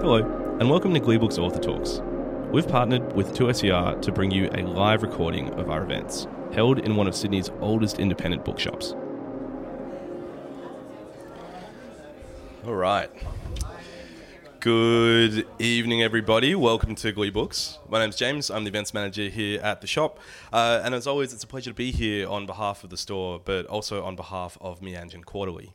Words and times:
Hello, 0.00 0.16
and 0.58 0.70
welcome 0.70 0.94
to 0.94 0.98
Gleebooks 0.98 1.38
Author 1.38 1.60
Talks. 1.60 2.00
We've 2.50 2.66
partnered 2.66 3.12
with 3.12 3.34
2SER 3.34 4.00
to 4.00 4.10
bring 4.10 4.30
you 4.30 4.48
a 4.54 4.62
live 4.62 5.02
recording 5.02 5.50
of 5.60 5.68
our 5.68 5.82
events, 5.82 6.26
held 6.54 6.78
in 6.78 6.96
one 6.96 7.06
of 7.06 7.14
Sydney's 7.14 7.50
oldest 7.60 7.98
independent 7.98 8.42
bookshops. 8.42 8.94
All 12.64 12.76
right. 12.76 13.10
Good 14.60 15.46
evening, 15.58 16.02
everybody. 16.02 16.54
Welcome 16.54 16.94
to 16.94 17.12
Gleebooks. 17.12 17.76
My 17.86 17.98
name's 17.98 18.16
James. 18.16 18.50
I'm 18.50 18.64
the 18.64 18.70
events 18.70 18.94
manager 18.94 19.28
here 19.28 19.60
at 19.60 19.82
the 19.82 19.86
shop. 19.86 20.18
Uh, 20.50 20.80
and 20.82 20.94
as 20.94 21.06
always, 21.06 21.34
it's 21.34 21.44
a 21.44 21.46
pleasure 21.46 21.72
to 21.72 21.74
be 21.74 21.92
here 21.92 22.26
on 22.26 22.46
behalf 22.46 22.84
of 22.84 22.88
the 22.88 22.96
store, 22.96 23.38
but 23.38 23.66
also 23.66 24.02
on 24.02 24.16
behalf 24.16 24.56
of 24.62 24.80
Meanjin 24.80 25.26
Quarterly. 25.26 25.74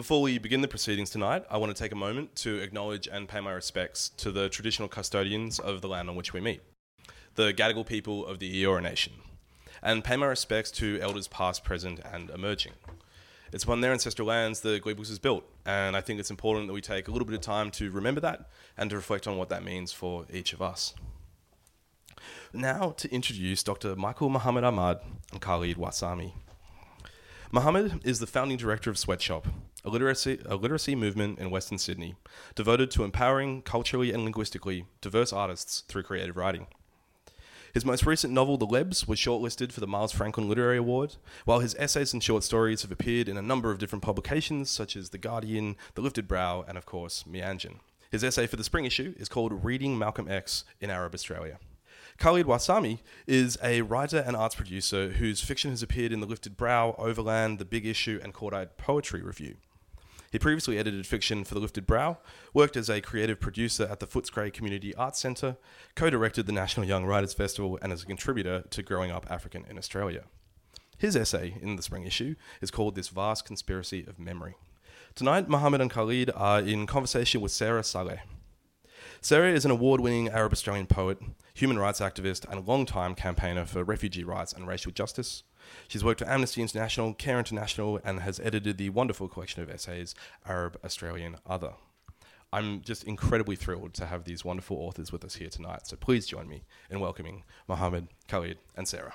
Before 0.00 0.22
we 0.22 0.38
begin 0.38 0.62
the 0.62 0.66
proceedings 0.66 1.10
tonight, 1.10 1.44
I 1.50 1.58
want 1.58 1.76
to 1.76 1.78
take 1.78 1.92
a 1.92 1.94
moment 1.94 2.34
to 2.36 2.58
acknowledge 2.58 3.06
and 3.06 3.28
pay 3.28 3.40
my 3.40 3.52
respects 3.52 4.08
to 4.16 4.32
the 4.32 4.48
traditional 4.48 4.88
custodians 4.88 5.58
of 5.58 5.82
the 5.82 5.88
land 5.88 6.08
on 6.08 6.16
which 6.16 6.32
we 6.32 6.40
meet, 6.40 6.62
the 7.34 7.52
Gadigal 7.52 7.84
people 7.84 8.24
of 8.24 8.38
the 8.38 8.64
Eora 8.64 8.82
Nation, 8.82 9.12
and 9.82 10.02
pay 10.02 10.16
my 10.16 10.24
respects 10.24 10.70
to 10.70 10.98
elders 11.02 11.28
past, 11.28 11.64
present, 11.64 12.00
and 12.10 12.30
emerging. 12.30 12.72
It's 13.52 13.64
upon 13.64 13.82
their 13.82 13.92
ancestral 13.92 14.26
lands 14.26 14.60
that 14.60 14.82
Gleebooks 14.82 15.10
is 15.10 15.18
built, 15.18 15.44
and 15.66 15.94
I 15.94 16.00
think 16.00 16.18
it's 16.18 16.30
important 16.30 16.68
that 16.68 16.72
we 16.72 16.80
take 16.80 17.06
a 17.06 17.10
little 17.10 17.26
bit 17.26 17.34
of 17.34 17.42
time 17.42 17.70
to 17.72 17.90
remember 17.90 18.22
that 18.22 18.48
and 18.78 18.88
to 18.88 18.96
reflect 18.96 19.28
on 19.28 19.36
what 19.36 19.50
that 19.50 19.64
means 19.64 19.92
for 19.92 20.24
each 20.32 20.54
of 20.54 20.62
us. 20.62 20.94
Now 22.54 22.92
to 22.96 23.12
introduce 23.12 23.62
Dr. 23.62 23.94
Michael 23.96 24.30
Mohammed 24.30 24.64
Ahmad 24.64 25.00
and 25.30 25.42
Khalid 25.42 25.76
Warsame. 25.76 26.32
Mohammed 27.52 28.00
is 28.06 28.20
the 28.20 28.28
founding 28.28 28.56
director 28.56 28.90
of 28.90 28.96
Sweatshop, 28.96 29.48
a 29.84 29.90
literacy, 29.90 30.40
a 30.46 30.56
literacy 30.56 30.94
movement 30.94 31.38
in 31.38 31.50
Western 31.50 31.78
Sydney 31.78 32.14
devoted 32.54 32.90
to 32.92 33.04
empowering 33.04 33.62
culturally 33.62 34.12
and 34.12 34.24
linguistically 34.24 34.84
diverse 35.00 35.32
artists 35.32 35.82
through 35.88 36.02
creative 36.02 36.36
writing. 36.36 36.66
His 37.72 37.84
most 37.84 38.04
recent 38.04 38.32
novel, 38.32 38.56
The 38.56 38.66
Lebs, 38.66 39.06
was 39.06 39.18
shortlisted 39.18 39.70
for 39.70 39.80
the 39.80 39.86
Miles 39.86 40.12
Franklin 40.12 40.48
Literary 40.48 40.78
Award, 40.78 41.16
while 41.44 41.60
his 41.60 41.76
essays 41.78 42.12
and 42.12 42.22
short 42.22 42.42
stories 42.42 42.82
have 42.82 42.90
appeared 42.90 43.28
in 43.28 43.36
a 43.36 43.42
number 43.42 43.70
of 43.70 43.78
different 43.78 44.02
publications 44.02 44.68
such 44.70 44.96
as 44.96 45.10
The 45.10 45.18
Guardian, 45.18 45.76
The 45.94 46.02
Lifted 46.02 46.26
Brow, 46.26 46.64
and 46.66 46.76
of 46.76 46.84
course, 46.84 47.24
Meanjin. 47.28 47.76
His 48.10 48.24
essay 48.24 48.48
for 48.48 48.56
the 48.56 48.64
spring 48.64 48.86
issue 48.86 49.14
is 49.18 49.28
called 49.28 49.64
Reading 49.64 49.96
Malcolm 49.96 50.28
X 50.28 50.64
in 50.80 50.90
Arab 50.90 51.14
Australia. 51.14 51.58
Khalid 52.18 52.46
Warsame 52.46 52.98
is 53.26 53.56
a 53.62 53.82
writer 53.82 54.18
and 54.26 54.36
arts 54.36 54.56
producer 54.56 55.10
whose 55.10 55.40
fiction 55.40 55.70
has 55.70 55.82
appeared 55.82 56.12
in 56.12 56.18
The 56.18 56.26
Lifted 56.26 56.56
Brow, 56.56 56.96
Overland, 56.98 57.60
The 57.60 57.64
Big 57.64 57.86
Issue, 57.86 58.20
and 58.22 58.34
Eyed 58.52 58.76
Poetry 58.78 59.22
Review. 59.22 59.56
He 60.30 60.38
previously 60.38 60.78
edited 60.78 61.08
fiction 61.08 61.42
for 61.42 61.54
The 61.54 61.60
Lifted 61.60 61.88
Brow, 61.88 62.18
worked 62.54 62.76
as 62.76 62.88
a 62.88 63.00
creative 63.00 63.40
producer 63.40 63.88
at 63.90 63.98
the 63.98 64.06
Footscray 64.06 64.52
Community 64.52 64.94
Arts 64.94 65.18
Centre, 65.18 65.56
co 65.96 66.08
directed 66.08 66.46
the 66.46 66.52
National 66.52 66.86
Young 66.86 67.04
Writers 67.04 67.34
Festival, 67.34 67.80
and 67.82 67.92
is 67.92 68.04
a 68.04 68.06
contributor 68.06 68.62
to 68.70 68.82
Growing 68.84 69.10
Up 69.10 69.26
African 69.28 69.64
in 69.68 69.76
Australia. 69.76 70.26
His 70.96 71.16
essay 71.16 71.56
in 71.60 71.74
the 71.74 71.82
spring 71.82 72.04
issue 72.04 72.36
is 72.60 72.70
called 72.70 72.94
This 72.94 73.08
Vast 73.08 73.44
Conspiracy 73.44 74.04
of 74.06 74.20
Memory. 74.20 74.54
Tonight, 75.16 75.48
Mohammed 75.48 75.80
and 75.80 75.90
Khalid 75.90 76.30
are 76.36 76.60
in 76.60 76.86
conversation 76.86 77.40
with 77.40 77.50
Sara 77.50 77.82
Saleh. 77.82 78.20
Sara 79.20 79.50
is 79.50 79.64
an 79.64 79.72
award 79.72 80.00
winning 80.00 80.28
Arab 80.28 80.52
Australian 80.52 80.86
poet, 80.86 81.18
human 81.54 81.76
rights 81.80 81.98
activist, 81.98 82.48
and 82.48 82.68
long-time 82.68 83.16
campaigner 83.16 83.64
for 83.64 83.82
refugee 83.82 84.22
rights 84.22 84.52
and 84.52 84.68
racial 84.68 84.92
justice. 84.92 85.42
She's 85.90 86.04
worked 86.04 86.20
for 86.20 86.28
Amnesty 86.28 86.62
International, 86.62 87.12
Care 87.14 87.40
International, 87.40 87.98
and 88.04 88.20
has 88.20 88.38
edited 88.38 88.78
the 88.78 88.90
wonderful 88.90 89.26
collection 89.26 89.60
of 89.60 89.68
essays, 89.68 90.14
Arab 90.46 90.78
Australian 90.84 91.34
Other. 91.44 91.72
I'm 92.52 92.82
just 92.82 93.02
incredibly 93.02 93.56
thrilled 93.56 93.92
to 93.94 94.06
have 94.06 94.22
these 94.22 94.44
wonderful 94.44 94.76
authors 94.76 95.10
with 95.10 95.24
us 95.24 95.34
here 95.34 95.48
tonight, 95.48 95.88
so 95.88 95.96
please 95.96 96.28
join 96.28 96.48
me 96.48 96.62
in 96.90 97.00
welcoming 97.00 97.42
Mohammed, 97.66 98.06
Khalid, 98.28 98.58
and 98.76 98.86
Sara. 98.86 99.14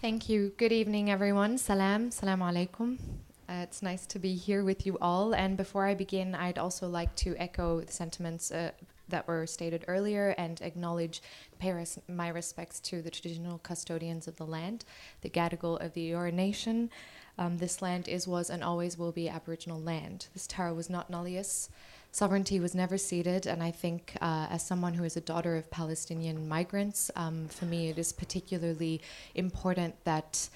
Thank 0.00 0.30
you. 0.30 0.54
Good 0.56 0.72
evening, 0.72 1.10
everyone. 1.10 1.58
Salam. 1.58 2.10
Salam 2.12 2.40
alaikum. 2.40 2.98
Uh, 3.46 3.60
it's 3.62 3.82
nice 3.82 4.06
to 4.06 4.18
be 4.18 4.36
here 4.36 4.64
with 4.64 4.86
you 4.86 4.96
all. 5.02 5.34
And 5.34 5.58
before 5.58 5.84
I 5.84 5.92
begin, 5.92 6.34
I'd 6.34 6.56
also 6.56 6.88
like 6.88 7.14
to 7.16 7.36
echo 7.36 7.82
the 7.82 7.92
sentiments 7.92 8.50
uh, 8.50 8.70
that 9.08 9.26
were 9.28 9.46
stated 9.46 9.84
earlier 9.88 10.34
and 10.38 10.60
acknowledge, 10.60 11.22
pay 11.58 11.72
res- 11.72 11.98
my 12.08 12.28
respects 12.28 12.80
to 12.80 13.02
the 13.02 13.10
traditional 13.10 13.58
custodians 13.58 14.26
of 14.26 14.36
the 14.36 14.46
land, 14.46 14.84
the 15.22 15.30
Gadigal 15.30 15.80
of 15.84 15.94
the 15.94 16.10
Eora 16.10 16.32
Nation. 16.32 16.90
Um, 17.38 17.58
this 17.58 17.82
land 17.82 18.08
is, 18.08 18.26
was, 18.26 18.50
and 18.50 18.64
always 18.64 18.96
will 18.96 19.12
be 19.12 19.28
Aboriginal 19.28 19.80
land. 19.80 20.28
This 20.32 20.46
terra 20.46 20.72
was 20.74 20.88
not 20.88 21.10
nullius. 21.10 21.68
Sovereignty 22.10 22.58
was 22.60 22.74
never 22.74 22.96
ceded, 22.96 23.46
and 23.46 23.62
I 23.62 23.70
think, 23.70 24.16
uh, 24.22 24.46
as 24.50 24.64
someone 24.64 24.94
who 24.94 25.04
is 25.04 25.18
a 25.18 25.20
daughter 25.20 25.54
of 25.56 25.70
Palestinian 25.70 26.48
migrants, 26.48 27.10
um, 27.14 27.46
for 27.48 27.66
me 27.66 27.90
it 27.90 27.98
is 27.98 28.10
particularly 28.10 29.02
important 29.34 30.02
that 30.04 30.48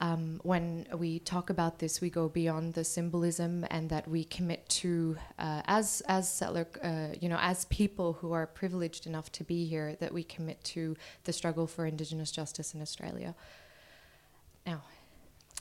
um, 0.00 0.40
when 0.42 0.86
we 0.96 1.20
talk 1.20 1.50
about 1.50 1.78
this, 1.78 2.00
we 2.00 2.10
go 2.10 2.28
beyond 2.28 2.74
the 2.74 2.84
symbolism 2.84 3.64
and 3.70 3.88
that 3.90 4.08
we 4.08 4.24
commit 4.24 4.68
to, 4.68 5.16
uh, 5.38 5.62
as 5.66 6.02
as 6.08 6.30
settler, 6.30 6.66
uh, 6.82 7.16
you 7.20 7.28
know, 7.28 7.38
as 7.40 7.64
people 7.66 8.14
who 8.14 8.32
are 8.32 8.46
privileged 8.46 9.06
enough 9.06 9.30
to 9.32 9.44
be 9.44 9.66
here, 9.66 9.96
that 10.00 10.12
we 10.12 10.24
commit 10.24 10.62
to 10.64 10.96
the 11.24 11.32
struggle 11.32 11.66
for 11.66 11.86
Indigenous 11.86 12.30
justice 12.30 12.74
in 12.74 12.82
Australia. 12.82 13.34
Now, 14.66 14.82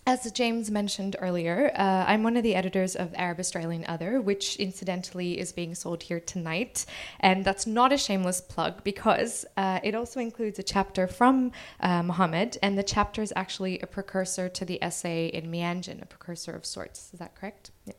as 0.05 0.29
James 0.33 0.69
mentioned 0.69 1.15
earlier, 1.19 1.71
uh, 1.75 2.03
I'm 2.07 2.23
one 2.23 2.35
of 2.35 2.43
the 2.43 2.55
editors 2.55 2.95
of 2.95 3.13
Arab 3.15 3.39
Australian 3.39 3.85
Other, 3.87 4.19
which 4.19 4.57
incidentally 4.57 5.39
is 5.39 5.53
being 5.53 5.75
sold 5.75 6.03
here 6.03 6.19
tonight. 6.19 6.85
And 7.21 7.45
that's 7.45 7.65
not 7.65 7.93
a 7.93 7.97
shameless 7.97 8.41
plug 8.41 8.83
because 8.83 9.45
uh, 9.55 9.79
it 9.81 9.95
also 9.95 10.19
includes 10.19 10.59
a 10.59 10.63
chapter 10.63 11.07
from 11.07 11.53
uh, 11.79 12.03
Mohammed, 12.03 12.57
and 12.61 12.77
the 12.77 12.83
chapter 12.83 13.21
is 13.21 13.31
actually 13.35 13.79
a 13.79 13.87
precursor 13.87 14.49
to 14.49 14.65
the 14.65 14.83
essay 14.83 15.27
in 15.27 15.49
Meanjin, 15.49 16.01
a 16.01 16.05
precursor 16.05 16.51
of 16.51 16.65
sorts. 16.65 17.11
Is 17.13 17.19
that 17.19 17.35
correct? 17.35 17.71
Yeah. 17.85 17.93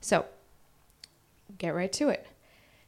So, 0.00 0.26
get 1.58 1.74
right 1.74 1.92
to 1.92 2.08
it. 2.08 2.26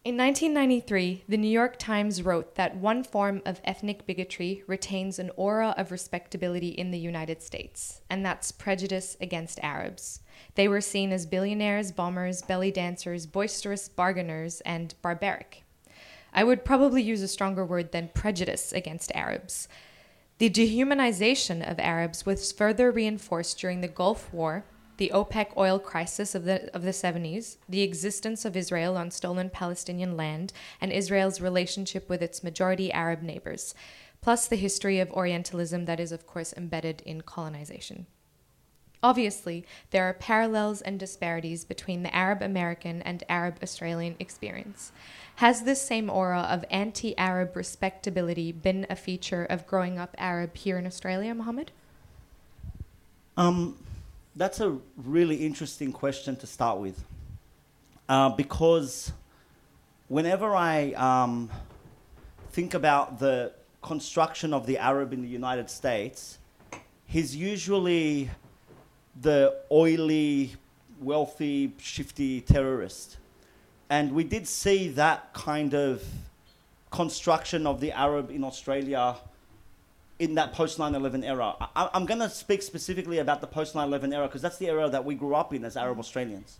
In 0.06 0.16
1993, 0.16 1.24
the 1.28 1.36
New 1.36 1.48
York 1.48 1.80
Times 1.80 2.22
wrote 2.22 2.54
that 2.54 2.76
one 2.76 3.02
form 3.02 3.42
of 3.44 3.60
ethnic 3.64 4.06
bigotry 4.06 4.62
retains 4.68 5.18
an 5.18 5.32
aura 5.34 5.74
of 5.76 5.90
respectability 5.90 6.68
in 6.68 6.92
the 6.92 6.98
United 7.00 7.42
States, 7.42 8.02
and 8.08 8.24
that's 8.24 8.52
prejudice 8.52 9.16
against 9.20 9.58
Arabs. 9.64 10.20
They 10.54 10.68
were 10.68 10.80
seen 10.80 11.10
as 11.10 11.26
billionaires, 11.26 11.90
bombers, 11.90 12.42
belly 12.42 12.70
dancers, 12.70 13.26
boisterous 13.26 13.88
bargainers, 13.88 14.60
and 14.60 14.94
barbaric. 15.02 15.64
I 16.32 16.44
would 16.44 16.64
probably 16.64 17.02
use 17.02 17.22
a 17.22 17.26
stronger 17.26 17.64
word 17.64 17.90
than 17.90 18.10
prejudice 18.14 18.70
against 18.70 19.10
Arabs. 19.12 19.66
The 20.38 20.48
dehumanization 20.48 21.68
of 21.68 21.80
Arabs 21.80 22.24
was 22.24 22.52
further 22.52 22.92
reinforced 22.92 23.58
during 23.58 23.80
the 23.80 23.88
Gulf 23.88 24.32
War 24.32 24.66
the 24.96 25.10
OPEC 25.14 25.56
oil 25.56 25.78
crisis 25.78 26.34
of 26.34 26.44
the, 26.44 26.74
of 26.74 26.82
the 26.82 26.90
70s, 26.90 27.56
the 27.68 27.82
existence 27.82 28.44
of 28.44 28.56
Israel 28.56 28.96
on 28.96 29.10
stolen 29.10 29.50
Palestinian 29.50 30.16
land, 30.16 30.52
and 30.80 30.92
Israel's 30.92 31.40
relationship 31.40 32.08
with 32.08 32.22
its 32.22 32.42
majority 32.42 32.92
Arab 32.92 33.22
neighbors, 33.22 33.74
plus 34.20 34.46
the 34.46 34.56
history 34.56 34.98
of 34.98 35.10
Orientalism 35.12 35.84
that 35.84 36.00
is, 36.00 36.12
of 36.12 36.26
course, 36.26 36.54
embedded 36.56 37.02
in 37.02 37.20
colonization. 37.20 38.06
Obviously, 39.02 39.64
there 39.90 40.04
are 40.04 40.14
parallels 40.14 40.80
and 40.80 40.98
disparities 40.98 41.64
between 41.64 42.02
the 42.02 42.14
Arab 42.14 42.42
American 42.42 43.02
and 43.02 43.22
Arab 43.28 43.58
Australian 43.62 44.16
experience. 44.18 44.90
Has 45.36 45.62
this 45.62 45.82
same 45.82 46.08
aura 46.08 46.40
of 46.40 46.64
anti 46.70 47.16
Arab 47.18 47.54
respectability 47.54 48.52
been 48.52 48.86
a 48.88 48.96
feature 48.96 49.44
of 49.44 49.66
growing 49.66 49.98
up 49.98 50.16
Arab 50.18 50.56
here 50.56 50.78
in 50.78 50.86
Australia, 50.86 51.34
Mohammed? 51.34 51.71
Um, 53.36 53.76
that's 54.36 54.60
a 54.60 54.77
really 54.97 55.36
interesting 55.36 55.92
question 55.92 56.36
to 56.36 56.47
start 56.47 56.78
with. 56.78 57.03
Uh, 58.09 58.28
because 58.28 59.12
whenever 60.09 60.54
I 60.54 60.92
um, 60.92 61.50
think 62.50 62.74
about 62.74 63.18
the 63.18 63.53
construction 63.83 64.53
of 64.53 64.66
the 64.66 64.77
Arab 64.78 65.12
in 65.15 65.22
the 65.22 65.28
United 65.28 65.71
States, 65.71 66.38
he's 67.06 67.34
usually 67.34 68.30
the 69.21 69.56
oily, 69.72 70.54
wealthy, 71.00 71.72
shifty 71.78 72.42
terrorist. 72.42 73.16
And 73.88 74.12
we 74.12 74.24
did 74.24 74.47
see 74.47 74.88
that 74.88 75.33
kind 75.33 75.74
of 75.74 76.04
construction 76.91 77.66
of 77.66 77.80
the 77.80 77.92
Arab 77.92 78.30
in 78.30 78.44
Australia 78.44 79.16
in 80.18 80.34
that 80.34 80.53
post 80.53 80.78
9-11 80.78 81.24
era. 81.24 81.54
I, 81.74 81.91
am 81.92 82.07
going 82.07 82.21
to 82.21 82.30
speak 82.30 82.63
specifically 82.63 83.18
about 83.18 83.41
the 83.41 83.47
post 83.47 83.74
9-11 83.74 84.15
era 84.15 84.27
because 84.27 84.42
that's 84.42 84.57
the 84.57 84.68
era 84.68 84.89
that 84.89 85.04
we 85.04 85.15
grew 85.15 85.34
up 85.34 85.53
in 85.53 85.65
as 85.65 85.77
Arab 85.77 85.98
Australians. 85.98 86.59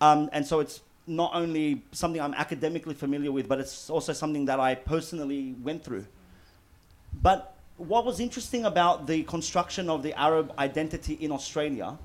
Um, 0.00 0.30
and 0.32 0.46
so 0.46 0.60
it's 0.60 0.80
not 1.06 1.34
only 1.34 1.82
something 1.92 2.20
I'm 2.20 2.34
academically 2.34 2.94
familiar 2.94 3.32
with, 3.32 3.48
but 3.48 3.58
it's 3.58 3.90
also 3.90 4.12
something 4.12 4.44
that 4.44 4.60
I 4.60 4.74
personally 4.74 5.56
went 5.62 5.82
through. 5.82 6.06
But 7.20 7.56
what 7.78 8.04
was 8.04 8.20
interesting 8.20 8.64
about 8.64 9.06
the 9.06 9.22
construction 9.24 9.88
of 9.88 10.02
the 10.02 10.12
Arab 10.18 10.52
identity 10.58 11.14
in 11.14 11.32
Australia 11.32 11.98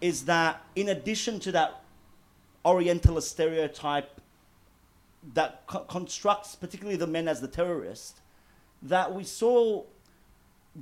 is 0.00 0.24
that 0.24 0.60
in 0.74 0.88
addition 0.88 1.38
to 1.40 1.52
that 1.52 1.82
Orientalist 2.64 3.30
stereotype 3.30 4.20
that 5.34 5.62
co- 5.66 5.80
constructs 5.80 6.56
particularly 6.56 6.96
the 6.96 7.06
men 7.06 7.28
as 7.28 7.40
the 7.40 7.48
terrorist, 7.48 8.21
that 8.82 9.14
we 9.14 9.24
saw 9.24 9.84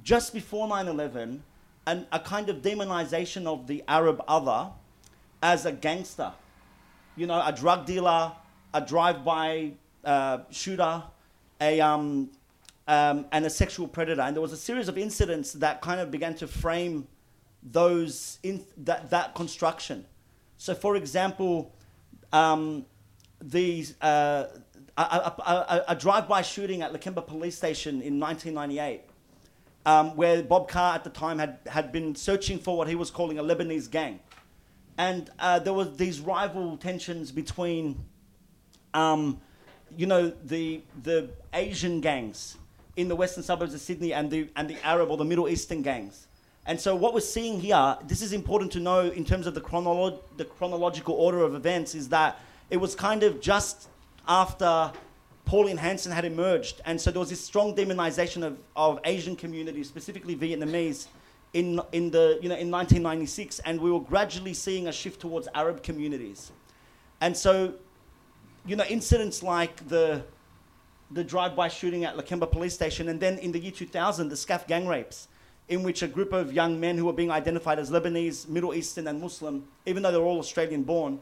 just 0.02 0.32
before 0.32 0.66
9 0.68 0.88
11 0.88 1.42
an, 1.86 2.06
a 2.12 2.20
kind 2.20 2.48
of 2.48 2.62
demonization 2.62 3.46
of 3.46 3.66
the 3.66 3.82
Arab 3.88 4.22
other 4.28 4.70
as 5.42 5.66
a 5.66 5.72
gangster, 5.72 6.32
you 7.16 7.26
know, 7.26 7.42
a 7.44 7.52
drug 7.52 7.86
dealer, 7.86 8.32
a 8.74 8.80
drive 8.80 9.24
by 9.24 9.72
uh, 10.04 10.38
shooter, 10.50 11.02
a, 11.60 11.80
um, 11.80 12.30
um, 12.86 13.26
and 13.32 13.44
a 13.46 13.50
sexual 13.50 13.88
predator. 13.88 14.20
And 14.20 14.36
there 14.36 14.42
was 14.42 14.52
a 14.52 14.56
series 14.56 14.88
of 14.88 14.98
incidents 14.98 15.52
that 15.54 15.80
kind 15.80 16.00
of 16.00 16.10
began 16.10 16.34
to 16.36 16.46
frame 16.46 17.06
those 17.62 18.38
in 18.42 18.64
that, 18.78 19.10
that 19.10 19.34
construction. 19.34 20.04
So, 20.56 20.74
for 20.74 20.96
example, 20.96 21.72
um, 22.32 22.84
these, 23.40 24.00
uh, 24.00 24.46
a, 25.02 25.42
a, 25.42 25.84
a, 25.88 25.96
drive-by 25.96 26.42
shooting 26.42 26.82
at 26.82 26.92
Lakemba 26.92 27.26
police 27.26 27.56
station 27.56 28.02
in 28.02 28.20
1998, 28.20 29.02
um, 29.86 30.16
where 30.16 30.42
Bob 30.42 30.68
Carr 30.68 30.94
at 30.94 31.04
the 31.04 31.10
time 31.10 31.38
had, 31.38 31.58
had 31.66 31.92
been 31.92 32.14
searching 32.14 32.58
for 32.58 32.76
what 32.76 32.88
he 32.88 32.94
was 32.94 33.10
calling 33.10 33.38
a 33.38 33.42
Lebanese 33.42 33.90
gang. 33.90 34.20
And 34.98 35.30
uh, 35.38 35.58
there 35.58 35.72
were 35.72 35.84
these 35.84 36.20
rival 36.20 36.76
tensions 36.76 37.32
between, 37.32 38.04
um, 38.92 39.40
you 39.96 40.06
know, 40.06 40.32
the, 40.44 40.82
the 41.02 41.30
Asian 41.54 42.00
gangs 42.00 42.56
in 42.96 43.08
the 43.08 43.16
western 43.16 43.42
suburbs 43.42 43.72
of 43.72 43.80
Sydney 43.80 44.12
and 44.12 44.30
the, 44.30 44.48
and 44.56 44.68
the 44.68 44.76
Arab 44.84 45.10
or 45.10 45.16
the 45.16 45.24
Middle 45.24 45.48
Eastern 45.48 45.82
gangs. 45.82 46.26
And 46.66 46.78
so 46.78 46.94
what 46.94 47.14
we're 47.14 47.20
seeing 47.20 47.60
here, 47.60 47.96
this 48.06 48.22
is 48.22 48.32
important 48.32 48.72
to 48.72 48.80
know 48.80 49.08
in 49.08 49.24
terms 49.24 49.46
of 49.46 49.54
the, 49.54 49.60
chronolo- 49.60 50.20
the 50.36 50.44
chronological 50.44 51.14
order 51.14 51.42
of 51.42 51.54
events, 51.54 51.94
is 51.94 52.08
that 52.10 52.38
it 52.68 52.76
was 52.76 52.94
kind 52.94 53.22
of 53.22 53.40
just 53.40 53.88
after 54.26 54.92
Pauline 55.44 55.78
Hanson 55.78 56.12
had 56.12 56.24
emerged. 56.24 56.80
And 56.84 57.00
so 57.00 57.10
there 57.10 57.20
was 57.20 57.30
this 57.30 57.40
strong 57.40 57.74
demonization 57.74 58.44
of, 58.44 58.58
of 58.76 59.00
Asian 59.04 59.34
communities, 59.34 59.88
specifically 59.88 60.36
Vietnamese, 60.36 61.08
in, 61.52 61.80
in, 61.90 62.10
the, 62.10 62.38
you 62.40 62.48
know, 62.48 62.54
in 62.54 62.70
1996. 62.70 63.58
And 63.60 63.80
we 63.80 63.90
were 63.90 64.00
gradually 64.00 64.54
seeing 64.54 64.86
a 64.86 64.92
shift 64.92 65.20
towards 65.20 65.48
Arab 65.54 65.82
communities. 65.82 66.52
And 67.20 67.36
so, 67.36 67.74
you 68.64 68.76
know, 68.76 68.84
incidents 68.84 69.42
like 69.42 69.88
the, 69.88 70.22
the 71.10 71.24
drive-by 71.24 71.68
shooting 71.68 72.04
at 72.04 72.16
Lakemba 72.16 72.50
police 72.50 72.74
station, 72.74 73.08
and 73.08 73.18
then 73.18 73.38
in 73.38 73.50
the 73.52 73.58
year 73.58 73.72
2000, 73.72 74.28
the 74.28 74.36
Skaf 74.36 74.66
gang 74.68 74.86
rapes, 74.86 75.28
in 75.68 75.82
which 75.82 76.02
a 76.02 76.08
group 76.08 76.32
of 76.32 76.52
young 76.52 76.78
men 76.78 76.96
who 76.96 77.06
were 77.06 77.12
being 77.12 77.30
identified 77.30 77.78
as 77.78 77.90
Lebanese, 77.90 78.48
Middle 78.48 78.74
Eastern, 78.74 79.08
and 79.08 79.20
Muslim, 79.20 79.64
even 79.86 80.02
though 80.02 80.12
they're 80.12 80.22
all 80.22 80.38
Australian-born, 80.38 81.20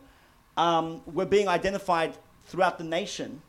um, 0.56 1.00
were 1.06 1.26
being 1.26 1.48
identified 1.48 2.16
throughout 2.48 2.78
the 2.78 2.84
nation 2.84 3.42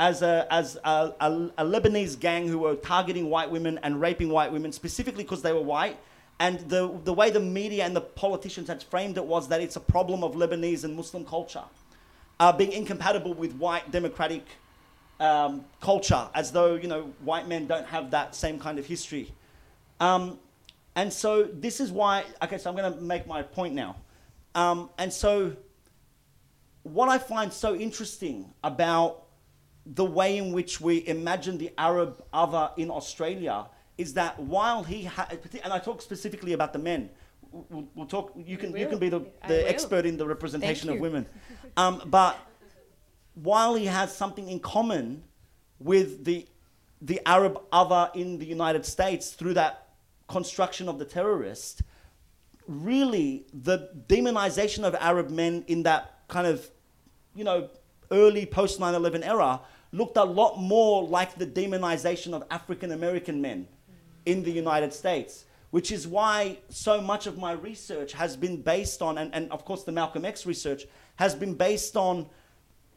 as, 0.00 0.22
a, 0.22 0.46
as 0.50 0.76
a, 0.84 1.14
a, 1.20 1.50
a 1.58 1.64
Lebanese 1.64 2.18
gang 2.18 2.48
who 2.48 2.58
were 2.58 2.74
targeting 2.74 3.30
white 3.30 3.50
women 3.50 3.78
and 3.82 4.00
raping 4.00 4.30
white 4.30 4.52
women 4.52 4.72
specifically 4.72 5.24
because 5.24 5.42
they 5.42 5.52
were 5.52 5.62
white. 5.62 5.98
And 6.40 6.60
the, 6.68 6.98
the 7.04 7.12
way 7.12 7.30
the 7.30 7.40
media 7.40 7.84
and 7.84 7.96
the 7.96 8.00
politicians 8.00 8.68
had 8.68 8.82
framed 8.82 9.16
it 9.16 9.24
was 9.24 9.48
that 9.48 9.60
it's 9.60 9.76
a 9.76 9.80
problem 9.80 10.22
of 10.22 10.34
Lebanese 10.34 10.84
and 10.84 10.94
Muslim 10.94 11.24
culture, 11.24 11.64
uh, 12.38 12.52
being 12.52 12.70
incompatible 12.72 13.34
with 13.34 13.54
white 13.54 13.90
democratic 13.90 14.44
um, 15.18 15.64
culture, 15.80 16.28
as 16.34 16.52
though 16.52 16.76
you 16.76 16.86
know 16.86 17.12
white 17.24 17.48
men 17.48 17.66
don't 17.66 17.86
have 17.86 18.12
that 18.12 18.36
same 18.36 18.60
kind 18.60 18.78
of 18.78 18.86
history. 18.86 19.32
Um, 19.98 20.38
and 20.94 21.12
so 21.12 21.42
this 21.42 21.80
is 21.80 21.90
why. 21.90 22.24
Okay, 22.42 22.58
so 22.58 22.70
I'm 22.70 22.76
going 22.76 22.92
to 22.92 23.00
make 23.00 23.26
my 23.26 23.42
point 23.42 23.74
now. 23.74 23.96
Um, 24.54 24.90
and 24.98 25.12
so, 25.12 25.56
what 26.92 27.08
I 27.08 27.18
find 27.18 27.52
so 27.52 27.74
interesting 27.74 28.52
about 28.62 29.24
the 29.86 30.04
way 30.04 30.36
in 30.36 30.52
which 30.52 30.80
we 30.80 31.06
imagine 31.06 31.58
the 31.58 31.72
Arab 31.78 32.22
other 32.32 32.70
in 32.76 32.90
Australia 32.90 33.66
is 33.96 34.14
that 34.14 34.38
while 34.38 34.82
he 34.84 35.08
and 35.64 35.72
I 35.72 35.78
talk 35.78 36.02
specifically 36.02 36.52
about 36.52 36.72
the 36.72 36.78
men. 36.78 37.10
We'll, 37.50 37.88
we'll 37.94 38.06
talk. 38.06 38.34
You 38.36 38.58
can 38.58 38.76
you 38.76 38.86
can 38.86 38.98
be 38.98 39.08
the, 39.08 39.22
the 39.46 39.66
expert 39.66 40.04
in 40.04 40.18
the 40.18 40.26
representation 40.26 40.90
of 40.90 41.00
women, 41.00 41.26
um, 41.78 42.02
but 42.04 42.36
while 43.34 43.74
he 43.74 43.86
has 43.86 44.14
something 44.14 44.48
in 44.48 44.60
common 44.60 45.24
with 45.78 46.26
the 46.26 46.46
the 47.00 47.20
Arab 47.26 47.60
other 47.72 48.10
in 48.14 48.38
the 48.38 48.44
United 48.44 48.84
States 48.84 49.30
through 49.30 49.54
that 49.54 49.88
construction 50.28 50.88
of 50.88 50.98
the 50.98 51.04
terrorist, 51.04 51.82
really 52.66 53.46
the 53.52 53.90
demonization 54.06 54.84
of 54.84 54.94
Arab 54.96 55.30
men 55.30 55.64
in 55.68 55.84
that 55.84 56.20
kind 56.28 56.46
of, 56.46 56.70
you 57.38 57.44
know, 57.44 57.68
early 58.10 58.44
post 58.44 58.80
9 58.80 58.94
11 58.94 59.22
era 59.22 59.60
looked 59.92 60.16
a 60.16 60.24
lot 60.24 60.58
more 60.58 61.04
like 61.04 61.36
the 61.36 61.46
demonization 61.46 62.34
of 62.34 62.42
African 62.50 62.90
American 62.90 63.40
men 63.40 63.68
in 64.26 64.42
the 64.42 64.50
United 64.50 64.92
States, 64.92 65.44
which 65.70 65.92
is 65.92 66.06
why 66.06 66.58
so 66.68 67.00
much 67.00 67.26
of 67.26 67.38
my 67.38 67.52
research 67.52 68.12
has 68.12 68.36
been 68.36 68.60
based 68.60 69.00
on, 69.00 69.18
and, 69.18 69.32
and 69.32 69.50
of 69.52 69.64
course 69.64 69.84
the 69.84 69.92
Malcolm 69.92 70.24
X 70.24 70.46
research 70.46 70.86
has 71.16 71.34
been 71.34 71.54
based 71.54 71.96
on 71.96 72.28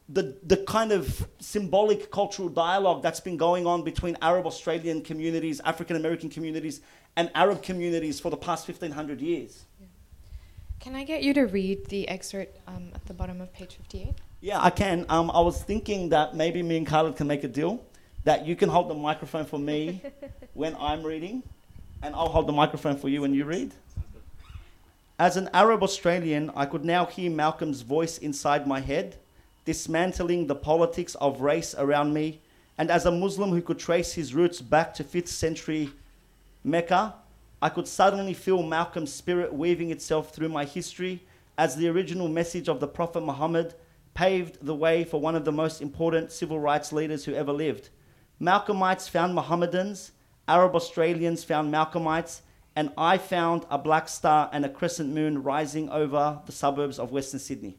the, 0.09 0.35
the 0.43 0.57
kind 0.57 0.91
of 0.91 1.25
symbolic 1.39 2.11
cultural 2.11 2.49
dialogue 2.49 3.01
that's 3.03 3.21
been 3.21 3.37
going 3.37 3.65
on 3.65 3.83
between 3.83 4.17
Arab 4.21 4.47
Australian 4.47 5.03
communities, 5.03 5.61
African 5.63 5.95
American 5.95 6.29
communities, 6.29 6.81
and 7.15 7.29
Arab 7.35 7.61
communities 7.61 8.19
for 8.19 8.31
the 8.31 8.37
past 8.37 8.67
1500 8.67 9.21
years. 9.21 9.65
Can 10.81 10.95
I 10.95 11.03
get 11.03 11.21
you 11.21 11.31
to 11.35 11.43
read 11.43 11.85
the 11.87 12.09
excerpt 12.09 12.57
um, 12.67 12.89
at 12.95 13.05
the 13.05 13.13
bottom 13.13 13.39
of 13.39 13.53
page 13.53 13.75
58? 13.75 14.15
Yeah, 14.43 14.59
I 14.59 14.71
can. 14.71 15.05
Um, 15.07 15.29
I 15.29 15.39
was 15.39 15.61
thinking 15.61 16.09
that 16.09 16.35
maybe 16.35 16.63
me 16.63 16.77
and 16.77 16.87
Khalid 16.87 17.15
can 17.15 17.27
make 17.27 17.43
a 17.43 17.47
deal 17.47 17.79
that 18.23 18.43
you 18.43 18.55
can 18.55 18.69
hold 18.69 18.89
the 18.89 18.95
microphone 18.95 19.45
for 19.45 19.59
me 19.59 20.01
when 20.55 20.75
I'm 20.79 21.03
reading, 21.03 21.43
and 22.01 22.15
I'll 22.15 22.27
hold 22.27 22.47
the 22.47 22.51
microphone 22.51 22.97
for 22.97 23.07
you 23.07 23.21
when 23.21 23.35
you 23.35 23.45
read. 23.45 23.71
As 25.19 25.37
an 25.37 25.47
Arab 25.53 25.83
Australian, 25.83 26.51
I 26.55 26.65
could 26.65 26.83
now 26.83 27.05
hear 27.05 27.29
Malcolm's 27.29 27.81
voice 27.81 28.17
inside 28.17 28.65
my 28.65 28.79
head, 28.79 29.17
dismantling 29.63 30.47
the 30.47 30.55
politics 30.55 31.13
of 31.15 31.41
race 31.41 31.75
around 31.77 32.11
me. 32.11 32.41
And 32.79 32.89
as 32.89 33.05
a 33.05 33.11
Muslim 33.11 33.51
who 33.51 33.61
could 33.61 33.77
trace 33.77 34.13
his 34.13 34.33
roots 34.33 34.59
back 34.59 34.95
to 34.95 35.03
5th 35.03 35.27
century 35.27 35.91
Mecca, 36.63 37.13
I 37.61 37.69
could 37.69 37.87
suddenly 37.87 38.33
feel 38.33 38.63
Malcolm's 38.63 39.13
spirit 39.13 39.53
weaving 39.53 39.91
itself 39.91 40.33
through 40.33 40.49
my 40.49 40.65
history 40.65 41.21
as 41.59 41.75
the 41.75 41.87
original 41.89 42.27
message 42.27 42.67
of 42.67 42.79
the 42.79 42.87
Prophet 42.87 43.21
Muhammad 43.21 43.75
paved 44.13 44.57
the 44.61 44.75
way 44.75 45.03
for 45.03 45.19
one 45.19 45.35
of 45.35 45.45
the 45.45 45.51
most 45.51 45.81
important 45.81 46.31
civil 46.31 46.59
rights 46.59 46.91
leaders 46.91 47.25
who 47.25 47.33
ever 47.33 47.51
lived. 47.51 47.89
Malcolmites 48.39 49.09
found 49.09 49.35
Mohammedans, 49.35 50.11
Arab 50.47 50.75
Australians 50.75 51.43
found 51.43 51.73
Malcolmites, 51.73 52.41
and 52.75 52.91
I 52.97 53.17
found 53.17 53.65
a 53.69 53.77
black 53.77 54.09
star 54.09 54.49
and 54.51 54.65
a 54.65 54.69
crescent 54.69 55.13
moon 55.13 55.43
rising 55.43 55.89
over 55.89 56.41
the 56.45 56.51
suburbs 56.51 56.99
of 56.99 57.11
Western 57.11 57.39
Sydney. 57.39 57.77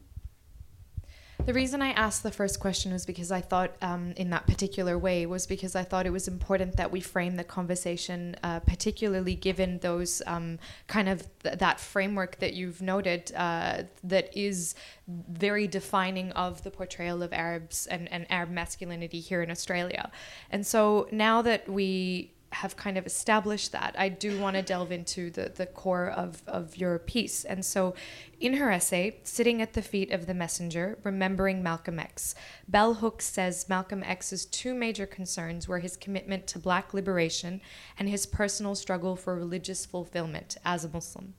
The 1.45 1.53
reason 1.53 1.81
I 1.81 1.91
asked 1.91 2.23
the 2.23 2.31
first 2.31 2.59
question 2.59 2.93
was 2.93 3.05
because 3.05 3.31
I 3.31 3.41
thought, 3.41 3.75
um, 3.81 4.13
in 4.15 4.29
that 4.29 4.47
particular 4.47 4.97
way, 4.97 5.25
was 5.25 5.45
because 5.45 5.75
I 5.75 5.83
thought 5.83 6.05
it 6.05 6.11
was 6.11 6.27
important 6.27 6.77
that 6.77 6.91
we 6.91 7.01
frame 7.01 7.35
the 7.35 7.43
conversation, 7.43 8.35
uh, 8.43 8.61
particularly 8.61 9.35
given 9.35 9.79
those 9.79 10.21
um, 10.25 10.57
kind 10.87 11.09
of 11.09 11.27
th- 11.39 11.57
that 11.59 11.79
framework 11.79 12.39
that 12.39 12.53
you've 12.53 12.81
noted 12.81 13.33
uh, 13.35 13.83
that 14.03 14.29
is 14.37 14.75
very 15.07 15.67
defining 15.67 16.31
of 16.31 16.63
the 16.63 16.71
portrayal 16.71 17.21
of 17.21 17.33
Arabs 17.33 17.87
and, 17.87 18.09
and 18.11 18.25
Arab 18.31 18.49
masculinity 18.49 19.19
here 19.19 19.41
in 19.41 19.51
Australia. 19.51 20.11
And 20.49 20.65
so 20.65 21.07
now 21.11 21.41
that 21.41 21.67
we 21.67 22.32
have 22.53 22.75
kind 22.75 22.97
of 22.97 23.05
established 23.05 23.71
that, 23.71 23.95
I 23.97 24.09
do 24.09 24.39
want 24.39 24.55
to 24.55 24.61
delve 24.61 24.91
into 24.91 25.29
the, 25.29 25.51
the 25.53 25.65
core 25.65 26.09
of, 26.09 26.43
of 26.47 26.77
your 26.77 26.99
piece. 26.99 27.43
And 27.43 27.65
so, 27.65 27.95
in 28.39 28.55
her 28.55 28.71
essay, 28.71 29.17
Sitting 29.23 29.61
at 29.61 29.73
the 29.73 29.81
Feet 29.81 30.11
of 30.11 30.25
the 30.25 30.33
Messenger, 30.33 30.97
Remembering 31.03 31.63
Malcolm 31.63 31.99
X, 31.99 32.35
Bell 32.67 32.95
Hooks 32.95 33.25
says 33.25 33.67
Malcolm 33.69 34.03
X's 34.03 34.45
two 34.45 34.73
major 34.73 35.05
concerns 35.05 35.67
were 35.67 35.79
his 35.79 35.97
commitment 35.97 36.47
to 36.47 36.59
black 36.59 36.93
liberation 36.93 37.61
and 37.97 38.07
his 38.07 38.25
personal 38.25 38.75
struggle 38.75 39.15
for 39.15 39.35
religious 39.35 39.85
fulfillment 39.85 40.57
as 40.63 40.85
a 40.85 40.89
Muslim. 40.89 41.33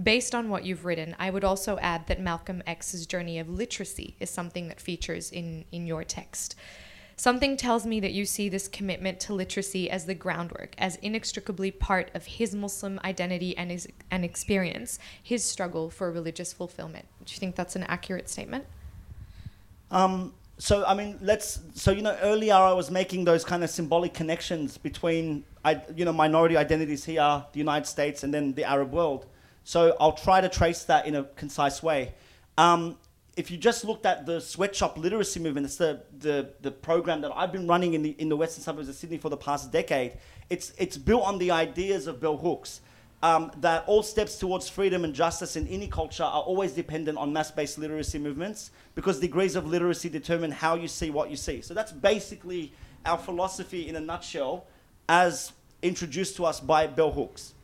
Based 0.00 0.32
on 0.32 0.48
what 0.48 0.64
you've 0.64 0.84
written, 0.84 1.16
I 1.18 1.30
would 1.30 1.42
also 1.42 1.76
add 1.78 2.06
that 2.06 2.20
Malcolm 2.20 2.62
X's 2.66 3.04
journey 3.04 3.40
of 3.40 3.48
literacy 3.48 4.16
is 4.20 4.30
something 4.30 4.68
that 4.68 4.80
features 4.80 5.32
in, 5.32 5.64
in 5.72 5.88
your 5.88 6.04
text. 6.04 6.54
Something 7.18 7.56
tells 7.56 7.84
me 7.84 7.98
that 7.98 8.12
you 8.12 8.24
see 8.24 8.48
this 8.48 8.68
commitment 8.68 9.18
to 9.20 9.34
literacy 9.34 9.90
as 9.90 10.06
the 10.06 10.14
groundwork, 10.14 10.76
as 10.78 10.94
inextricably 11.02 11.72
part 11.72 12.12
of 12.14 12.24
his 12.24 12.54
Muslim 12.54 13.00
identity 13.02 13.56
and 13.56 13.72
his 13.72 13.88
and 14.08 14.24
experience, 14.24 15.00
his 15.20 15.42
struggle 15.42 15.90
for 15.90 16.12
religious 16.12 16.52
fulfillment. 16.52 17.06
Do 17.24 17.32
you 17.32 17.40
think 17.40 17.56
that's 17.56 17.74
an 17.74 17.82
accurate 17.82 18.28
statement? 18.28 18.66
Um, 19.90 20.32
so 20.58 20.84
I 20.86 20.94
mean, 20.94 21.18
let's. 21.20 21.58
So 21.74 21.90
you 21.90 22.02
know, 22.02 22.16
earlier 22.22 22.54
I 22.54 22.72
was 22.72 22.88
making 22.88 23.24
those 23.24 23.44
kind 23.44 23.64
of 23.64 23.70
symbolic 23.70 24.14
connections 24.14 24.78
between, 24.78 25.42
I, 25.64 25.82
you 25.96 26.04
know, 26.04 26.12
minority 26.12 26.56
identities 26.56 27.04
here, 27.04 27.44
the 27.52 27.58
United 27.58 27.86
States, 27.86 28.22
and 28.22 28.32
then 28.32 28.52
the 28.52 28.62
Arab 28.62 28.92
world. 28.92 29.26
So 29.64 29.96
I'll 29.98 30.12
try 30.12 30.40
to 30.40 30.48
trace 30.48 30.84
that 30.84 31.04
in 31.04 31.16
a 31.16 31.24
concise 31.24 31.82
way. 31.82 32.14
Um, 32.56 32.96
if 33.38 33.52
you 33.52 33.56
just 33.56 33.84
looked 33.84 34.04
at 34.04 34.26
the 34.26 34.40
sweatshop 34.40 34.98
literacy 34.98 35.38
movement, 35.38 35.64
it's 35.64 35.76
the, 35.76 36.00
the, 36.18 36.50
the 36.60 36.72
program 36.72 37.20
that 37.20 37.30
I've 37.36 37.52
been 37.52 37.68
running 37.68 37.94
in 37.94 38.02
the, 38.02 38.10
in 38.18 38.28
the 38.28 38.36
western 38.36 38.64
suburbs 38.64 38.88
of 38.88 38.96
Sydney 38.96 39.16
for 39.16 39.28
the 39.28 39.36
past 39.36 39.70
decade. 39.70 40.14
It's, 40.50 40.72
it's 40.76 40.98
built 40.98 41.22
on 41.22 41.38
the 41.38 41.52
ideas 41.52 42.08
of 42.08 42.20
bell 42.20 42.36
hooks. 42.36 42.80
Um, 43.22 43.52
that 43.58 43.84
all 43.86 44.02
steps 44.02 44.38
towards 44.38 44.68
freedom 44.68 45.04
and 45.04 45.14
justice 45.14 45.54
in 45.54 45.68
any 45.68 45.86
culture 45.86 46.24
are 46.24 46.42
always 46.42 46.72
dependent 46.72 47.16
on 47.16 47.32
mass-based 47.32 47.78
literacy 47.78 48.18
movements 48.18 48.72
because 48.96 49.20
degrees 49.20 49.54
of 49.54 49.66
literacy 49.66 50.08
determine 50.08 50.50
how 50.50 50.74
you 50.74 50.88
see 50.88 51.10
what 51.10 51.30
you 51.30 51.36
see. 51.36 51.60
So 51.60 51.74
that's 51.74 51.92
basically 51.92 52.72
our 53.06 53.18
philosophy 53.18 53.88
in 53.88 53.94
a 53.94 54.00
nutshell 54.00 54.66
as 55.08 55.52
introduced 55.82 56.36
to 56.36 56.44
us 56.44 56.58
by 56.58 56.88
bell 56.88 57.12
hooks. 57.12 57.54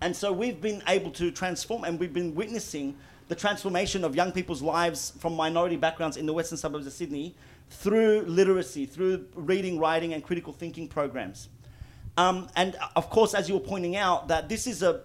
And 0.00 0.16
so 0.16 0.32
we've 0.32 0.60
been 0.60 0.82
able 0.86 1.10
to 1.12 1.30
transform 1.30 1.84
and 1.84 1.98
we've 2.00 2.12
been 2.12 2.34
witnessing 2.34 2.96
the 3.28 3.34
transformation 3.34 4.04
of 4.04 4.16
young 4.16 4.32
people's 4.32 4.62
lives 4.62 5.12
from 5.18 5.34
minority 5.36 5.76
backgrounds 5.76 6.16
in 6.16 6.26
the 6.26 6.32
western 6.32 6.58
suburbs 6.58 6.86
of 6.86 6.92
Sydney 6.92 7.34
through 7.70 8.22
literacy, 8.22 8.86
through 8.86 9.26
reading, 9.34 9.78
writing, 9.78 10.14
and 10.14 10.24
critical 10.24 10.52
thinking 10.52 10.88
programs. 10.88 11.48
Um, 12.16 12.48
and 12.56 12.76
of 12.96 13.10
course, 13.10 13.34
as 13.34 13.48
you 13.48 13.54
were 13.54 13.60
pointing 13.60 13.96
out, 13.96 14.28
that 14.28 14.48
this 14.48 14.66
is 14.66 14.82
a, 14.82 15.02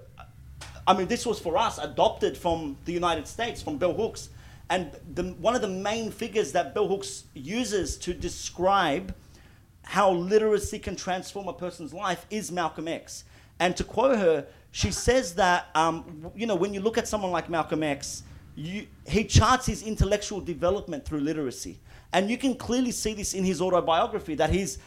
I 0.87 0.97
mean, 0.97 1.07
this 1.07 1.25
was 1.25 1.39
for 1.39 1.57
us 1.57 1.77
adopted 1.77 2.37
from 2.37 2.77
the 2.85 2.93
United 2.93 3.27
States, 3.27 3.61
from 3.61 3.77
Bell 3.77 3.93
Hooks. 3.93 4.29
And 4.69 4.91
the, 5.13 5.23
one 5.33 5.55
of 5.55 5.61
the 5.61 5.67
main 5.67 6.09
figures 6.09 6.53
that 6.53 6.73
Bell 6.73 6.87
Hooks 6.87 7.25
uses 7.33 7.97
to 7.97 8.13
describe 8.13 9.13
how 9.83 10.11
literacy 10.11 10.79
can 10.79 10.95
transform 10.95 11.47
a 11.49 11.53
person's 11.53 11.93
life 11.93 12.25
is 12.29 12.51
Malcolm 12.51 12.87
X. 12.87 13.25
And 13.59 13.75
to 13.77 13.83
quote 13.83 14.17
her, 14.17 14.47
she 14.73 14.89
says 14.89 15.35
that, 15.35 15.67
um, 15.75 16.31
you 16.35 16.47
know, 16.47 16.55
when 16.55 16.73
you 16.73 16.81
look 16.81 16.97
at 16.97 17.07
someone 17.07 17.31
like 17.31 17.47
Malcolm 17.47 17.83
X, 17.83 18.23
you, 18.55 18.87
he 19.05 19.23
charts 19.23 19.67
his 19.67 19.83
intellectual 19.83 20.41
development 20.41 21.05
through 21.05 21.19
literacy. 21.19 21.79
And 22.11 22.27
you 22.27 22.39
can 22.39 22.55
clearly 22.55 22.89
see 22.89 23.13
this 23.13 23.35
in 23.35 23.43
his 23.43 23.61
autobiography 23.61 24.33
that 24.33 24.49
he's, 24.49 24.79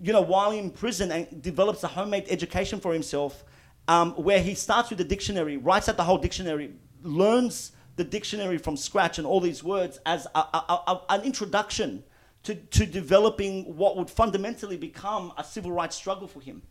you 0.00 0.12
know, 0.12 0.20
while 0.20 0.52
in 0.52 0.70
prison 0.70 1.10
and 1.10 1.42
develops 1.42 1.82
a 1.82 1.88
homemade 1.88 2.26
education 2.30 2.78
for 2.78 2.92
himself, 2.92 3.42
um, 3.88 4.12
where 4.12 4.40
he 4.40 4.54
starts 4.54 4.90
with 4.90 4.98
the 4.98 5.04
dictionary, 5.04 5.56
writes 5.56 5.88
out 5.88 5.96
the 5.96 6.04
whole 6.04 6.18
dictionary, 6.18 6.70
learns 7.02 7.72
the 7.96 8.04
dictionary 8.04 8.58
from 8.58 8.76
scratch 8.76 9.18
and 9.18 9.26
all 9.26 9.40
these 9.40 9.64
words 9.64 9.98
as 10.06 10.28
a, 10.36 10.38
a, 10.38 10.80
a, 10.86 11.00
an 11.08 11.22
introduction 11.22 12.04
to, 12.44 12.54
to 12.54 12.86
developing 12.86 13.76
what 13.76 13.96
would 13.96 14.08
fundamentally 14.08 14.76
become 14.76 15.32
a 15.36 15.42
civil 15.42 15.72
rights 15.72 15.96
struggle 15.96 16.28
for 16.28 16.40
him. 16.40 16.62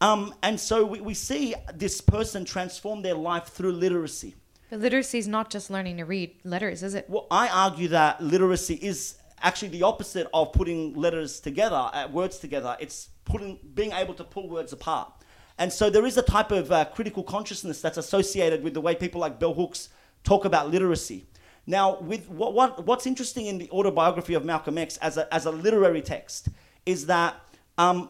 Um, 0.00 0.34
and 0.42 0.58
so 0.58 0.84
we, 0.84 1.00
we 1.00 1.14
see 1.14 1.54
this 1.74 2.00
person 2.00 2.44
transform 2.44 3.02
their 3.02 3.14
life 3.14 3.48
through 3.48 3.72
literacy. 3.72 4.34
But 4.70 4.80
literacy 4.80 5.18
is 5.18 5.28
not 5.28 5.50
just 5.50 5.70
learning 5.70 5.98
to 5.98 6.04
read 6.04 6.36
letters, 6.44 6.82
is 6.82 6.94
it? 6.94 7.06
Well, 7.08 7.26
I 7.30 7.48
argue 7.48 7.88
that 7.88 8.22
literacy 8.22 8.74
is 8.74 9.16
actually 9.42 9.68
the 9.68 9.82
opposite 9.82 10.28
of 10.32 10.52
putting 10.52 10.94
letters 10.94 11.40
together, 11.40 11.90
uh, 11.92 12.08
words 12.10 12.38
together. 12.38 12.76
It's 12.80 13.08
putting, 13.24 13.58
being 13.74 13.92
able 13.92 14.14
to 14.14 14.24
pull 14.24 14.48
words 14.48 14.72
apart. 14.72 15.12
And 15.58 15.72
so 15.72 15.90
there 15.90 16.06
is 16.06 16.16
a 16.16 16.22
type 16.22 16.52
of 16.52 16.72
uh, 16.72 16.86
critical 16.86 17.22
consciousness 17.22 17.82
that's 17.82 17.98
associated 17.98 18.62
with 18.62 18.74
the 18.74 18.80
way 18.80 18.94
people 18.94 19.20
like 19.20 19.38
Bell 19.38 19.52
Hooks 19.52 19.90
talk 20.24 20.44
about 20.44 20.70
literacy. 20.70 21.26
Now, 21.66 22.00
with 22.00 22.28
what, 22.30 22.54
what, 22.54 22.86
what's 22.86 23.06
interesting 23.06 23.46
in 23.46 23.58
the 23.58 23.70
autobiography 23.70 24.34
of 24.34 24.44
Malcolm 24.44 24.78
X 24.78 24.96
as 24.98 25.16
a, 25.16 25.32
as 25.34 25.46
a 25.46 25.50
literary 25.50 26.00
text 26.00 26.48
is 26.86 27.06
that 27.06 27.36
um, 27.76 28.08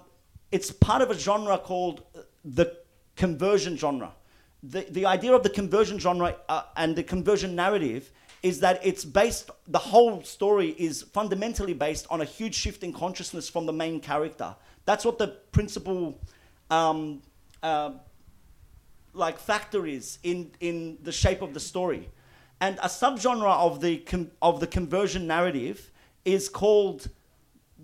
it's 0.53 0.71
part 0.71 1.03
of 1.03 1.11
a 1.11 1.19
genre 1.19 1.59
called 1.59 2.03
the 2.45 2.77
conversion 3.17 3.77
genre. 3.77 4.13
The, 4.63 4.87
the 4.91 5.07
idea 5.07 5.35
of 5.35 5.43
the 5.43 5.51
conversion 5.51 5.99
genre 5.99 6.37
uh, 6.49 6.63
and 6.77 6.95
the 6.97 7.03
conversion 7.03 7.55
narrative 7.55 8.11
is 8.43 8.61
that 8.61 8.81
it's 8.85 9.05
based, 9.05 9.51
the 9.69 9.79
whole 9.79 10.23
story 10.23 10.71
is 10.79 11.03
fundamentally 11.03 11.75
based 11.75 12.07
on 12.11 12.21
a 12.21 12.25
huge 12.25 12.55
shift 12.55 12.83
in 12.83 12.93
consciousness 12.93 13.49
from 13.49 13.67
the 13.67 13.73
main 13.73 14.01
character. 14.01 14.55
That's 14.87 15.05
what 15.05 15.19
the 15.19 15.29
principal 15.53 16.19
um, 16.71 17.23
uh, 17.63 17.93
like 19.13 19.39
factor 19.39 19.87
is 19.87 20.19
in, 20.23 20.51
in 20.61 20.99
the 21.03 21.13
shape 21.13 21.43
of 21.43 21.53
the 21.53 21.61
story. 21.61 22.09
And 22.61 22.79
a 22.79 22.89
subgenre 22.89 23.57
of 23.57 23.81
the, 23.81 24.03
of 24.41 24.61
the 24.61 24.67
conversion 24.67 25.27
narrative 25.27 25.91
is 26.25 26.49
called 26.49 27.09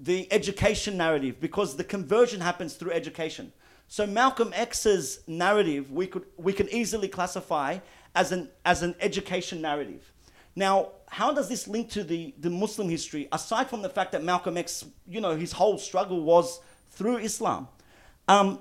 the 0.02 0.30
education 0.32 0.96
narrative 0.96 1.40
because 1.40 1.76
the 1.76 1.84
conversion 1.84 2.40
happens 2.40 2.74
through 2.74 2.92
education. 2.92 3.52
So 3.88 4.06
Malcolm 4.06 4.52
X's 4.54 5.20
narrative 5.26 5.92
we 5.92 6.06
could 6.06 6.24
we 6.36 6.52
can 6.52 6.68
easily 6.70 7.08
classify 7.08 7.78
as 8.14 8.32
an 8.32 8.48
as 8.64 8.82
an 8.82 8.94
education 9.00 9.60
narrative. 9.60 10.12
Now, 10.56 10.92
how 11.08 11.32
does 11.32 11.48
this 11.50 11.68
link 11.68 11.90
to 11.90 12.02
the, 12.02 12.34
the 12.40 12.48
Muslim 12.48 12.88
history, 12.88 13.28
aside 13.30 13.68
from 13.68 13.82
the 13.82 13.90
fact 13.90 14.12
that 14.12 14.24
Malcolm 14.24 14.56
X, 14.56 14.86
you 15.06 15.20
know, 15.20 15.36
his 15.36 15.52
whole 15.52 15.76
struggle 15.76 16.22
was 16.22 16.60
through 16.92 17.18
Islam? 17.18 17.68
Um, 18.26 18.60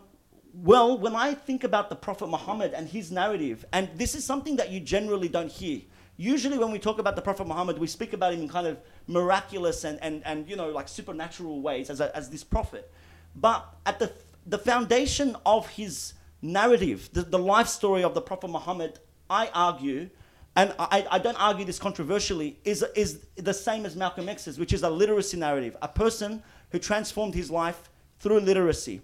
well, 0.54 0.98
when 0.98 1.15
I 1.15 1.34
think 1.34 1.63
about 1.63 1.89
the 1.89 1.96
Prophet 1.96 2.27
Muhammad 2.27 2.74
and 2.74 2.88
his 2.88 3.12
narrative, 3.12 3.65
and 3.72 3.89
this 3.96 4.13
is 4.13 4.25
something 4.25 4.58
that 4.58 4.72
you 4.72 4.82
generally 4.82 5.30
don't 5.30 5.51
hear. 5.51 5.82
Usually, 6.17 6.57
when 6.57 6.72
we 6.72 6.79
talk 6.79 6.98
about 7.00 7.15
the 7.15 7.22
Prophet 7.22 7.45
Muhammad, 7.45 7.77
we 7.77 7.88
speak 7.88 8.13
about 8.13 8.34
him 8.34 8.41
in 8.41 8.48
kind 8.48 8.67
of 8.67 8.77
miraculous 9.07 9.84
and, 9.84 10.00
and, 10.01 10.25
and 10.25 10.48
you 10.50 10.55
know, 10.55 10.69
like 10.69 10.88
supernatural 10.88 11.62
ways 11.62 11.89
as, 11.89 12.00
a, 12.00 12.15
as 12.15 12.29
this 12.29 12.43
prophet. 12.43 12.89
But 13.36 13.65
at 13.86 14.00
the, 14.00 14.12
the 14.45 14.57
foundation 14.57 15.36
of 15.45 15.67
his 15.67 16.13
narrative, 16.41 17.10
the, 17.12 17.24
the 17.24 17.39
life 17.39 17.67
story 17.67 18.03
of 18.03 18.13
the 18.13 18.22
Prophet 18.22 18.50
Muhammad, 18.50 19.00
I 19.29 19.50
argue, 19.53 20.10
and 20.55 20.74
I, 20.79 21.05
I 21.12 21.19
don't 21.19 21.39
argue 21.41 21.65
this 21.65 21.79
controversially, 21.79 22.60
is, 22.63 22.86
is 22.95 23.25
the 23.36 23.53
same 23.53 23.86
as 23.86 23.98
Malcolm 23.98 24.29
X's, 24.29 24.57
which 24.57 24.72
is 24.72 24.84
a 24.84 24.89
literacy 24.89 25.36
narrative, 25.36 25.75
a 25.81 25.88
person 25.89 26.41
who 26.69 26.79
transformed 26.79 27.36
his 27.36 27.51
life 27.51 27.89
through 28.19 28.39
literacy. 28.39 29.01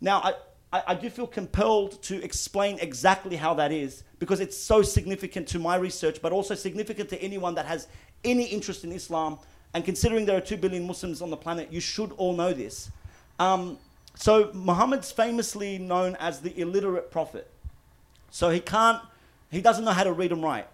Now, 0.00 0.20
I, 0.20 0.32
I, 0.72 0.82
I 0.88 0.94
do 0.94 1.10
feel 1.10 1.26
compelled 1.26 2.02
to 2.04 2.22
explain 2.22 2.78
exactly 2.78 3.36
how 3.36 3.52
that 3.54 3.70
is 3.70 4.02
because 4.24 4.40
it's 4.40 4.56
so 4.56 4.80
significant 4.80 5.46
to 5.46 5.58
my 5.58 5.76
research, 5.76 6.22
but 6.22 6.32
also 6.32 6.54
significant 6.54 7.10
to 7.10 7.22
anyone 7.22 7.54
that 7.54 7.66
has 7.66 7.88
any 8.24 8.44
interest 8.44 8.82
in 8.82 8.90
Islam. 8.90 9.38
And 9.74 9.84
considering 9.84 10.24
there 10.24 10.34
are 10.34 10.40
2 10.40 10.56
billion 10.56 10.86
Muslims 10.86 11.20
on 11.20 11.28
the 11.28 11.36
planet, 11.36 11.70
you 11.70 11.78
should 11.78 12.10
all 12.12 12.34
know 12.34 12.54
this. 12.54 12.90
Um, 13.38 13.76
so, 14.14 14.50
Muhammad's 14.54 15.12
famously 15.12 15.76
known 15.76 16.16
as 16.18 16.40
the 16.40 16.58
illiterate 16.58 17.10
prophet. 17.10 17.50
So, 18.30 18.48
he 18.48 18.60
can't, 18.60 18.98
he 19.50 19.60
doesn't 19.60 19.84
know 19.84 19.92
how 19.92 20.04
to 20.04 20.12
read 20.14 20.32
and 20.32 20.42
write. 20.42 20.68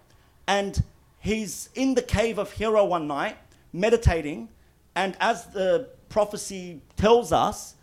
And 0.46 0.80
he's 1.18 1.70
in 1.74 1.94
the 1.94 2.02
cave 2.02 2.38
of 2.38 2.52
Hira 2.52 2.84
one 2.84 3.08
night, 3.08 3.36
meditating. 3.72 4.48
And 4.94 5.16
as 5.18 5.46
the 5.46 5.88
prophecy 6.08 6.82
tells 6.96 7.32
us, 7.32 7.74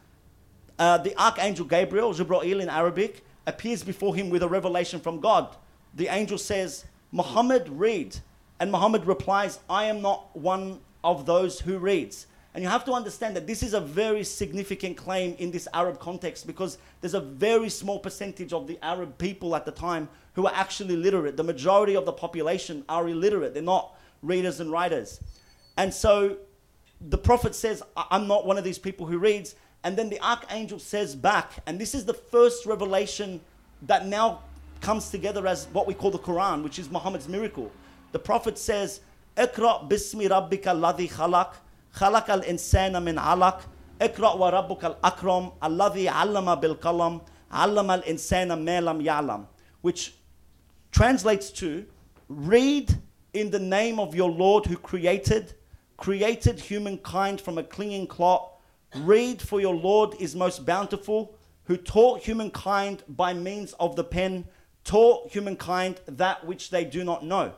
uh, 0.80 1.00
the 1.00 1.14
archangel 1.22 1.66
Gabriel, 1.66 2.14
Jibreel 2.14 2.62
in 2.62 2.70
Arabic, 2.70 3.26
appears 3.48 3.84
before 3.84 4.16
him 4.16 4.30
with 4.30 4.44
a 4.44 4.48
revelation 4.48 5.00
from 5.00 5.20
God. 5.20 5.56
The 5.96 6.10
angel 6.10 6.38
says, 6.38 6.86
Muhammad, 7.12 7.68
read. 7.70 8.18
And 8.60 8.72
Muhammad 8.72 9.06
replies, 9.06 9.60
I 9.70 9.86
am 9.86 10.02
not 10.02 10.36
one 10.36 10.80
of 11.04 11.26
those 11.26 11.60
who 11.60 11.80
reads. 11.80 12.28
And 12.54 12.64
you 12.64 12.70
have 12.70 12.86
to 12.86 12.94
understand 12.94 13.36
that 13.36 13.46
this 13.46 13.62
is 13.62 13.74
a 13.74 13.80
very 13.80 14.24
significant 14.24 14.98
claim 14.98 15.36
in 15.38 15.52
this 15.52 15.68
Arab 15.74 16.00
context 16.00 16.48
because 16.48 16.80
there's 17.02 17.14
a 17.14 17.22
very 17.22 17.70
small 17.70 18.00
percentage 18.00 18.52
of 18.52 18.68
the 18.68 18.80
Arab 18.82 19.18
people 19.18 19.56
at 19.56 19.64
the 19.64 19.72
time 19.72 20.10
who 20.34 20.48
are 20.48 20.54
actually 20.56 20.96
literate. 20.96 21.38
The 21.38 21.44
majority 21.44 21.96
of 21.96 22.06
the 22.06 22.14
population 22.14 22.84
are 22.90 23.08
illiterate, 23.08 23.54
they're 23.54 23.64
not 23.64 23.96
readers 24.24 24.60
and 24.60 24.72
writers. 24.72 25.20
And 25.78 25.94
so 25.94 26.38
the 27.00 27.18
Prophet 27.18 27.54
says, 27.54 27.84
I'm 27.96 28.28
not 28.28 28.46
one 28.46 28.58
of 28.58 28.64
these 28.64 28.80
people 28.80 29.06
who 29.06 29.20
reads. 29.20 29.56
And 29.84 29.98
then 29.98 30.10
the 30.10 30.20
archangel 30.22 30.80
says 30.80 31.16
back, 31.16 31.52
and 31.66 31.80
this 31.80 31.96
is 31.96 32.06
the 32.06 32.14
first 32.14 32.66
revelation 32.66 33.40
that 33.84 34.06
now 34.06 34.42
comes 34.82 35.10
together 35.10 35.48
as 35.48 35.68
what 35.74 35.88
we 35.88 35.94
call 35.94 36.12
the 36.12 36.20
Quran, 36.20 36.64
which 36.64 36.80
is 36.80 36.90
Muhammad's 36.90 37.28
miracle. 37.28 37.72
The 38.12 38.20
Prophet 38.20 38.58
says, 38.58 39.02
Iqra 39.36 39.88
bismi 39.90 40.30
rabbika 40.30 40.74
alladhi 40.74 41.10
khalaq, 41.10 41.54
khalaq 41.96 42.30
al-insana 42.30 43.04
min 43.04 43.16
alaq, 43.16 43.62
Iqra 44.00 44.38
wa 44.38 44.52
rabbuka 44.52 44.84
al-akram, 44.84 45.52
alladhi 45.62 46.08
allama 46.08 46.60
bil 46.60 46.76
qalam, 46.76 47.22
allama 47.52 48.02
al-insana 48.02 48.62
ma 48.62 48.80
lam 48.80 49.02
ya'lam, 49.02 49.46
which 49.82 50.16
translates 50.92 51.52
to, 51.52 51.86
read 52.30 52.94
in 53.34 53.52
the 53.52 53.60
name 53.60 54.00
of 54.00 54.16
your 54.16 54.30
Lord 54.30 54.66
who 54.66 54.78
created, 54.78 55.54
created 55.98 56.60
humankind 56.60 57.40
from 57.40 57.58
a 57.58 57.64
clinging 57.64 58.08
clot, 58.08 58.57
Read, 59.06 59.42
for 59.42 59.60
your 59.60 59.76
Lord 59.76 60.16
is 60.20 60.36
most 60.36 60.66
bountiful, 60.66 61.36
who 61.66 61.78
taught 61.78 62.22
humankind 62.22 63.04
by 63.08 63.34
means 63.34 63.74
of 63.74 63.96
the 63.96 64.04
pen, 64.04 64.46
taught 64.84 65.32
humankind 65.32 66.00
that 66.08 66.46
which 66.46 66.70
they 66.70 66.86
do 66.86 67.04
not 67.04 67.26
know. 67.26 67.54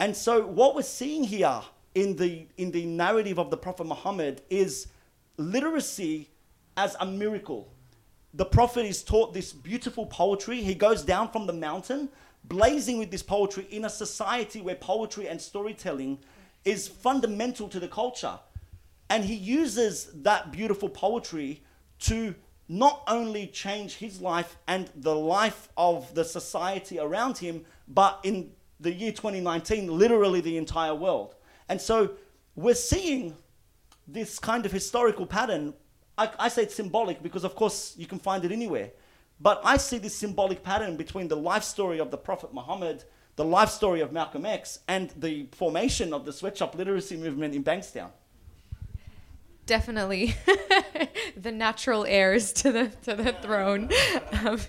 And 0.00 0.16
so, 0.16 0.46
what 0.46 0.74
we're 0.74 0.82
seeing 0.82 1.24
here 1.24 1.60
in 1.94 2.16
the, 2.16 2.46
in 2.56 2.70
the 2.70 2.86
narrative 2.86 3.38
of 3.38 3.50
the 3.50 3.56
Prophet 3.56 3.84
Muhammad 3.84 4.42
is 4.50 4.88
literacy 5.36 6.28
as 6.76 6.96
a 7.00 7.06
miracle. 7.06 7.72
The 8.34 8.44
Prophet 8.44 8.84
is 8.84 9.02
taught 9.02 9.34
this 9.34 9.52
beautiful 9.52 10.06
poetry. 10.06 10.62
He 10.62 10.74
goes 10.74 11.02
down 11.02 11.30
from 11.30 11.46
the 11.46 11.52
mountain. 11.52 12.08
blazing 12.44 12.98
with 12.98 13.10
this 13.10 13.22
poetry 13.22 13.66
in 13.70 13.84
a 13.84 13.90
society 13.90 14.60
where 14.60 14.74
poetry 14.74 15.28
and 15.28 15.40
storytelling 15.40 16.18
is 16.64 16.88
fundamental 16.88 17.68
to 17.68 17.80
the 17.80 17.88
culture. 17.88 18.38
And 19.10 19.24
he 19.24 19.34
uses 19.34 20.10
that 20.22 20.52
beautiful 20.52 20.88
poetry 20.88 21.62
to 22.00 22.34
not 22.68 23.02
only 23.08 23.46
change 23.46 23.94
his 23.96 24.20
life 24.20 24.56
and 24.66 24.90
the 24.94 25.14
life 25.14 25.68
of 25.76 26.14
the 26.14 26.24
society 26.24 26.98
around 26.98 27.38
him, 27.38 27.64
but 27.88 28.20
in 28.22 28.50
the 28.80 28.92
year 28.92 29.10
2019, 29.10 29.98
literally 29.98 30.40
the 30.40 30.56
entire 30.58 30.94
world. 30.94 31.34
And 31.68 31.80
so 31.80 32.10
we're 32.54 32.74
seeing 32.74 33.36
this 34.06 34.38
kind 34.38 34.66
of 34.66 34.72
historical 34.72 35.26
pattern. 35.26 35.74
I, 36.16 36.30
I 36.38 36.48
say 36.48 36.62
it's 36.62 36.74
symbolic 36.74 37.22
because, 37.22 37.44
of 37.44 37.54
course, 37.54 37.94
you 37.96 38.06
can 38.06 38.18
find 38.18 38.44
it 38.44 38.52
anywhere. 38.52 38.90
But 39.40 39.60
I 39.64 39.76
see 39.76 39.98
this 39.98 40.16
symbolic 40.16 40.62
pattern 40.62 40.96
between 40.96 41.28
the 41.28 41.36
life 41.36 41.62
story 41.62 42.00
of 42.00 42.10
the 42.10 42.16
Prophet 42.18 42.52
Muhammad, 42.52 43.04
the 43.36 43.44
life 43.44 43.70
story 43.70 44.00
of 44.00 44.12
Malcolm 44.12 44.44
X, 44.44 44.80
and 44.88 45.10
the 45.16 45.46
formation 45.52 46.12
of 46.12 46.24
the 46.24 46.32
sweatshop 46.32 46.74
literacy 46.74 47.16
movement 47.16 47.54
in 47.54 47.62
Bankstown. 47.62 48.10
Definitely, 49.68 50.34
the 51.36 51.52
natural 51.52 52.06
heirs 52.06 52.54
to 52.54 52.72
the 52.72 52.88
to 53.02 53.14
the 53.14 53.32
throne. 53.32 53.90
Um, 54.30 54.60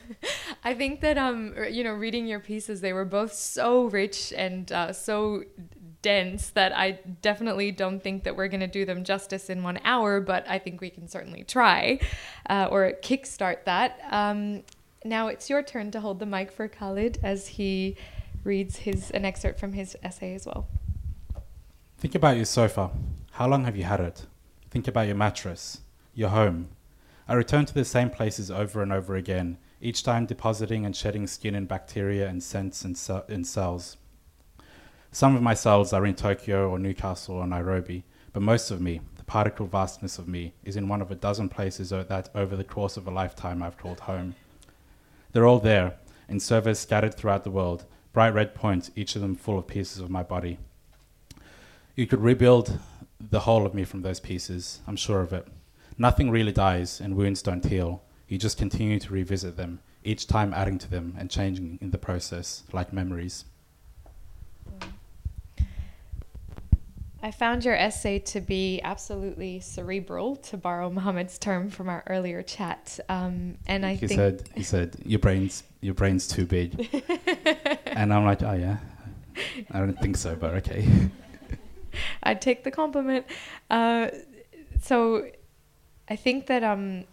I 0.63 0.73
think 0.73 1.01
that 1.01 1.17
um 1.17 1.53
you 1.69 1.83
know 1.83 1.93
reading 1.93 2.25
your 2.25 2.39
pieces, 2.39 2.81
they 2.81 2.91
were 2.91 3.05
both 3.05 3.33
so 3.33 3.85
rich 3.85 4.33
and 4.35 4.71
uh, 4.71 4.91
so 4.91 5.43
dense 6.01 6.49
that 6.51 6.75
I 6.75 6.99
definitely 7.21 7.71
don't 7.71 8.01
think 8.01 8.23
that 8.23 8.35
we're 8.35 8.47
going 8.47 8.61
to 8.61 8.67
do 8.67 8.83
them 8.85 9.03
justice 9.03 9.49
in 9.49 9.63
one 9.63 9.79
hour, 9.83 10.19
but 10.19 10.45
I 10.49 10.59
think 10.59 10.81
we 10.81 10.89
can 10.89 11.07
certainly 11.07 11.43
try 11.43 11.99
uh, 12.49 12.67
or 12.69 12.93
kickstart 13.01 13.65
that. 13.65 13.99
Um, 14.09 14.63
now 15.05 15.27
it's 15.27 15.49
your 15.49 15.63
turn 15.63 15.91
to 15.91 16.01
hold 16.01 16.19
the 16.19 16.25
mic 16.25 16.51
for 16.51 16.67
Khalid 16.67 17.19
as 17.23 17.47
he 17.47 17.95
reads 18.43 18.77
his 18.77 19.11
an 19.11 19.23
excerpt 19.23 19.59
from 19.59 19.73
his 19.73 19.95
essay 20.03 20.33
as 20.33 20.45
well. 20.45 20.67
Think 21.97 22.15
about 22.15 22.35
your 22.35 22.45
sofa. 22.45 22.89
How 23.31 23.47
long 23.47 23.65
have 23.65 23.77
you 23.77 23.83
had 23.83 23.99
it? 23.99 24.25
Think 24.71 24.87
about 24.87 25.07
your 25.07 25.15
mattress, 25.15 25.81
your 26.13 26.29
home. 26.29 26.69
I 27.27 27.33
return 27.33 27.65
to 27.65 27.73
the 27.73 27.85
same 27.85 28.09
places 28.09 28.51
over 28.51 28.83
and 28.83 28.93
over 28.93 29.15
again, 29.15 29.57
each 29.81 30.03
time 30.03 30.25
depositing 30.25 30.85
and 30.85 30.95
shedding 30.95 31.25
skin 31.25 31.55
and 31.55 31.67
bacteria 31.67 32.27
and 32.27 32.43
scents 32.43 32.83
and, 32.83 32.99
and 33.27 33.47
cells. 33.47 33.97
Some 35.11 35.35
of 35.35 35.41
my 35.41 35.55
cells 35.55 35.91
are 35.91 36.05
in 36.05 36.13
Tokyo 36.13 36.69
or 36.69 36.77
Newcastle 36.77 37.35
or 37.35 37.47
Nairobi, 37.47 38.03
but 38.31 38.43
most 38.43 38.69
of 38.69 38.79
me, 38.79 39.01
the 39.15 39.23
particle 39.23 39.65
vastness 39.65 40.19
of 40.19 40.27
me, 40.27 40.53
is 40.63 40.75
in 40.75 40.87
one 40.87 41.01
of 41.01 41.09
a 41.09 41.15
dozen 41.15 41.49
places 41.49 41.89
that 41.89 42.29
over 42.35 42.55
the 42.55 42.63
course 42.63 42.95
of 42.95 43.07
a 43.07 43.11
lifetime 43.11 43.63
I've 43.63 43.77
called 43.77 44.01
home. 44.01 44.35
They're 45.31 45.47
all 45.47 45.59
there, 45.59 45.95
in 46.27 46.39
servers 46.39 46.77
scattered 46.77 47.15
throughout 47.15 47.43
the 47.43 47.51
world, 47.51 47.85
bright 48.13 48.35
red 48.35 48.53
points, 48.53 48.91
each 48.95 49.15
of 49.15 49.23
them 49.23 49.35
full 49.35 49.57
of 49.57 49.65
pieces 49.65 49.99
of 49.99 50.11
my 50.11 50.21
body. 50.21 50.59
You 51.95 52.05
could 52.05 52.21
rebuild 52.21 52.79
the 53.19 53.41
whole 53.41 53.65
of 53.65 53.73
me 53.73 53.83
from 53.83 54.01
those 54.01 54.19
pieces, 54.19 54.79
I'm 54.87 54.95
sure 54.95 55.21
of 55.21 55.33
it. 55.33 55.47
Nothing 55.97 56.31
really 56.31 56.51
dies, 56.51 57.01
and 57.01 57.15
wounds 57.15 57.41
don't 57.41 57.65
heal. 57.65 58.03
You 58.27 58.37
just 58.37 58.57
continue 58.57 58.99
to 58.99 59.13
revisit 59.13 59.57
them, 59.57 59.79
each 60.03 60.27
time 60.27 60.53
adding 60.53 60.77
to 60.79 60.89
them 60.89 61.15
and 61.17 61.29
changing 61.29 61.79
in 61.81 61.91
the 61.91 61.97
process, 61.97 62.63
like 62.71 62.93
memories. 62.93 63.45
I 67.21 67.31
found 67.31 67.65
your 67.65 67.75
essay 67.75 68.19
to 68.19 68.39
be 68.39 68.79
absolutely 68.81 69.59
cerebral, 69.59 70.37
to 70.37 70.57
borrow 70.57 70.89
Mohammed's 70.89 71.37
term 71.37 71.69
from 71.69 71.89
our 71.89 72.03
earlier 72.07 72.41
chat. 72.41 72.97
Um, 73.09 73.57
and 73.67 73.85
I 73.85 73.95
he 73.95 74.07
think 74.07 74.17
said 74.17 74.49
he 74.55 74.63
said 74.63 74.95
your 75.05 75.19
brain's 75.19 75.63
your 75.81 75.95
brain's 75.95 76.27
too 76.27 76.45
big, 76.45 76.87
and 77.85 78.13
I'm 78.13 78.23
like, 78.23 78.41
oh 78.41 78.53
yeah, 78.53 78.77
I 79.71 79.79
don't 79.79 79.99
think 79.99 80.15
so, 80.15 80.35
but 80.35 80.53
okay. 80.55 80.87
I'd 82.23 82.41
take 82.41 82.63
the 82.63 82.71
compliment. 82.71 83.25
Uh, 83.69 84.09
so 84.81 85.29
I 86.09 86.15
think 86.15 86.47
that 86.47 86.63
um, 86.63 87.05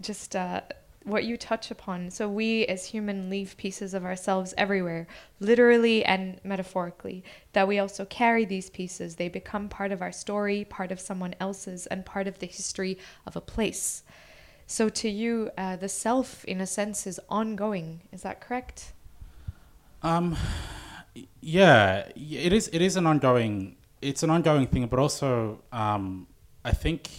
just 0.00 0.36
uh, 0.36 0.62
what 1.04 1.24
you 1.24 1.36
touch 1.36 1.70
upon. 1.70 2.10
So 2.10 2.28
we 2.28 2.66
as 2.66 2.86
human 2.86 3.30
leave 3.30 3.56
pieces 3.56 3.94
of 3.94 4.04
ourselves 4.04 4.54
everywhere, 4.56 5.06
literally 5.40 6.04
and 6.04 6.40
metaphorically. 6.44 7.24
That 7.52 7.66
we 7.66 7.78
also 7.78 8.04
carry 8.04 8.44
these 8.44 8.70
pieces. 8.70 9.16
They 9.16 9.28
become 9.28 9.68
part 9.68 9.92
of 9.92 10.02
our 10.02 10.12
story, 10.12 10.64
part 10.64 10.92
of 10.92 11.00
someone 11.00 11.34
else's, 11.40 11.86
and 11.86 12.04
part 12.04 12.26
of 12.26 12.38
the 12.38 12.46
history 12.46 12.98
of 13.26 13.36
a 13.36 13.40
place. 13.40 14.02
So 14.66 14.88
to 14.88 15.08
you, 15.08 15.50
uh, 15.58 15.76
the 15.76 15.88
self, 15.88 16.44
in 16.44 16.60
a 16.60 16.66
sense, 16.66 17.06
is 17.06 17.18
ongoing. 17.28 18.02
Is 18.12 18.22
that 18.22 18.40
correct? 18.40 18.92
Um, 20.02 20.36
yeah, 21.40 22.08
it 22.14 22.52
is. 22.52 22.68
It 22.72 22.80
is 22.80 22.96
an 22.96 23.06
ongoing. 23.06 23.76
It's 24.02 24.22
an 24.22 24.30
ongoing 24.30 24.66
thing, 24.66 24.86
but 24.86 24.98
also, 24.98 25.60
um, 25.72 26.26
I 26.64 26.72
think, 26.72 27.10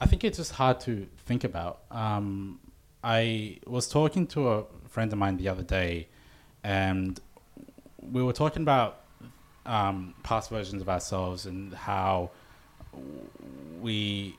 I 0.00 0.06
think 0.06 0.22
it's 0.22 0.36
just 0.36 0.52
hard 0.52 0.80
to 0.80 1.06
think 1.24 1.44
about. 1.44 1.80
Um, 1.90 2.60
I 3.02 3.58
was 3.66 3.88
talking 3.88 4.26
to 4.28 4.48
a 4.48 4.64
friend 4.88 5.10
of 5.12 5.18
mine 5.18 5.38
the 5.38 5.48
other 5.48 5.62
day, 5.62 6.08
and 6.62 7.18
we 8.12 8.22
were 8.22 8.34
talking 8.34 8.62
about 8.62 9.00
um, 9.64 10.14
past 10.22 10.50
versions 10.50 10.82
of 10.82 10.88
ourselves 10.90 11.46
and 11.46 11.72
how 11.72 12.30
we 13.80 14.36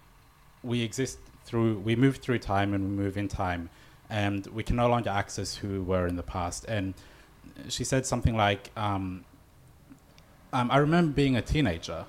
we 0.64 0.82
exist 0.82 1.20
through 1.46 1.80
we 1.80 1.96
move 1.96 2.18
through 2.18 2.40
time 2.40 2.74
and 2.74 2.84
we 2.84 3.04
move 3.04 3.18
in 3.18 3.28
time, 3.28 3.72
and 4.10 4.46
we 4.48 4.62
can 4.62 4.76
no 4.76 4.88
longer 4.88 5.10
access 5.10 5.56
who 5.56 5.70
we 5.70 5.80
were 5.80 6.06
in 6.06 6.16
the 6.16 6.24
past. 6.24 6.66
And 6.68 6.94
she 7.70 7.84
said 7.84 8.06
something 8.06 8.38
like, 8.38 8.70
um, 8.78 9.26
um, 10.54 10.72
"I 10.72 10.78
remember 10.78 11.14
being 11.14 11.36
a 11.36 11.42
teenager. 11.42 12.06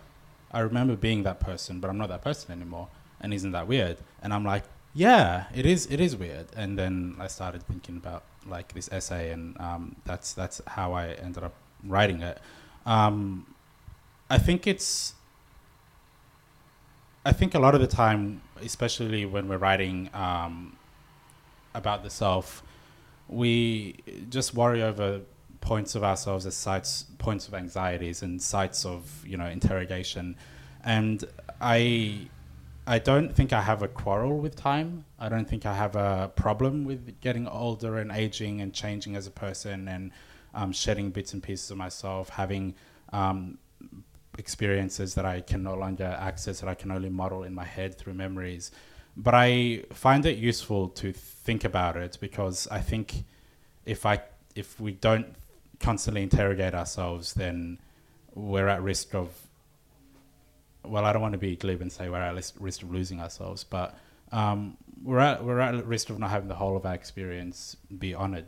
I 0.53 0.61
remember 0.61 0.96
being 0.96 1.22
that 1.24 1.40
person, 1.40 1.81
but 1.81 1.88
I'm 1.90 1.98
not 1.98 2.09
that 2.09 2.22
person 2.22 2.53
anymore. 2.53 2.88
And 3.20 3.33
isn't 3.35 3.53
that 3.53 3.66
weird?" 3.66 3.98
And 4.22 4.33
I'm 4.33 4.44
like, 4.44 4.64
yeah, 4.94 5.44
it 5.55 5.66
is. 5.66 5.87
It 5.87 6.00
is 6.00 6.16
weird. 6.16 6.46
And 6.57 6.79
then 6.79 7.16
I 7.18 7.29
started 7.29 7.62
thinking 7.66 7.96
about 7.96 8.24
like 8.46 8.72
this 8.74 8.88
essay, 8.90 9.31
and 9.31 9.59
um, 9.61 9.96
that's 10.05 10.33
that's 10.33 10.61
how 10.66 10.92
I 10.92 11.09
ended 11.12 11.44
up 11.44 11.55
writing 11.85 12.22
it. 12.22 12.40
Um, 12.87 13.55
I 14.29 14.38
think 14.38 14.66
it's. 14.66 15.14
I 17.24 17.33
think 17.33 17.55
a 17.55 17.59
lot 17.59 17.74
of 17.74 17.81
the 17.81 17.87
time, 17.87 18.40
especially 18.62 19.26
when 19.26 19.46
we're 19.46 19.59
writing 19.59 20.09
um, 20.14 20.76
about 21.74 22.03
the 22.03 22.11
self, 22.11 22.62
we 23.29 23.96
just 24.31 24.55
worry 24.55 24.83
over 24.83 25.20
points 25.61 25.94
of 25.94 26.03
ourselves 26.03 26.46
as 26.46 26.55
sites, 26.55 27.05
points 27.18 27.49
of 27.49 27.55
anxieties, 27.55 28.23
and 28.23 28.40
sites 28.40 28.85
of 28.85 29.25
you 29.27 29.37
know 29.37 29.46
interrogation, 29.46 30.37
and 30.85 31.25
I 31.61 32.29
I 32.87 32.99
don't 32.99 33.35
think 33.35 33.53
I 33.53 33.62
have 33.62 33.83
a 33.83 33.88
quarrel 33.88 34.38
with 34.38 34.57
time. 34.57 35.05
I 35.18 35.29
don't 35.29 35.49
think 35.49 35.66
I 35.66 35.75
have 35.75 35.96
a 35.96 36.33
problem 36.35 36.85
with 36.85 37.20
getting 37.20 37.46
older 37.46 37.99
and 37.99 38.11
aging 38.11 38.61
and 38.61 38.73
changing 38.73 39.16
as 39.16 39.27
a 39.27 39.31
person 39.31 39.87
and 39.87 40.11
um, 40.55 40.73
shedding 40.73 41.11
bits 41.11 41.33
and 41.33 41.42
pieces 41.42 41.70
of 41.70 41.77
myself, 41.77 42.31
having 42.31 42.75
um, 43.12 43.59
experiences 44.38 45.14
that 45.14 45.25
I 45.25 45.40
can 45.40 45.62
no 45.62 45.75
longer 45.75 46.16
access, 46.18 46.61
that 46.61 46.68
I 46.68 46.75
can 46.75 46.90
only 46.90 47.11
model 47.11 47.44
in 47.44 47.55
my 47.55 47.64
head 47.64 47.96
through 47.96 48.14
memories. 48.14 48.70
But 49.16 49.35
I 49.35 49.85
find 49.92 50.25
it 50.25 50.38
useful 50.38 50.88
to 50.88 51.12
think 51.12 51.64
about 51.64 51.96
it 51.96 52.18
because 52.20 52.66
I 52.68 52.81
think 52.81 53.25
if 53.85 54.07
I 54.07 54.23
if 54.55 54.81
we 54.81 54.92
don't 54.92 55.35
constantly 55.80 56.22
interrogate 56.22 56.74
ourselves, 56.74 57.34
then 57.34 57.78
we're 58.34 58.68
at 58.68 58.82
risk 58.82 59.14
of 59.14 59.34
well, 60.82 61.04
I 61.04 61.12
don't 61.12 61.22
want 61.22 61.32
to 61.32 61.38
be 61.38 61.56
glib 61.56 61.82
and 61.82 61.92
say 61.92 62.08
we're 62.08 62.18
at 62.18 62.34
risk 62.58 62.82
of 62.82 62.90
losing 62.90 63.20
ourselves, 63.20 63.64
but 63.64 63.98
um, 64.32 64.76
we're 65.02 65.18
at 65.18 65.44
we're 65.44 65.60
at 65.60 65.86
risk 65.86 66.10
of 66.10 66.18
not 66.18 66.30
having 66.30 66.48
the 66.48 66.54
whole 66.54 66.76
of 66.76 66.86
our 66.86 66.94
experience 66.94 67.76
be 67.98 68.14
honored. 68.14 68.46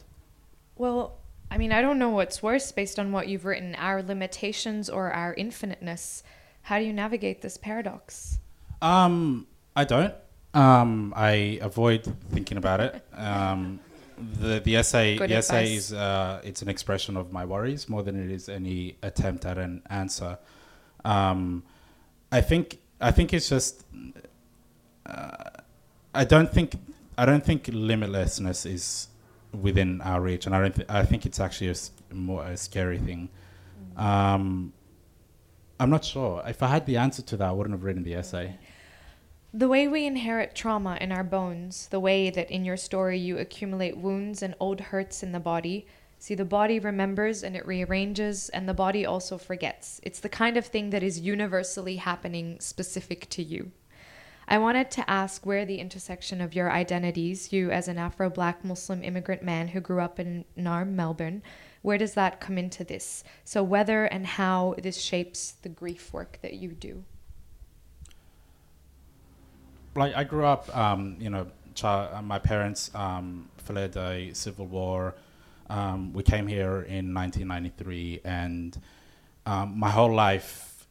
Well, 0.77 1.19
I 1.51 1.59
mean, 1.59 1.73
I 1.73 1.83
don't 1.83 1.99
know 1.99 2.11
what's 2.11 2.43
worse 2.43 2.73
based 2.73 2.99
on 2.99 3.13
what 3.13 3.29
you've 3.29 3.45
written, 3.45 3.75
our 3.75 4.03
limitations 4.03 4.89
or 4.89 5.11
our 5.11 5.35
infiniteness. 5.35 6.23
How 6.63 6.79
do 6.79 6.85
you 6.85 6.93
navigate 6.93 7.43
this 7.43 7.57
paradox? 7.57 8.39
Um, 8.81 9.47
I 9.77 9.85
don't. 9.85 10.15
Um, 10.55 11.13
I 11.17 11.59
avoid 11.61 12.11
thinking 12.31 12.59
about 12.59 12.81
it. 12.81 13.05
Um, 13.15 13.81
the 14.19 14.61
the 14.61 14.77
essay 14.77 15.17
Good 15.17 15.31
the 15.31 15.35
advice. 15.35 15.51
essay 15.51 15.75
is 15.75 15.93
uh, 15.93 16.41
it's 16.45 16.63
an 16.63 16.69
expression 16.69 17.17
of 17.17 17.33
my 17.33 17.45
worries 17.45 17.89
more 17.89 18.03
than 18.03 18.23
it 18.23 18.31
is 18.31 18.49
any 18.49 18.97
attempt 19.03 19.45
at 19.45 19.59
an 19.59 19.83
answer. 19.91 20.39
Um, 21.05 21.63
I 22.31 22.41
think 22.41 22.79
I 23.01 23.11
think 23.11 23.33
it's 23.33 23.49
just 23.49 23.85
uh, 25.07 25.45
I 26.15 26.25
don't 26.25 26.53
think 26.53 26.77
I 27.19 27.25
don't 27.27 27.45
think 27.45 27.65
limitlessness 27.65 28.67
is 28.67 29.09
within 29.53 30.01
our 30.01 30.21
reach, 30.21 30.47
and 30.47 30.55
I 30.55 30.61
don't. 30.61 30.75
Th- 30.75 30.89
I 30.89 31.05
think 31.05 31.27
it's 31.27 31.41
actually 31.41 31.69
a 31.71 32.15
more 32.15 32.45
a 32.45 32.57
scary 32.57 32.99
thing. 32.99 33.29
Um, 33.97 34.73
I'm 35.79 35.91
not 35.91 36.05
sure. 36.05 36.43
If 36.47 36.63
I 36.63 36.69
had 36.69 36.87
the 36.87 36.97
answer 36.97 37.23
to 37.23 37.37
that, 37.39 37.49
I 37.49 37.53
wouldn't 37.53 37.75
have 37.75 37.85
written 37.85 38.03
the 38.03 38.15
essay. 38.15 38.57
The 39.55 39.69
way 39.69 39.87
we 39.87 40.07
inherit 40.07 40.55
trauma 40.55 40.97
in 41.01 41.13
our 41.13 41.25
bones, 41.25 41.89
the 41.89 42.01
way 42.01 42.31
that 42.31 42.51
in 42.51 42.65
your 42.65 42.79
story 42.79 43.19
you 43.19 43.37
accumulate 43.37 43.99
wounds 43.99 44.43
and 44.43 44.55
old 44.59 44.81
hurts 44.81 45.23
in 45.23 45.33
the 45.33 45.41
body, 45.41 45.87
See, 46.23 46.37
the 46.37 46.45
body 46.45 46.79
remembers 46.79 47.43
and 47.43 47.57
it 47.57 47.67
rearranges, 47.67 48.49
and 48.51 48.69
the 48.69 48.75
body 48.75 49.05
also 49.05 49.37
forgets. 49.39 50.01
It's 50.05 50.21
the 50.21 50.29
kind 50.29 50.57
of 50.57 50.65
thing 50.65 50.91
that 50.91 51.03
is 51.03 51.19
universally 51.19 51.97
happening 51.97 52.61
specific 52.61 53.29
to 53.31 53.43
you. 53.43 53.73
I 54.47 54.59
wanted 54.59 54.89
to 54.93 55.11
ask 55.11 55.45
where 55.45 55.65
the 55.65 55.81
intersection 55.81 56.41
of 56.41 56.55
your 56.55 56.71
identities, 56.71 57.53
you 57.53 57.73
as 57.73 57.89
an 57.89 57.99
Afro 57.99 58.31
Black 58.31 58.65
Muslim 58.65 59.03
immigrant 59.03 59.43
man 59.43 59.67
who 59.67 59.81
grew 59.81 60.01
up 60.01 60.21
in 60.21 60.45
Naarm, 60.57 60.93
Melbourne, 60.93 61.43
where 61.83 61.99
does 61.99 62.15
that 62.15 62.41
come 62.41 62.57
into 62.57 62.85
this? 62.85 63.25
So, 63.43 63.65
whether 63.65 64.05
and 64.05 64.25
how 64.25 64.77
this 64.81 65.01
shapes 65.01 65.51
the 65.63 65.71
grief 65.71 66.13
work 66.13 66.39
that 66.43 66.55
you 66.55 66.69
do. 66.69 67.03
Like, 69.95 70.15
I 70.15 70.25
grew 70.25 70.47
up, 70.47 70.75
um, 70.77 71.17
you 71.19 71.29
know, 71.29 71.47
uh, 71.83 72.21
my 72.23 72.39
parents 72.39 72.91
um, 72.95 73.49
fled 73.59 73.97
a 73.97 74.33
civil 74.35 74.67
war. 74.67 75.15
Um, 75.69 76.13
we 76.13 76.23
came 76.23 76.47
here 76.47 76.83
in 76.83 77.15
1993, 77.15 78.21
and 78.25 78.79
um, 79.47 79.79
my 79.79 79.91
whole 79.91 80.13
life 80.13 80.87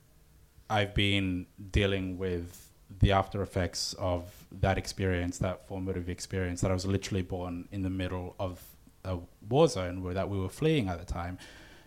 I've 0.70 0.94
been 0.94 1.48
dealing 1.72 2.18
with 2.18 2.70
the 3.00 3.12
after 3.12 3.42
effects 3.42 3.94
of 4.00 4.24
that 4.62 4.78
experience, 4.78 5.38
that 5.40 5.68
formative 5.68 6.10
experience, 6.10 6.62
that 6.62 6.72
I 6.72 6.74
was 6.74 6.86
literally 6.86 7.24
born 7.24 7.68
in 7.72 7.82
the 7.82 7.90
middle 7.90 8.36
of 8.40 8.62
a 9.04 9.18
war 9.50 9.68
zone 9.68 10.04
where 10.04 10.14
that 10.14 10.30
we 10.30 10.40
were 10.40 10.50
fleeing 10.50 10.90
at 10.90 11.00
the 11.00 11.12
time, 11.12 11.38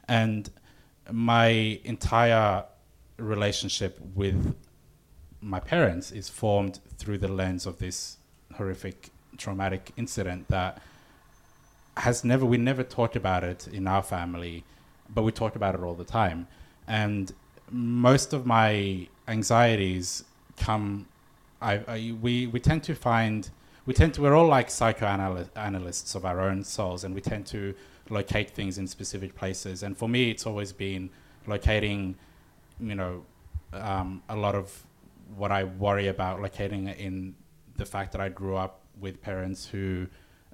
and 0.08 0.50
my 1.10 1.80
entire 1.84 2.64
relationship 3.18 3.98
with 4.14 4.54
my 5.44 5.60
parents 5.60 6.10
is 6.10 6.28
formed 6.28 6.80
through 6.96 7.18
the 7.18 7.28
lens 7.28 7.66
of 7.66 7.78
this 7.78 8.16
horrific 8.54 9.10
traumatic 9.36 9.92
incident 9.96 10.48
that 10.48 10.80
has 11.98 12.24
never 12.24 12.46
we 12.46 12.56
never 12.56 12.82
talked 12.82 13.14
about 13.14 13.44
it 13.44 13.68
in 13.68 13.86
our 13.86 14.02
family 14.02 14.64
but 15.12 15.22
we 15.22 15.32
talk 15.32 15.54
about 15.56 15.74
it 15.74 15.82
all 15.82 15.94
the 15.94 16.04
time. 16.04 16.46
And 16.86 17.32
most 17.70 18.32
of 18.32 18.46
my 18.46 19.08
anxieties 19.28 20.24
come 20.56 21.06
I, 21.60 21.80
I 21.88 22.14
we 22.20 22.46
we 22.46 22.60
tend 22.60 22.82
to 22.84 22.94
find 22.94 23.48
we 23.86 23.94
tend 23.94 24.14
to 24.14 24.22
we're 24.22 24.34
all 24.34 24.46
like 24.46 24.70
psychoanalysts 24.70 26.14
of 26.14 26.24
our 26.24 26.40
own 26.40 26.64
souls 26.64 27.04
and 27.04 27.14
we 27.14 27.20
tend 27.20 27.46
to 27.46 27.74
locate 28.10 28.50
things 28.50 28.78
in 28.78 28.86
specific 28.86 29.34
places. 29.34 29.82
And 29.82 29.96
for 29.96 30.08
me 30.08 30.30
it's 30.30 30.46
always 30.46 30.72
been 30.72 31.10
locating 31.46 32.16
you 32.80 32.94
know 32.94 33.24
um, 33.72 34.22
a 34.28 34.36
lot 34.36 34.54
of 34.54 34.84
what 35.36 35.52
I 35.52 35.64
worry 35.64 36.08
about 36.08 36.40
locating 36.40 36.88
in 36.88 37.34
the 37.76 37.84
fact 37.84 38.12
that 38.12 38.20
I 38.20 38.28
grew 38.28 38.56
up 38.56 38.80
with 38.98 39.20
parents 39.20 39.66
who 39.66 40.06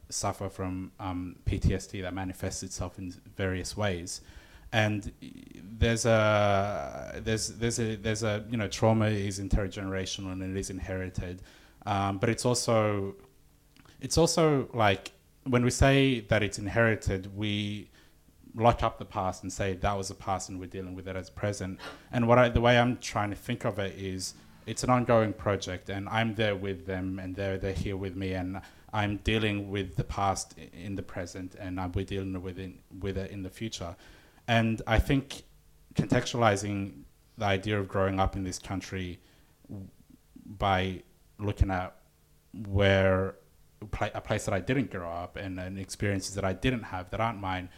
suffer 0.09 0.49
from 0.49 0.93
um, 0.99 1.37
PTSD 1.47 2.03
that 2.03 2.15
manifests 2.15 2.63
itself 2.63 2.99
in 2.99 3.15
various 3.37 3.77
ways 3.77 4.23
and 4.73 5.13
there's 5.79 6.05
a 6.07 7.21
there's 7.25 7.49
there's 7.49 7.79
a 7.79 7.97
there's 7.97 8.23
a 8.23 8.45
you 8.51 8.57
know 8.57 8.69
trauma 8.69 9.07
is 9.07 9.41
intergenerational 9.41 10.33
and 10.33 10.43
it 10.43 10.59
is 10.59 10.71
inherited 10.71 11.43
um, 11.87 12.19
but 12.19 12.29
it's 12.29 12.45
also 12.45 13.15
it's 14.01 14.17
also 14.17 14.69
like 14.73 15.13
when 15.45 15.65
we 15.65 15.71
say 15.71 16.21
that 16.21 16.43
it's 16.43 16.59
inherited, 16.59 17.37
we 17.37 17.91
lock 18.55 18.83
up 18.83 18.99
the 18.99 19.05
past 19.05 19.43
and 19.43 19.53
say 19.53 19.75
that 19.75 19.97
was 19.97 20.09
the 20.09 20.15
past 20.15 20.49
and 20.49 20.59
we're 20.59 20.67
dealing 20.67 20.95
with 20.95 21.09
it 21.09 21.17
as 21.17 21.31
present. 21.31 21.79
And 22.13 22.27
what 22.27 22.39
I, 22.39 22.49
the 22.49 22.61
way 22.61 22.79
I'm 22.79 22.99
trying 22.99 23.31
to 23.31 23.37
think 23.37 23.65
of 23.65 23.79
it 23.79 23.97
is 23.99 24.35
it's 24.71 24.85
an 24.85 24.91
ongoing 24.91 25.33
project 25.33 25.91
and 25.91 26.09
I'm 26.09 26.37
there 26.37 26.55
with 26.55 26.87
them 26.87 27.19
and 27.19 27.35
they're, 27.35 27.59
they're 27.59 27.73
here 27.73 27.97
with 27.97 28.15
me 28.15 28.35
and 28.35 28.61
I'm 28.93 29.17
dealing 29.25 29.69
with 29.69 29.97
the 29.97 30.05
past 30.05 30.55
in 30.73 30.95
the 30.95 31.03
present 31.03 31.57
and 31.57 31.93
we're 31.93 32.05
dealing 32.05 32.41
with 32.41 32.57
it, 32.61 32.75
with 33.01 33.19
it 33.19 33.33
in 33.33 33.43
the 33.43 33.51
future. 33.51 33.97
And 34.47 34.81
I 34.87 35.01
think 35.01 35.43
contextualizing 35.95 37.03
the 37.37 37.47
idea 37.47 37.81
of 37.81 37.89
growing 37.89 38.21
up 38.21 38.37
in 38.37 38.45
this 38.45 38.61
country 38.61 39.19
by 40.47 41.03
looking 41.41 41.73
at 41.73 41.97
where 42.69 43.35
a 44.15 44.21
place 44.21 44.45
that 44.45 44.55
I 44.55 44.61
didn't 44.61 44.93
grow 44.93 45.11
up 45.11 45.37
and, 45.37 45.59
and 45.59 45.81
experiences 45.81 46.37
that 46.37 46.45
I 46.45 46.53
didn't 46.53 46.85
have 46.85 47.11
that 47.11 47.21
aren't 47.21 47.41
mine. 47.41 47.71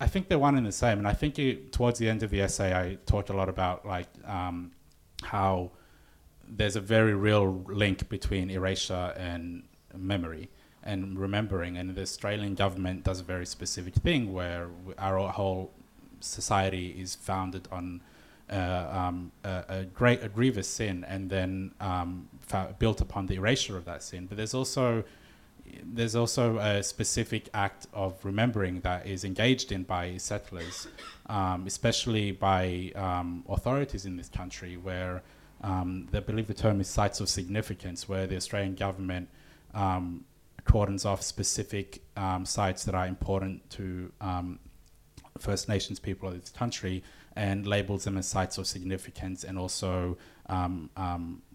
I 0.00 0.06
think 0.06 0.28
they're 0.28 0.38
one 0.38 0.56
and 0.56 0.64
the 0.66 0.70
same. 0.70 0.98
And 0.98 1.08
I 1.08 1.12
think 1.12 1.40
it, 1.40 1.72
towards 1.72 1.98
the 1.98 2.08
end 2.08 2.22
of 2.22 2.30
the 2.30 2.40
essay, 2.40 2.72
I 2.72 2.98
talked 3.04 3.30
a 3.30 3.32
lot 3.32 3.48
about 3.48 3.84
like 3.84 4.06
um, 4.26 4.70
how 5.22 5.70
there's 6.48 6.76
a 6.76 6.80
very 6.80 7.14
real 7.14 7.64
link 7.68 8.08
between 8.08 8.50
erasure 8.50 9.14
and 9.16 9.64
memory 9.96 10.48
and 10.82 11.18
remembering. 11.18 11.76
And 11.76 11.94
the 11.94 12.02
Australian 12.02 12.54
government 12.54 13.04
does 13.04 13.20
a 13.20 13.24
very 13.24 13.46
specific 13.46 13.94
thing 13.94 14.32
where 14.32 14.68
our 14.98 15.28
whole 15.28 15.72
society 16.20 16.96
is 16.98 17.14
founded 17.14 17.68
on 17.70 18.00
uh, 18.50 18.88
um, 18.92 19.32
a, 19.44 19.64
a, 19.68 19.84
great, 19.84 20.22
a 20.22 20.28
grievous 20.28 20.68
sin, 20.68 21.04
and 21.08 21.30
then 21.30 21.72
um, 21.80 22.28
fa- 22.40 22.74
built 22.78 23.00
upon 23.00 23.26
the 23.26 23.34
erasure 23.36 23.76
of 23.76 23.84
that 23.86 24.02
sin. 24.02 24.26
But 24.26 24.36
there's 24.36 24.54
also 24.54 25.04
there's 25.84 26.16
also 26.16 26.58
a 26.58 26.82
specific 26.82 27.48
act 27.54 27.86
of 27.92 28.24
remembering 28.24 28.80
that 28.80 29.06
is 29.06 29.24
engaged 29.24 29.72
in 29.72 29.82
by 29.82 30.16
settlers, 30.16 30.88
um, 31.26 31.66
especially 31.66 32.32
by 32.32 32.92
um, 32.94 33.44
authorities 33.48 34.06
in 34.06 34.16
this 34.16 34.28
country, 34.28 34.76
where 34.76 35.22
um, 35.62 36.08
they 36.10 36.20
believe 36.20 36.46
the 36.46 36.54
term 36.54 36.80
is 36.80 36.88
sites 36.88 37.20
of 37.20 37.28
significance, 37.28 38.08
where 38.08 38.26
the 38.26 38.36
Australian 38.36 38.74
government 38.74 39.28
um, 39.74 40.24
cordons 40.64 41.04
off 41.04 41.22
specific 41.22 42.02
um, 42.16 42.44
sites 42.44 42.84
that 42.84 42.94
are 42.94 43.06
important 43.06 43.68
to 43.70 44.12
um, 44.20 44.58
First 45.38 45.68
Nations 45.68 45.98
people 45.98 46.28
of 46.28 46.40
this 46.40 46.50
country 46.50 47.02
and 47.34 47.66
labels 47.66 48.04
them 48.04 48.18
as 48.18 48.28
sites 48.28 48.58
of 48.58 48.66
significance 48.66 49.44
and 49.44 49.58
also 49.58 50.18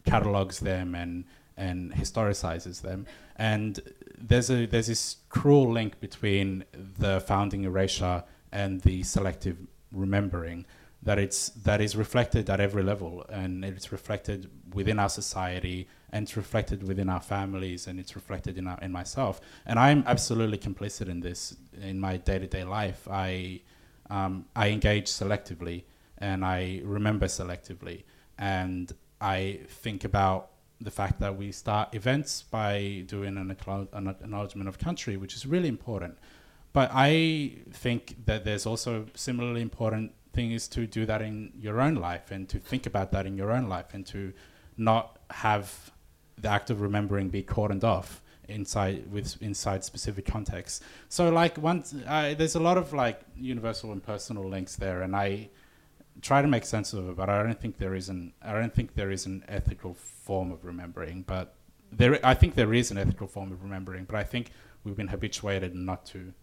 catalogs 0.05 0.59
them 0.59 0.95
and 0.95 1.25
and 1.57 1.91
historicizes 1.93 2.81
them. 2.81 3.05
And 3.35 3.79
there's 4.17 4.49
a 4.49 4.65
there's 4.65 4.87
this 4.87 5.17
cruel 5.29 5.71
link 5.71 5.99
between 5.99 6.63
the 6.71 7.19
founding 7.21 7.63
erasure 7.63 8.23
and 8.51 8.81
the 8.81 9.03
selective 9.03 9.57
remembering 9.91 10.65
that 11.03 11.19
it's 11.19 11.49
that 11.49 11.81
is 11.81 11.95
reflected 11.95 12.49
at 12.49 12.59
every 12.59 12.83
level 12.83 13.25
and 13.29 13.63
it's 13.63 13.91
reflected 13.91 14.49
within 14.73 14.99
our 14.99 15.09
society 15.09 15.87
and 16.11 16.23
it's 16.23 16.35
reflected 16.35 16.87
within 16.87 17.09
our 17.09 17.21
families 17.21 17.87
and 17.87 17.99
it's 17.99 18.15
reflected 18.15 18.57
in 18.57 18.67
our, 18.67 18.79
in 18.81 18.91
myself 18.91 19.39
and 19.65 19.77
I'm 19.77 20.03
absolutely 20.07 20.57
complicit 20.57 21.07
in 21.07 21.19
this 21.19 21.55
in 21.81 21.99
my 21.99 22.17
day-to-day 22.17 22.63
life 22.63 23.07
I 23.09 23.61
um, 24.09 24.45
I 24.55 24.69
engage 24.69 25.07
selectively 25.07 25.83
and 26.17 26.43
I 26.43 26.81
remember 26.83 27.27
selectively. 27.27 28.03
And 28.37 28.91
I 29.21 29.61
think 29.67 30.03
about 30.03 30.51
the 30.79 30.91
fact 30.91 31.19
that 31.19 31.37
we 31.37 31.51
start 31.51 31.93
events 31.95 32.43
by 32.43 33.03
doing 33.07 33.37
an, 33.37 33.55
an 33.93 34.07
acknowledgement 34.07 34.69
of 34.69 34.77
country, 34.77 35.17
which 35.17 35.35
is 35.35 35.45
really 35.45 35.67
important. 35.67 36.17
But 36.73 36.91
I 36.93 37.55
think 37.71 38.25
that 38.25 38.45
there's 38.45 38.65
also 38.65 39.07
similarly 39.15 39.61
important 39.61 40.13
thing 40.33 40.51
is 40.51 40.67
to 40.67 40.85
do 40.85 41.05
that 41.07 41.21
in 41.21 41.51
your 41.59 41.81
own 41.81 41.95
life 41.95 42.29
and 42.29 42.47
to 42.49 42.59
think 42.59 42.85
about 42.85 43.11
that 43.11 43.25
in 43.25 43.35
your 43.35 43.51
own 43.51 43.67
life 43.67 43.93
and 43.93 44.05
to 44.07 44.33
not 44.77 45.17
have 45.31 45.91
the 46.37 46.49
act 46.49 46.69
of 46.69 46.81
remembering 46.81 47.29
be 47.29 47.41
cordoned 47.41 47.83
off 47.83 48.21
inside 48.47 49.11
with 49.11 49.41
inside 49.41 49.83
specific 49.83 50.25
contexts. 50.25 50.81
So 51.09 51.29
like 51.29 51.57
once 51.57 51.95
uh, 52.07 52.35
there's 52.37 52.55
a 52.55 52.59
lot 52.59 52.77
of 52.77 52.93
like 52.93 53.21
universal 53.35 53.91
and 53.91 54.01
personal 54.03 54.47
links 54.47 54.75
there, 54.75 55.01
and 55.01 55.15
I 55.15 55.49
try 56.21 56.41
to 56.41 56.47
make 56.47 56.65
sense 56.65 56.93
of 56.93 57.09
it, 57.09 57.15
but 57.15 57.29
I 57.29 57.43
don't 57.43 57.59
think 57.59 57.77
there 57.77 57.95
is 57.95 58.09
an 58.09 58.33
I 58.41 58.53
don't 58.53 58.73
think 58.73 58.95
there 58.95 59.11
is 59.11 59.25
an 59.25 59.43
ethical 59.47 59.93
form 59.93 60.51
of 60.51 60.65
remembering. 60.65 61.23
But 61.23 61.55
there, 61.91 62.19
I 62.25 62.33
think 62.33 62.55
there 62.55 62.73
is 62.73 62.91
an 62.91 62.97
ethical 62.97 63.27
form 63.27 63.51
of 63.51 63.63
remembering, 63.63 64.05
but 64.05 64.15
I 64.15 64.23
think 64.23 64.51
we've 64.83 64.97
been 64.97 65.07
habituated 65.07 65.75
not 65.75 66.05
to. 66.07 66.33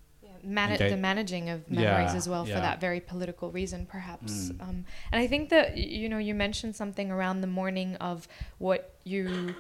Man- 0.43 0.77
the 0.77 0.97
managing 0.99 1.49
of 1.49 1.71
memories 1.71 2.13
yeah, 2.13 2.15
as 2.15 2.29
well 2.29 2.47
yeah. 2.47 2.57
for 2.57 2.61
that 2.61 2.79
very 2.79 3.01
political 3.01 3.51
reason, 3.51 3.87
perhaps. 3.87 4.51
Mm. 4.51 4.61
Um, 4.61 4.85
and 5.11 5.23
I 5.23 5.27
think 5.27 5.49
that 5.49 5.79
you 5.79 6.07
know 6.07 6.19
you 6.19 6.35
mentioned 6.35 6.77
something 6.77 7.11
around 7.11 7.41
the 7.41 7.47
mourning 7.47 7.97
of 7.97 8.29
what 8.59 8.95
you 9.05 9.55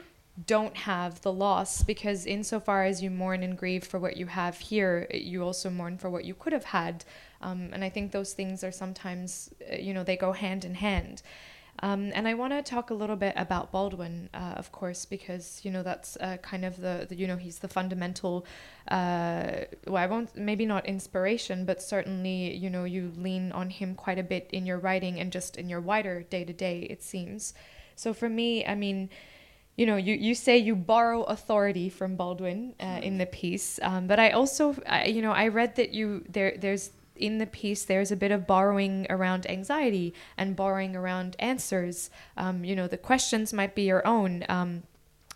don't 0.46 0.76
have 0.76 1.20
the 1.22 1.32
loss 1.32 1.82
because 1.84 2.26
insofar 2.26 2.84
as 2.84 3.02
you 3.02 3.08
mourn 3.08 3.42
and 3.42 3.56
grieve 3.56 3.84
for 3.84 4.00
what 4.00 4.16
you 4.16 4.26
have 4.26 4.58
here 4.58 5.06
you 5.14 5.42
also 5.44 5.70
mourn 5.70 5.96
for 5.96 6.10
what 6.10 6.24
you 6.24 6.34
could 6.34 6.52
have 6.52 6.64
had 6.64 7.04
um, 7.44 7.70
and 7.72 7.84
i 7.84 7.88
think 7.88 8.10
those 8.10 8.32
things 8.32 8.64
are 8.64 8.72
sometimes 8.72 9.50
uh, 9.72 9.76
you 9.76 9.94
know 9.94 10.02
they 10.02 10.16
go 10.16 10.32
hand 10.32 10.64
in 10.64 10.74
hand 10.74 11.22
um, 11.80 12.12
and 12.14 12.28
I 12.28 12.34
want 12.34 12.52
to 12.52 12.62
talk 12.62 12.90
a 12.90 12.94
little 12.94 13.16
bit 13.16 13.34
about 13.36 13.72
Baldwin, 13.72 14.30
uh, 14.32 14.54
of 14.56 14.70
course, 14.70 15.04
because 15.04 15.60
you 15.64 15.72
know 15.72 15.82
that's 15.82 16.16
uh, 16.20 16.36
kind 16.40 16.64
of 16.64 16.80
the, 16.80 17.06
the, 17.08 17.16
you 17.16 17.26
know 17.26 17.36
he's 17.36 17.58
the 17.58 17.68
fundamental. 17.68 18.46
Uh, 18.88 19.64
well, 19.86 19.96
I 19.96 20.06
won't 20.06 20.36
maybe 20.36 20.66
not 20.66 20.86
inspiration, 20.86 21.64
but 21.64 21.82
certainly 21.82 22.54
you 22.54 22.70
know 22.70 22.84
you 22.84 23.12
lean 23.16 23.50
on 23.52 23.70
him 23.70 23.96
quite 23.96 24.18
a 24.18 24.22
bit 24.22 24.48
in 24.52 24.66
your 24.66 24.78
writing 24.78 25.18
and 25.18 25.32
just 25.32 25.56
in 25.56 25.68
your 25.68 25.80
wider 25.80 26.22
day 26.22 26.44
to 26.44 26.52
day. 26.52 26.86
It 26.88 27.02
seems. 27.02 27.54
So 27.96 28.14
for 28.14 28.28
me, 28.28 28.64
I 28.64 28.74
mean, 28.76 29.10
you 29.76 29.86
know, 29.86 29.96
you, 29.96 30.14
you 30.14 30.34
say 30.34 30.58
you 30.58 30.76
borrow 30.76 31.24
authority 31.24 31.88
from 31.88 32.16
Baldwin 32.16 32.74
uh, 32.80 33.00
in 33.02 33.18
the 33.18 33.26
piece, 33.26 33.78
um, 33.82 34.06
but 34.06 34.18
I 34.18 34.30
also, 34.30 34.76
I, 34.86 35.06
you 35.06 35.22
know, 35.22 35.32
I 35.32 35.48
read 35.48 35.76
that 35.76 35.90
you 35.90 36.24
there 36.28 36.56
there's 36.56 36.90
in 37.16 37.38
the 37.38 37.46
piece 37.46 37.84
there's 37.84 38.10
a 38.10 38.16
bit 38.16 38.32
of 38.32 38.46
borrowing 38.46 39.06
around 39.10 39.48
anxiety 39.48 40.14
and 40.36 40.56
borrowing 40.56 40.96
around 40.96 41.36
answers. 41.38 42.10
Um, 42.36 42.64
you 42.64 42.74
know, 42.74 42.88
the 42.88 42.98
questions 42.98 43.52
might 43.52 43.74
be 43.74 43.82
your 43.82 44.06
own. 44.06 44.44
Um, 44.48 44.82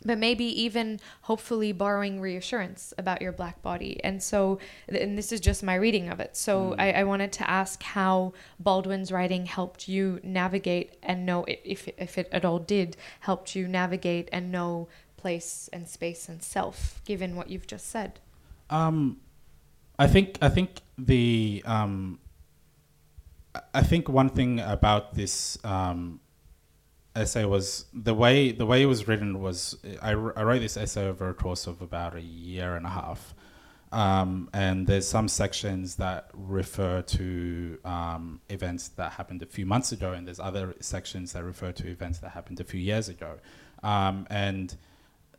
but 0.04 0.18
maybe 0.18 0.44
even 0.44 1.00
hopefully 1.22 1.72
borrowing 1.72 2.20
reassurance 2.20 2.94
about 2.98 3.20
your 3.20 3.32
black 3.32 3.60
body. 3.62 4.02
And 4.04 4.22
so, 4.22 4.58
and 4.88 5.18
this 5.18 5.32
is 5.32 5.40
just 5.40 5.62
my 5.62 5.74
reading 5.74 6.08
of 6.08 6.20
it. 6.20 6.36
So 6.36 6.76
I, 6.78 6.92
I 6.92 7.04
wanted 7.04 7.32
to 7.32 7.50
ask 7.50 7.82
how 7.82 8.32
Baldwin's 8.60 9.10
writing 9.10 9.46
helped 9.46 9.88
you 9.88 10.20
navigate 10.22 10.94
and 11.02 11.26
know 11.26 11.44
if, 11.48 11.88
if 11.98 12.16
it 12.16 12.28
at 12.30 12.44
all 12.44 12.58
did 12.60 12.96
helped 13.20 13.56
you 13.56 13.66
navigate 13.66 14.28
and 14.32 14.52
know 14.52 14.88
place 15.16 15.68
and 15.72 15.88
space 15.88 16.28
and 16.28 16.42
self, 16.42 17.02
given 17.04 17.34
what 17.34 17.50
you've 17.50 17.66
just 17.66 17.88
said. 17.90 18.20
Um, 18.70 19.18
I 19.98 20.06
think 20.06 20.38
I 20.40 20.48
think 20.48 20.80
the 20.96 21.62
um, 21.66 22.20
I 23.74 23.82
think 23.82 24.08
one 24.08 24.28
thing 24.28 24.60
about 24.60 25.14
this 25.14 25.58
um, 25.64 26.20
essay 27.16 27.44
was 27.44 27.86
the 27.92 28.14
way 28.14 28.52
the 28.52 28.66
way 28.66 28.82
it 28.82 28.86
was 28.86 29.08
written 29.08 29.40
was 29.40 29.76
I, 30.00 30.10
I 30.10 30.14
wrote 30.14 30.60
this 30.60 30.76
essay 30.76 31.06
over 31.06 31.28
a 31.28 31.34
course 31.34 31.66
of 31.66 31.82
about 31.82 32.14
a 32.14 32.20
year 32.20 32.76
and 32.76 32.86
a 32.86 32.90
half, 32.90 33.34
um, 33.90 34.48
and 34.52 34.86
there's 34.86 35.08
some 35.08 35.26
sections 35.26 35.96
that 35.96 36.30
refer 36.32 37.02
to 37.02 37.78
um, 37.84 38.40
events 38.48 38.88
that 38.88 39.12
happened 39.12 39.42
a 39.42 39.46
few 39.46 39.66
months 39.66 39.90
ago, 39.90 40.12
and 40.12 40.26
there's 40.26 40.40
other 40.40 40.76
sections 40.80 41.32
that 41.32 41.42
refer 41.42 41.72
to 41.72 41.88
events 41.88 42.18
that 42.20 42.30
happened 42.30 42.60
a 42.60 42.64
few 42.64 42.80
years 42.80 43.08
ago, 43.08 43.38
um, 43.82 44.26
and 44.30 44.76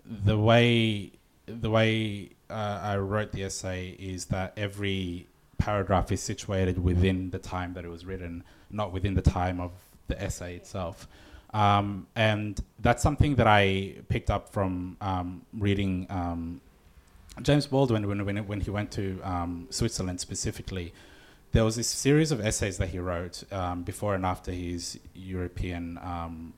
the 0.06 0.38
way 0.38 1.14
the 1.46 1.70
way 1.70 2.32
uh, 2.50 2.80
I 2.82 2.98
wrote 2.98 3.32
the 3.32 3.44
essay 3.44 3.96
is 4.00 4.26
that 4.26 4.54
every 4.58 5.28
paragraph 5.58 6.12
is 6.12 6.22
situated 6.22 6.84
within 6.84 7.30
the 7.32 7.40
time 7.40 7.74
that 7.74 7.86
it 7.86 7.90
was 7.90 8.06
written, 8.06 8.44
not 8.72 8.92
within 8.92 9.14
the 9.14 9.22
time 9.22 9.60
of 9.60 9.72
the 10.08 10.22
essay 10.22 10.56
itself. 10.56 11.08
Um, 11.54 12.08
and 12.16 12.60
that's 12.80 13.02
something 13.02 13.36
that 13.36 13.48
I 13.48 13.96
picked 14.08 14.30
up 14.30 14.50
from 14.50 14.98
um, 15.02 15.46
reading 15.54 16.08
um, 16.10 16.62
James 17.42 17.68
Baldwin 17.68 18.08
when, 18.08 18.26
when, 18.26 18.38
when 18.48 18.62
he 18.62 18.70
went 18.70 18.92
to 18.92 19.20
um, 19.24 19.68
Switzerland 19.70 20.20
specifically. 20.20 20.94
There 21.52 21.64
was 21.64 21.76
this 21.76 21.88
series 21.88 22.32
of 22.32 22.40
essays 22.40 22.78
that 22.78 22.90
he 22.90 23.00
wrote 23.00 23.44
um, 23.52 23.82
before 23.84 24.14
and 24.14 24.26
after 24.26 24.52
his 24.52 25.00
European. 25.16 25.98
Um, 25.98 26.54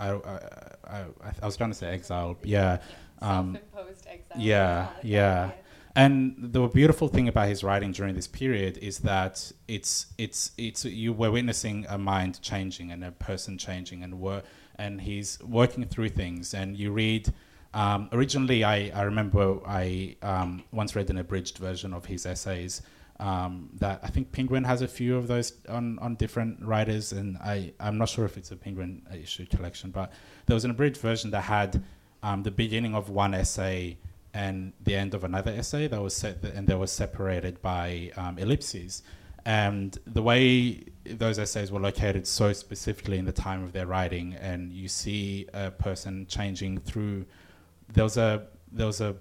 I, 0.00 0.10
I, 0.10 0.40
I, 0.88 1.04
I, 1.42 1.46
was 1.46 1.56
trying 1.56 1.70
to 1.70 1.76
say 1.76 1.88
exile. 1.88 2.36
Yeah. 2.42 2.78
Self-imposed 3.20 4.06
exile. 4.06 4.40
Yeah, 4.40 4.88
yeah. 5.02 5.50
And 5.96 6.34
the 6.38 6.66
beautiful 6.68 7.08
thing 7.08 7.26
about 7.26 7.48
his 7.48 7.64
writing 7.64 7.90
during 7.90 8.14
this 8.14 8.26
period 8.26 8.76
is 8.76 8.98
that 8.98 9.50
it's 9.66 10.06
it's 10.18 10.50
it's 10.58 10.84
you 10.84 11.14
were 11.14 11.30
witnessing 11.30 11.86
a 11.88 11.96
mind 11.96 12.42
changing 12.42 12.92
and 12.92 13.02
a 13.02 13.12
person 13.12 13.56
changing 13.56 14.02
and 14.02 14.20
wor- 14.20 14.42
and 14.78 15.00
he's 15.00 15.38
working 15.42 15.86
through 15.86 16.10
things 16.10 16.52
and 16.52 16.76
you 16.76 16.92
read 16.92 17.32
um, 17.72 18.10
originally 18.12 18.62
I, 18.62 18.90
I 18.94 19.02
remember 19.04 19.58
I 19.66 20.16
um, 20.20 20.64
once 20.70 20.94
read 20.94 21.08
an 21.08 21.16
abridged 21.16 21.56
version 21.56 21.94
of 21.94 22.04
his 22.04 22.26
essays 22.26 22.82
um, 23.18 23.70
that 23.78 24.00
I 24.02 24.08
think 24.08 24.32
Penguin 24.32 24.64
has 24.64 24.82
a 24.82 24.88
few 24.88 25.16
of 25.16 25.28
those 25.28 25.54
on, 25.66 25.98
on 26.00 26.16
different 26.16 26.62
writers 26.62 27.12
and 27.12 27.38
I, 27.38 27.72
I'm 27.80 27.96
not 27.96 28.10
sure 28.10 28.26
if 28.26 28.36
it's 28.36 28.50
a 28.50 28.56
Penguin 28.56 29.06
issue 29.14 29.46
collection 29.46 29.92
but 29.92 30.12
there 30.44 30.52
was 30.52 30.66
an 30.66 30.72
abridged 30.72 30.98
version 30.98 31.30
that 31.30 31.44
had 31.44 31.82
um, 32.26 32.42
the 32.42 32.50
beginning 32.50 32.94
of 32.94 33.08
one 33.08 33.34
essay 33.34 33.96
and 34.34 34.72
the 34.82 34.96
end 34.96 35.14
of 35.14 35.22
another 35.22 35.52
essay 35.52 35.86
that 35.86 36.02
was 36.02 36.14
set 36.14 36.42
and 36.42 36.66
they 36.66 36.74
were 36.74 36.88
separated 36.88 37.62
by 37.62 38.10
um, 38.16 38.36
ellipses. 38.36 39.02
And 39.44 39.96
the 40.08 40.22
way 40.22 40.82
those 41.04 41.38
essays 41.38 41.70
were 41.70 41.78
located 41.78 42.26
so 42.26 42.52
specifically 42.52 43.16
in 43.16 43.26
the 43.26 43.32
time 43.32 43.62
of 43.62 43.72
their 43.72 43.86
writing, 43.86 44.34
and 44.34 44.72
you 44.72 44.88
see 44.88 45.46
a 45.54 45.70
person 45.70 46.26
changing 46.26 46.80
through. 46.80 47.26
There 47.92 48.02
was 48.02 48.16
a 48.16 48.48
there 48.72 48.88
was 48.88 49.00
a 49.00 49.14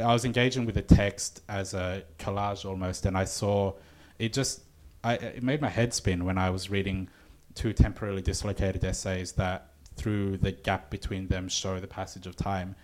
I 0.00 0.12
was 0.12 0.24
engaging 0.24 0.64
with 0.64 0.76
the 0.76 0.82
text 0.82 1.42
as 1.48 1.74
a 1.74 2.04
collage 2.20 2.64
almost, 2.64 3.04
and 3.04 3.18
I 3.18 3.24
saw 3.24 3.72
it 4.20 4.32
just 4.32 4.62
I, 5.02 5.14
it 5.14 5.42
made 5.42 5.60
my 5.60 5.68
head 5.68 5.92
spin 5.92 6.24
when 6.24 6.38
I 6.38 6.50
was 6.50 6.70
reading 6.70 7.08
two 7.56 7.72
temporarily 7.72 8.22
dislocated 8.22 8.84
essays 8.84 9.32
that 9.32 9.71
through 9.96 10.38
the 10.38 10.52
gap 10.52 10.90
between 10.90 11.28
them 11.28 11.48
show 11.48 11.80
the 11.80 11.86
passage 11.86 12.26
of 12.26 12.36
time 12.36 12.74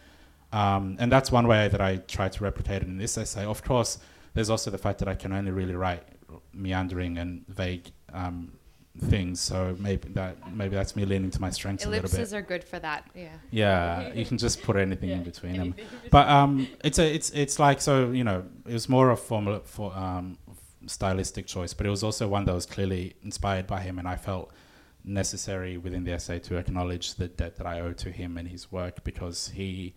um, 0.53 0.97
and 0.99 1.13
that's 1.13 1.31
one 1.31 1.47
way 1.47 1.69
that 1.69 1.81
I 1.81 1.97
try 1.97 2.29
to 2.29 2.45
replicate 2.45 2.83
it 2.83 2.89
in 2.89 2.99
this 2.99 3.19
essay. 3.19 3.45
Of 3.45 3.63
course, 3.63 3.99
there's 4.35 4.51
also 4.51 4.71
the 4.71 4.79
fact 4.79 4.99
that 5.01 5.09
I 5.09 5.15
can 5.15 5.33
only 5.33 5.51
really 5.51 5.75
write 5.75 6.05
meandering 6.53 7.19
and 7.19 7.47
vague 7.49 7.91
um, 8.13 8.53
things. 8.99 9.41
So 9.41 9.77
maybe 9.79 10.09
that 10.11 10.55
maybe 10.55 10.75
that's 10.75 10.97
me 10.97 11.05
leaning 11.05 11.31
to 11.31 11.41
my 11.41 11.51
strengths 11.51 11.85
Ellipses 11.85 12.15
a 12.15 12.17
little 12.17 12.31
bit. 12.31 12.39
are 12.39 12.43
good 12.43 12.65
for 12.65 12.79
that. 12.79 13.11
Yeah. 13.15 13.29
Yeah, 13.51 14.13
you 14.15 14.25
can 14.25 14.39
just 14.39 14.63
put 14.63 14.77
anything 14.77 15.11
Yeah, 15.11 15.17
in 15.17 15.23
between 15.25 15.57
anything 15.57 15.85
them. 15.87 16.01
But 16.11 16.29
um, 16.29 16.69
it's 16.83 16.99
a 16.99 17.15
it's 17.15 17.31
it's 17.31 17.59
like 17.59 17.81
so 17.83 18.11
you 18.11 18.25
know 18.25 18.45
it 18.67 18.73
was 18.73 18.89
more 18.89 19.11
of 19.11 19.19
a 19.19 19.23
formula 19.23 19.61
for 19.65 19.95
um, 19.95 20.39
stylistic 20.87 21.47
choice, 21.47 21.75
but 21.75 21.85
it 21.85 21.91
was 21.91 22.03
also 22.03 22.27
one 22.27 22.47
that 22.47 22.55
was 22.55 22.65
clearly 22.65 23.17
inspired 23.23 23.67
by 23.67 23.81
him, 23.81 23.99
and 23.99 24.09
I 24.09 24.17
felt 24.17 24.51
necessary 25.09 25.79
within 25.79 26.05
the 26.05 26.13
essay 26.13 26.39
to 26.39 26.57
acknowledge 26.57 27.15
the 27.15 27.29
debt 27.29 27.57
that 27.57 27.67
I 27.67 27.81
owe 27.81 27.93
to 27.95 28.11
him 28.11 28.37
and 28.37 28.49
his 28.49 28.71
work 28.71 29.03
because 29.05 29.49
he 29.49 29.95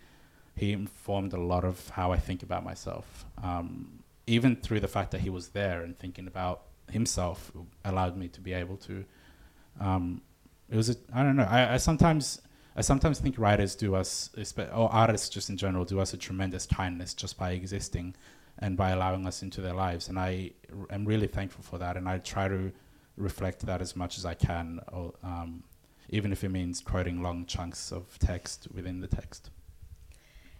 he 0.56 0.74
informed 0.74 1.34
a 1.34 1.40
lot 1.40 1.64
of 1.64 1.90
how 1.90 2.12
I 2.12 2.18
think 2.18 2.44
about 2.44 2.64
myself. 2.64 3.26
Um, 3.42 4.04
even 4.28 4.56
through 4.56 4.82
the 4.82 4.88
fact 4.88 5.12
that 5.12 5.22
he 5.22 5.30
was 5.30 5.50
there 5.50 5.82
and 5.82 5.98
thinking 5.98 6.28
about 6.28 6.64
himself 6.90 7.52
allowed 7.86 8.18
me 8.18 8.28
to 8.30 8.42
be 8.42 8.54
able 8.54 8.78
to. 8.78 9.06
Um, 9.80 10.22
it 10.70 10.76
was 10.76 10.90
a, 10.90 10.96
I 11.14 11.24
don't 11.24 11.36
know. 11.36 11.48
I, 11.50 11.74
I 11.74 11.78
sometimes 11.78 12.42
I 12.76 12.82
sometimes 12.82 13.20
think 13.20 13.38
writers 13.38 13.76
do 13.76 13.96
us, 13.96 14.30
or 14.74 14.92
artists 14.92 15.30
just 15.30 15.50
in 15.50 15.58
general, 15.58 15.84
do 15.84 16.00
us 16.00 16.14
a 16.14 16.18
tremendous 16.18 16.66
kindness 16.66 17.14
just 17.14 17.38
by 17.38 17.52
existing 17.52 18.16
and 18.60 18.78
by 18.78 18.92
allowing 18.92 19.28
us 19.28 19.42
into 19.42 19.62
their 19.62 19.74
lives. 19.74 20.08
And 20.08 20.18
I 20.18 20.52
am 20.90 21.06
really 21.06 21.28
thankful 21.28 21.64
for 21.64 21.78
that. 21.80 21.98
And 21.98 22.08
I 22.08 22.20
try 22.20 22.48
to 22.48 22.72
reflect 23.18 23.66
that 23.66 23.82
as 23.82 23.96
much 23.96 24.18
as 24.18 24.26
I 24.26 24.34
can, 24.34 24.80
or, 24.92 25.14
um, 25.24 25.64
even 26.10 26.32
if 26.32 26.44
it 26.44 26.50
means 26.50 26.82
quoting 26.82 27.22
long 27.22 27.46
chunks 27.46 27.92
of 27.92 28.20
text 28.20 28.68
within 28.74 29.00
the 29.00 29.08
text. 29.08 29.50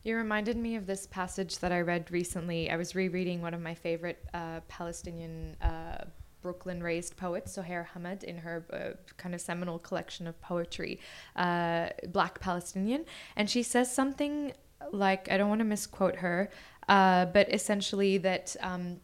You 0.04 0.18
reminded 0.18 0.58
me 0.58 0.76
of 0.78 0.88
this 0.88 1.06
passage 1.06 1.60
that 1.60 1.72
I 1.72 1.82
read 1.82 2.10
recently. 2.10 2.72
I 2.72 2.76
was 2.76 2.96
rereading 2.96 3.42
one 3.42 3.54
of 3.54 3.62
my 3.62 3.76
favorite 3.76 4.26
uh, 4.34 4.62
Palestinian 4.68 5.56
uh, 5.62 6.06
Brooklyn 6.42 6.82
raised 6.82 7.18
poets, 7.18 7.56
Suheir 7.56 7.86
Hammad, 7.86 8.24
in 8.24 8.40
her 8.40 8.66
uh, 8.74 8.98
kind 9.18 9.36
of 9.36 9.42
seminal 9.42 9.78
collection 9.78 10.26
of 10.26 10.42
poetry, 10.42 11.00
uh, 11.36 11.90
Black 12.08 12.40
Palestinian. 12.40 13.06
And 13.36 13.48
she 13.48 13.62
says 13.62 13.94
something 13.94 14.54
like, 14.92 15.30
I 15.30 15.38
don't 15.38 15.50
want 15.50 15.60
to 15.60 15.66
misquote 15.66 16.16
her, 16.16 16.50
uh, 16.90 17.26
but 17.26 17.54
essentially 17.54 18.18
that. 18.20 18.56
Um, 18.62 19.02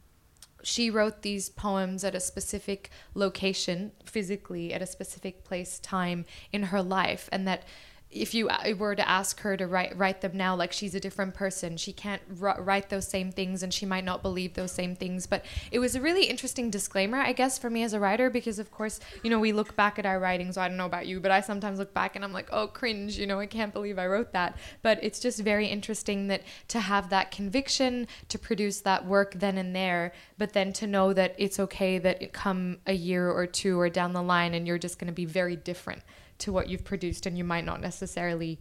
she 0.68 0.90
wrote 0.90 1.22
these 1.22 1.48
poems 1.48 2.04
at 2.04 2.14
a 2.14 2.20
specific 2.20 2.90
location, 3.14 3.94
physically, 4.04 4.74
at 4.74 4.82
a 4.82 4.86
specific 4.86 5.46
place, 5.46 5.80
time 5.80 6.26
in 6.52 6.64
her 6.64 6.82
life, 6.82 7.30
and 7.32 7.48
that 7.48 7.64
if 8.10 8.34
you 8.34 8.50
uh, 8.50 8.74
were 8.78 8.96
to 8.96 9.08
ask 9.08 9.42
her 9.42 9.58
to 9.58 9.68
write 9.68 9.98
write 9.98 10.22
them 10.22 10.36
now 10.36 10.56
like 10.56 10.72
she's 10.72 10.96
a 10.96 11.00
different 11.00 11.34
person. 11.34 11.78
She 11.78 11.94
can't 11.94 12.22
write 12.30 12.90
those 12.90 13.08
same 13.08 13.32
things 13.32 13.64
and 13.64 13.74
she 13.74 13.86
might 13.86 14.06
not 14.06 14.22
believe 14.22 14.54
those 14.54 14.72
same 14.72 14.96
things. 14.96 15.28
But 15.28 15.44
it 15.72 15.80
was 15.80 15.96
a 15.96 16.02
really 16.02 16.26
interesting 16.26 16.70
disclaimer 16.70 17.18
i 17.18 17.34
guess 17.34 17.58
for 17.58 17.70
me 17.70 17.84
as 17.84 17.94
a 17.94 18.00
writer 18.00 18.30
because 18.30 18.60
of 18.60 18.72
course 18.72 19.00
you 19.24 19.30
know 19.30 19.40
we 19.40 19.52
look 19.52 19.76
back 19.76 20.00
at 20.00 20.06
our 20.06 20.20
writing 20.20 20.52
so 20.52 20.62
i 20.62 20.68
don't 20.68 20.78
know 20.78 20.86
about 20.86 21.08
you 21.08 21.20
but 21.20 21.32
i 21.32 21.42
sometimes 21.42 21.80
look 21.80 21.94
back 21.94 22.16
and 22.16 22.24
i'm 22.24 22.34
like 22.34 22.48
oh 22.52 22.68
cringe 22.68 23.18
you 23.18 23.28
know 23.28 23.40
i 23.40 23.46
can't 23.46 23.74
believe 23.74 24.00
i 24.00 24.08
wrote 24.08 24.32
that. 24.34 24.58
But 24.82 25.00
it's 25.04 25.20
just 25.20 25.40
very 25.40 25.68
interesting 25.68 26.28
that 26.28 26.44
to 26.70 26.80
have 26.80 27.10
that 27.10 27.32
conviction 27.32 28.08
to 28.30 28.40
produce 28.40 28.82
that 28.82 29.06
work 29.06 29.34
then 29.36 29.58
and 29.58 29.76
there 29.76 30.14
but 30.38 30.54
then 30.54 30.74
to 30.74 30.88
know 30.88 31.14
that 31.14 31.36
it's 31.38 31.60
okay 31.60 31.98
that 31.98 32.22
it 32.22 32.34
come 32.34 32.78
a 32.86 32.94
year 32.94 33.30
or 33.30 33.46
two 33.46 33.80
or 33.80 33.90
down 33.90 34.14
the 34.14 34.22
line 34.22 34.54
and 34.54 34.68
you're 34.68 34.78
just 34.78 35.00
going 35.00 35.08
to 35.08 35.14
be 35.14 35.26
very 35.26 35.56
different 35.56 36.02
to 36.40 36.52
what 36.52 36.70
you've 36.70 36.84
produced 36.84 37.26
and 37.26 37.38
you 37.38 37.44
might 37.44 37.66
not 37.66 37.82
necessarily 37.82 38.60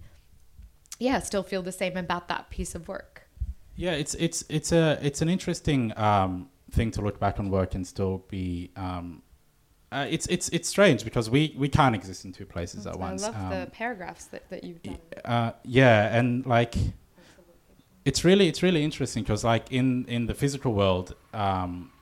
yeah 0.98 1.18
still 1.20 1.42
feel 1.42 1.62
the 1.62 1.72
same 1.72 1.96
about 1.96 2.28
that 2.28 2.50
piece 2.50 2.74
of 2.74 2.88
work. 2.88 3.28
Yeah 3.74 3.92
it's 3.92 4.14
it's 4.14 4.44
it's 4.48 4.72
a 4.72 4.98
it's 5.02 5.20
an 5.22 5.28
interesting 5.28 5.96
um, 5.98 6.48
thing 6.70 6.90
to 6.92 7.02
look 7.02 7.20
back 7.20 7.38
on 7.38 7.50
work 7.50 7.74
and 7.74 7.86
still 7.86 8.24
be 8.28 8.70
um, 8.76 9.22
uh, 9.92 10.06
it's 10.10 10.26
it's 10.26 10.48
it's 10.48 10.68
strange 10.68 11.04
because 11.04 11.30
we 11.30 11.54
we 11.56 11.68
can't 11.68 11.94
exist 11.94 12.24
in 12.24 12.32
two 12.32 12.44
places 12.44 12.86
at 12.86 12.98
once 12.98 13.22
i 13.22 13.26
love 13.28 13.36
um, 13.36 13.50
the 13.50 13.70
paragraphs 13.70 14.26
that, 14.26 14.48
that 14.50 14.64
you've 14.64 14.82
done. 14.82 14.98
uh, 15.24 15.52
yeah 15.64 16.16
and 16.16 16.44
like 16.44 16.74
it's 18.04 18.24
really 18.24 18.48
it's 18.48 18.62
really 18.62 18.82
interesting 18.82 19.22
because 19.22 19.44
like 19.44 19.70
in 19.70 20.04
in 20.06 20.26
the 20.26 20.34
physical 20.34 20.72
world 20.72 21.14
um, 21.32 21.92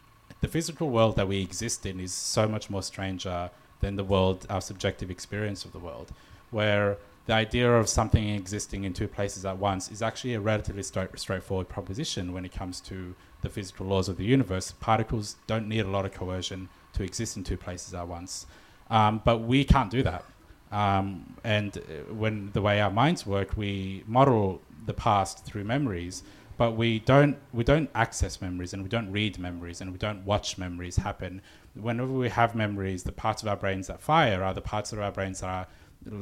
the 0.41 0.49
physical 0.49 0.91
world 0.91 1.17
that 1.17 1.29
we 1.29 1.43
exist 1.43 1.85
in 1.85 2.01
is 2.01 2.13
so 2.13 2.49
much 2.49 2.71
more 2.71 2.83
stranger 2.83 3.51
than 3.85 3.97
the 3.97 4.05
world, 4.05 4.47
our 4.49 4.61
subjective 4.61 5.11
experience 5.11 5.65
of 5.65 5.73
the 5.73 5.79
world, 5.79 6.13
where 6.51 6.97
the 7.27 7.35
idea 7.35 7.71
of 7.71 7.89
something 7.89 8.29
existing 8.31 8.85
in 8.85 8.93
two 8.93 9.09
places 9.09 9.45
at 9.45 9.59
once 9.59 9.91
is 9.91 10.01
actually 10.03 10.35
a 10.35 10.41
relatively 10.41 10.83
straight, 10.83 11.19
straightforward 11.19 11.69
proposition 11.69 12.33
when 12.33 12.45
it 12.45 12.53
comes 12.53 12.81
to 12.81 13.15
the 13.43 13.49
physical 13.49 13.87
laws 13.87 14.09
of 14.09 14.17
the 14.17 14.25
universe. 14.25 14.73
Particles 14.81 15.37
don't 15.47 15.69
need 15.69 15.85
a 15.85 15.89
lot 15.89 16.05
of 16.05 16.13
coercion 16.13 16.69
to 16.95 17.03
exist 17.03 17.37
in 17.37 17.45
two 17.45 17.57
places 17.57 17.95
at 17.95 18.09
once. 18.09 18.47
Um, 18.91 19.21
but 19.25 19.39
we 19.39 19.65
can't 19.65 19.91
do 19.91 20.03
that. 20.03 20.25
Um, 20.73 21.35
and 21.45 21.77
uh, 21.79 22.13
when 22.13 22.51
the 22.53 22.63
way 22.63 22.81
our 22.81 22.91
minds 22.91 23.27
work, 23.27 23.57
we 23.57 24.03
model 24.07 24.61
the 24.87 24.95
past 24.95 25.45
through 25.45 25.65
memories, 25.65 26.23
but 26.57 26.73
we 26.73 27.01
don't 27.01 27.37
we 27.53 27.65
don't 27.65 27.91
access 27.95 28.41
memories 28.41 28.73
and 28.73 28.83
we 28.83 28.89
don't 28.89 29.11
read 29.11 29.39
memories 29.39 29.81
and 29.81 29.93
we 29.93 29.99
don't 29.99 30.25
watch 30.25 30.59
memories 30.59 30.97
happen. 30.97 31.41
Whenever 31.75 32.13
we 32.13 32.29
have 32.29 32.55
memories, 32.55 33.03
the 33.03 33.13
parts 33.13 33.43
of 33.43 33.49
our 33.49 33.57
brains 33.57 33.89
that 33.89 34.01
fire 34.01 34.43
are 34.43 34.55
the 34.55 34.61
parts 34.61 34.93
of 34.93 35.01
our 35.01 35.11
brains 35.11 35.41
that 35.41 35.49
are 35.49 35.67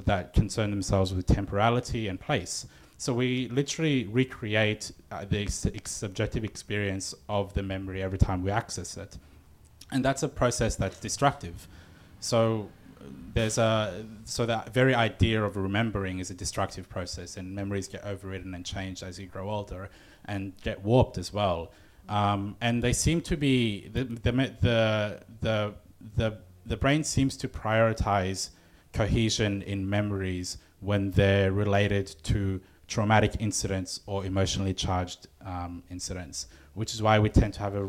that 0.07 0.33
concern 0.33 0.71
themselves 0.71 1.13
with 1.13 1.27
temporality 1.27 2.09
and 2.09 2.21
place. 2.21 2.67
So 2.99 3.13
we 3.13 3.49
literally 3.49 4.05
recreate 4.05 4.93
uh, 5.11 5.25
the 5.25 5.43
ex- 5.43 5.67
subjective 5.91 6.45
experience 6.45 7.15
of 7.29 7.53
the 7.55 7.63
memory 7.63 8.01
every 8.01 8.19
time 8.19 8.43
we 8.43 8.51
access 8.51 8.97
it, 8.97 9.19
and 9.91 10.05
that's 10.05 10.23
a 10.23 10.29
process 10.29 10.77
that's 10.77 11.01
destructive. 11.01 11.67
So 12.21 12.69
there's 13.35 13.59
a 13.59 14.07
so 14.25 14.47
that 14.47 14.73
very 14.73 14.95
idea 14.95 15.43
of 15.43 15.57
remembering 15.57 16.21
is 16.21 16.31
a 16.31 16.35
destructive 16.35 16.89
process, 16.89 17.37
and 17.37 17.55
memories 17.55 17.89
get 17.89 18.05
overridden 18.05 18.55
and 18.55 18.65
changed 18.65 19.03
as 19.03 19.19
you 19.19 19.27
grow 19.27 19.51
older, 19.51 19.91
and 20.25 20.53
get 20.63 20.83
warped 20.83 21.19
as 21.19 21.33
well. 21.33 21.73
Um, 22.13 22.57
and 22.61 22.83
they 22.83 22.93
seem 22.93 23.23
to 23.23 23.37
be 23.39 23.89
the 23.89 24.05
the 24.05 24.33
the 24.61 25.21
the 25.41 25.75
the, 26.17 26.39
the 26.67 26.77
brain 26.77 27.05
seems 27.05 27.39
to 27.39 27.49
prioritize 27.49 28.51
cohesion 28.93 29.63
in 29.63 29.89
memories 29.89 30.59
when 30.81 31.13
they're 31.13 31.53
related 31.53 32.15
to 32.25 32.61
traumatic 32.87 33.37
incidents 33.39 34.01
or 34.05 34.27
emotionally 34.27 34.75
charged 34.75 35.29
um, 35.47 35.83
incidents, 35.91 36.49
which 36.75 36.93
is 36.93 37.01
why 37.01 37.19
we 37.19 37.31
tend 37.31 37.55
to 37.55 37.61
have 37.61 37.77
a, 37.77 37.89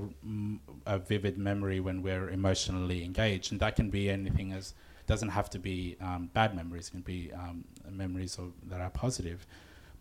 a, 0.85 0.99
vivid 0.99 1.37
memory 1.37 1.81
when 1.81 2.01
we're 2.01 2.29
emotionally 2.29 3.03
engaged. 3.03 3.51
And 3.51 3.59
that 3.59 3.75
can 3.75 3.89
be 3.89 4.09
anything 4.09 4.53
as, 4.53 4.73
doesn't 5.05 5.29
have 5.29 5.49
to 5.49 5.59
be 5.59 5.97
um, 5.99 6.29
bad 6.33 6.55
memories, 6.55 6.87
it 6.87 6.91
can 6.91 7.01
be 7.01 7.31
um, 7.33 7.65
memories 7.91 8.37
of, 8.37 8.53
that 8.69 8.79
are 8.79 8.91
positive. 8.91 9.45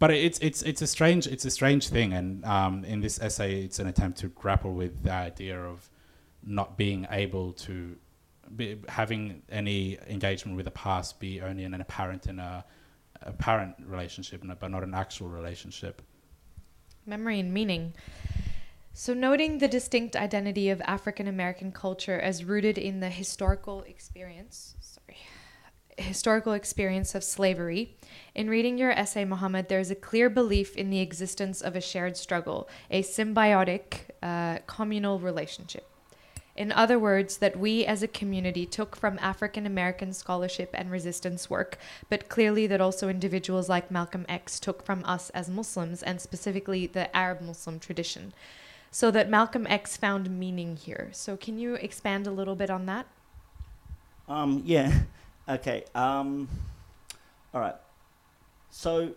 But 0.02 0.10
it's, 0.10 0.40
it's, 0.40 0.62
it's, 0.62 0.82
a 0.82 0.86
strange, 0.88 1.28
it's 1.28 1.44
a 1.44 1.50
strange 1.50 1.86
thing. 1.86 2.12
And 2.12 2.44
um, 2.44 2.84
in 2.84 3.00
this 3.00 3.20
essay, 3.20 3.62
it's 3.62 3.78
an 3.78 3.86
attempt 3.86 4.18
to 4.18 4.26
grapple 4.30 4.74
with 4.74 5.04
the 5.04 5.12
idea 5.12 5.56
of 5.56 5.88
not 6.44 6.76
being 6.76 7.06
able 7.08 7.52
to 7.66 7.94
be, 8.56 8.80
having 8.88 9.42
any 9.48 9.98
engagement 10.08 10.56
with 10.56 10.64
the 10.64 10.72
past 10.72 11.20
be 11.20 11.40
only 11.40 11.62
an 11.62 11.74
apparent 11.74 12.26
in 12.26 12.40
a 12.40 12.64
apparent 13.22 13.76
relationship, 13.86 14.42
but 14.58 14.72
not 14.72 14.82
an 14.82 14.92
actual 14.92 15.28
relationship. 15.28 16.02
Memory 17.06 17.38
and 17.38 17.54
meaning. 17.54 17.94
So, 18.94 19.14
noting 19.14 19.58
the 19.58 19.68
distinct 19.68 20.16
identity 20.16 20.68
of 20.70 20.80
African 20.80 21.28
American 21.28 21.70
culture 21.70 22.20
as 22.20 22.44
rooted 22.44 22.76
in 22.76 22.98
the 22.98 23.08
historical 23.08 23.82
experience, 23.82 24.74
sorry, 24.80 25.16
historical 25.96 26.54
experience 26.54 27.14
of 27.14 27.22
slavery, 27.22 27.96
in 28.34 28.48
reading 28.48 28.78
your 28.78 28.90
essay, 28.90 29.24
Mohammed, 29.24 29.68
there 29.68 29.80
is 29.80 29.90
a 29.90 29.94
clear 29.94 30.30
belief 30.30 30.76
in 30.76 30.90
the 30.90 31.00
existence 31.00 31.60
of 31.60 31.76
a 31.76 31.80
shared 31.80 32.16
struggle, 32.16 32.68
a 32.90 33.02
symbiotic, 33.02 34.10
uh, 34.22 34.58
communal 34.66 35.18
relationship. 35.18 35.88
In 36.54 36.70
other 36.70 36.98
words, 36.98 37.38
that 37.38 37.58
we 37.58 37.86
as 37.86 38.02
a 38.02 38.08
community 38.08 38.66
took 38.66 38.94
from 38.94 39.18
African 39.20 39.64
American 39.64 40.12
scholarship 40.12 40.70
and 40.74 40.90
resistance 40.90 41.48
work, 41.48 41.78
but 42.10 42.28
clearly 42.28 42.66
that 42.66 42.80
also 42.80 43.08
individuals 43.08 43.68
like 43.70 43.90
Malcolm 43.90 44.26
X 44.28 44.60
took 44.60 44.84
from 44.84 45.02
us 45.04 45.30
as 45.30 45.48
Muslims 45.48 46.02
and 46.02 46.20
specifically 46.20 46.86
the 46.86 47.14
Arab 47.16 47.40
Muslim 47.40 47.78
tradition. 47.78 48.34
So 48.90 49.10
that 49.10 49.30
Malcolm 49.30 49.66
X 49.66 49.96
found 49.96 50.38
meaning 50.38 50.76
here. 50.76 51.08
So, 51.12 51.38
can 51.38 51.58
you 51.58 51.76
expand 51.76 52.26
a 52.26 52.30
little 52.30 52.54
bit 52.54 52.68
on 52.68 52.84
that? 52.86 53.06
Um, 54.28 54.62
yeah. 54.64 54.92
Okay. 55.48 55.82
Um, 55.92 56.48
all 57.52 57.60
right. 57.60 57.74
So, 58.74 59.12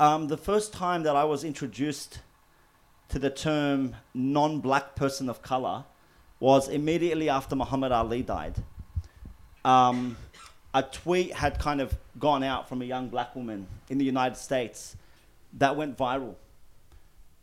um, 0.00 0.26
the 0.26 0.36
first 0.36 0.72
time 0.72 1.04
that 1.04 1.14
I 1.14 1.22
was 1.22 1.44
introduced 1.44 2.18
to 3.08 3.20
the 3.20 3.30
term 3.30 3.94
non 4.12 4.58
black 4.58 4.96
person 4.96 5.30
of 5.30 5.42
color 5.42 5.84
was 6.40 6.68
immediately 6.68 7.28
after 7.28 7.54
Muhammad 7.54 7.92
Ali 7.92 8.22
died. 8.22 8.56
Um, 9.64 10.16
a 10.74 10.82
tweet 10.82 11.32
had 11.32 11.60
kind 11.60 11.80
of 11.80 11.96
gone 12.18 12.42
out 12.42 12.68
from 12.68 12.82
a 12.82 12.84
young 12.84 13.08
black 13.08 13.36
woman 13.36 13.68
in 13.88 13.98
the 13.98 14.04
United 14.04 14.36
States 14.36 14.96
that 15.52 15.76
went 15.76 15.96
viral. 15.96 16.34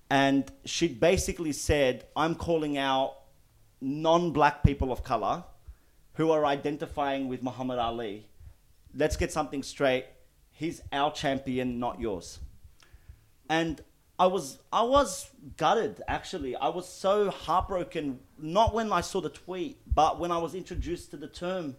And 0.09 0.51
she 0.65 0.89
basically 0.89 1.53
said, 1.53 2.05
I'm 2.13 2.35
calling 2.35 2.77
out 2.77 3.15
non 3.79 4.33
black 4.33 4.63
people 4.63 4.91
of 4.91 5.01
color 5.01 5.45
who 6.15 6.29
are 6.29 6.45
identifying 6.45 7.29
with 7.29 7.41
Muhammad 7.41 7.79
Ali. 7.79 8.27
Let's 8.93 9.15
get 9.15 9.31
something 9.31 9.63
straight. 9.63 10.05
He's 10.53 10.81
our 10.91 11.11
champion, 11.11 11.79
not 11.79 11.99
yours. 11.99 12.39
And 13.49 13.81
I 14.19 14.27
was 14.27 14.59
I 14.71 14.83
was 14.83 15.29
gutted 15.57 16.01
actually. 16.07 16.55
I 16.55 16.69
was 16.69 16.87
so 16.87 17.29
heartbroken 17.29 18.19
not 18.37 18.73
when 18.73 18.91
I 18.93 19.01
saw 19.01 19.19
the 19.19 19.29
tweet, 19.29 19.81
but 19.93 20.19
when 20.19 20.31
I 20.31 20.37
was 20.37 20.53
introduced 20.55 21.11
to 21.11 21.17
the 21.17 21.27
term 21.27 21.75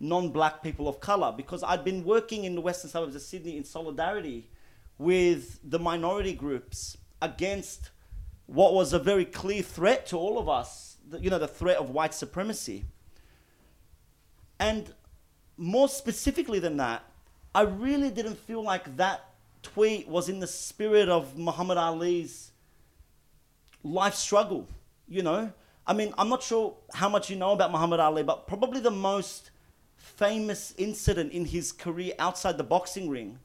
non-black 0.00 0.62
people 0.62 0.88
of 0.88 1.00
color 1.00 1.32
because 1.36 1.62
I'd 1.62 1.84
been 1.84 2.04
working 2.04 2.44
in 2.44 2.54
the 2.54 2.60
western 2.60 2.90
suburbs 2.90 3.14
of 3.14 3.22
Sydney 3.22 3.56
in 3.56 3.64
solidarity 3.64 4.50
with 4.96 5.58
the 5.64 5.78
minority 5.78 6.34
groups 6.34 6.96
against 7.22 7.90
what 8.46 8.74
was 8.74 8.92
a 8.92 8.98
very 8.98 9.24
clear 9.24 9.62
threat 9.62 10.06
to 10.06 10.16
all 10.16 10.38
of 10.38 10.48
us, 10.48 10.96
you 11.20 11.30
know, 11.30 11.38
the 11.38 11.48
threat 11.48 11.76
of 11.76 11.90
white 11.90 12.14
supremacy. 12.14 12.84
And 14.58 14.92
more 15.56 15.88
specifically 15.88 16.58
than 16.58 16.76
that, 16.78 17.04
I 17.54 17.62
really 17.62 18.10
didn't 18.10 18.38
feel 18.38 18.62
like 18.62 18.96
that 18.96 19.24
tweet 19.62 20.08
was 20.08 20.28
in 20.28 20.40
the 20.40 20.46
spirit 20.46 21.08
of 21.08 21.36
Muhammad 21.36 21.78
Ali's 21.78 22.50
life 23.82 24.14
struggle, 24.14 24.66
you 25.08 25.22
know? 25.22 25.52
I 25.86 25.94
mean, 25.94 26.12
I'm 26.18 26.28
not 26.28 26.42
sure 26.42 26.76
how 26.92 27.08
much 27.08 27.30
you 27.30 27.36
know 27.36 27.52
about 27.52 27.72
Muhammad 27.72 28.00
Ali, 28.00 28.22
but 28.22 28.46
probably 28.46 28.80
the 28.80 28.90
most 28.90 29.50
famous 29.96 30.74
incident 30.76 31.32
in 31.32 31.46
his 31.46 31.72
career 31.72 32.12
outside 32.18 32.58
the 32.58 32.64
boxing 32.64 33.08
ring 33.08 33.38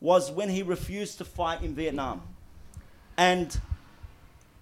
was 0.00 0.30
when 0.30 0.48
he 0.48 0.62
refused 0.62 1.18
to 1.18 1.24
fight 1.24 1.62
in 1.62 1.74
Vietnam. 1.74 2.22
And, 3.16 3.60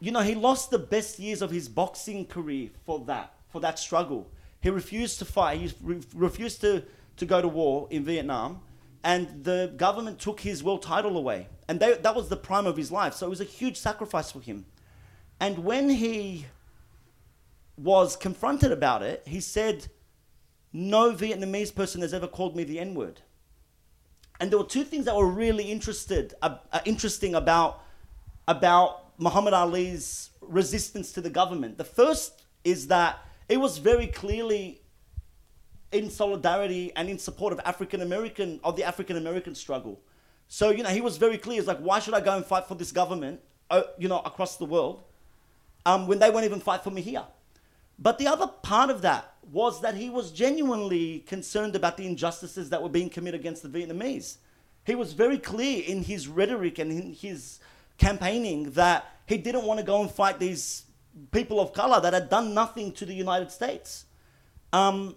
you 0.01 0.11
know, 0.11 0.21
he 0.21 0.35
lost 0.35 0.71
the 0.71 0.79
best 0.79 1.19
years 1.19 1.43
of 1.43 1.51
his 1.51 1.69
boxing 1.69 2.25
career 2.25 2.71
for 2.87 3.01
that, 3.01 3.35
for 3.51 3.61
that 3.61 3.79
struggle. 3.79 4.27
He 4.63 4.71
refused 4.71 5.19
to 5.19 5.27
fight, 5.27 5.61
he 5.61 5.75
re- 5.83 6.01
refused 6.15 6.63
to, 6.63 6.83
to 7.19 7.27
go 7.27 7.43
to 7.43 7.49
war 7.49 7.87
in 7.91 8.03
Vietnam 8.03 8.63
and 9.07 9.45
the 9.45 9.73
government 9.77 10.19
took 10.19 10.41
his 10.41 10.65
world 10.65 10.83
title 10.83 11.17
away. 11.17 11.47
And 11.69 11.79
they, 11.79 11.95
that 11.95 12.17
was 12.17 12.29
the 12.29 12.37
prime 12.37 12.67
of 12.67 12.77
his 12.77 12.91
life. 12.91 13.15
So 13.15 13.27
it 13.27 13.31
was 13.31 13.41
a 13.41 13.45
huge 13.45 13.77
sacrifice 13.77 14.33
for 14.33 14.41
him. 14.41 14.67
And 15.39 15.61
when 15.61 15.89
he 15.89 16.47
was 17.77 18.17
confronted 18.17 18.73
about 18.73 19.03
it, 19.05 19.23
he 19.25 19.39
said, 19.39 19.87
No 20.73 21.13
Vietnamese 21.13 21.73
person 21.73 22.01
has 22.01 22.13
ever 22.13 22.27
called 22.27 22.57
me 22.57 22.65
the 22.65 22.81
N 22.81 22.95
word. 22.97 23.21
And 24.41 24.51
there 24.51 24.59
were 24.59 24.65
two 24.65 24.83
things 24.83 25.05
that 25.05 25.15
were 25.15 25.31
really 25.31 25.71
interested, 25.71 26.35
uh, 26.43 26.57
uh, 26.73 26.81
interesting 26.85 27.37
about, 27.37 27.85
about 28.49 29.21
Muhammad 29.21 29.55
Ali's 29.55 30.31
resistance 30.41 31.13
to 31.13 31.21
the 31.21 31.31
government. 31.31 31.79
The 31.79 31.85
first 31.85 32.43
is 32.65 32.89
that 32.89 33.21
it 33.49 33.59
was 33.59 33.79
very 33.79 34.09
clearly 34.09 34.81
in 35.93 36.11
solidarity 36.11 36.93
and 36.97 37.09
in 37.09 37.19
support 37.19 37.53
of 37.53 37.61
African 37.65 38.03
American 38.03 38.61
of 38.65 38.77
the 38.77 38.85
African 38.85 39.17
American 39.17 39.55
struggle. 39.55 40.01
So 40.49 40.71
you 40.71 40.83
know 40.83 40.91
he 40.91 41.01
was 41.01 41.17
very 41.17 41.39
clear. 41.39 41.59
It's 41.59 41.69
like 41.69 41.79
why 41.79 41.99
should 41.99 42.15
I 42.15 42.21
go 42.21 42.37
and 42.37 42.45
fight 42.45 42.67
for 42.67 42.75
this 42.75 42.93
government, 42.93 43.41
uh, 43.71 43.83
you 43.99 44.09
know, 44.09 44.21
across 44.21 44.57
the 44.57 44.65
world, 44.65 45.03
um, 45.85 46.07
when 46.07 46.19
they 46.19 46.31
won't 46.31 46.45
even 46.45 46.61
fight 46.61 46.83
for 46.83 46.91
me 46.91 47.03
here. 47.03 47.25
But 47.99 48.19
the 48.19 48.27
other 48.27 48.47
part 48.47 48.91
of 48.91 49.03
that 49.03 49.33
was 49.51 49.81
that 49.81 49.95
he 49.95 50.11
was 50.11 50.33
genuinely 50.33 51.21
concerned 51.21 51.77
about 51.77 51.97
the 51.97 52.07
injustices 52.07 52.71
that 52.71 52.83
were 52.83 52.89
being 52.89 53.09
committed 53.09 53.41
against 53.41 53.63
the 53.63 53.69
Vietnamese. 53.69 54.37
He 54.85 54.95
was 54.95 55.13
very 55.13 55.39
clear 55.39 55.83
in 55.85 56.03
his 56.03 56.29
rhetoric 56.29 56.79
and 56.79 56.93
in 56.93 57.13
his 57.13 57.59
campaigning 57.99 58.71
that 58.73 59.07
he 59.27 59.39
didn't 59.39 59.65
want 59.65 59.81
to 59.81 59.87
go 59.87 60.01
and 60.01 60.11
fight 60.11 60.39
these 60.39 60.85
people 61.31 61.61
of 61.61 61.73
color 61.73 62.01
that 62.01 62.13
had 62.13 62.29
done 62.29 62.55
nothing 62.55 62.93
to 62.93 63.07
the 63.07 63.15
United 63.15 63.51
States. 63.51 64.05
Um, 64.73 65.17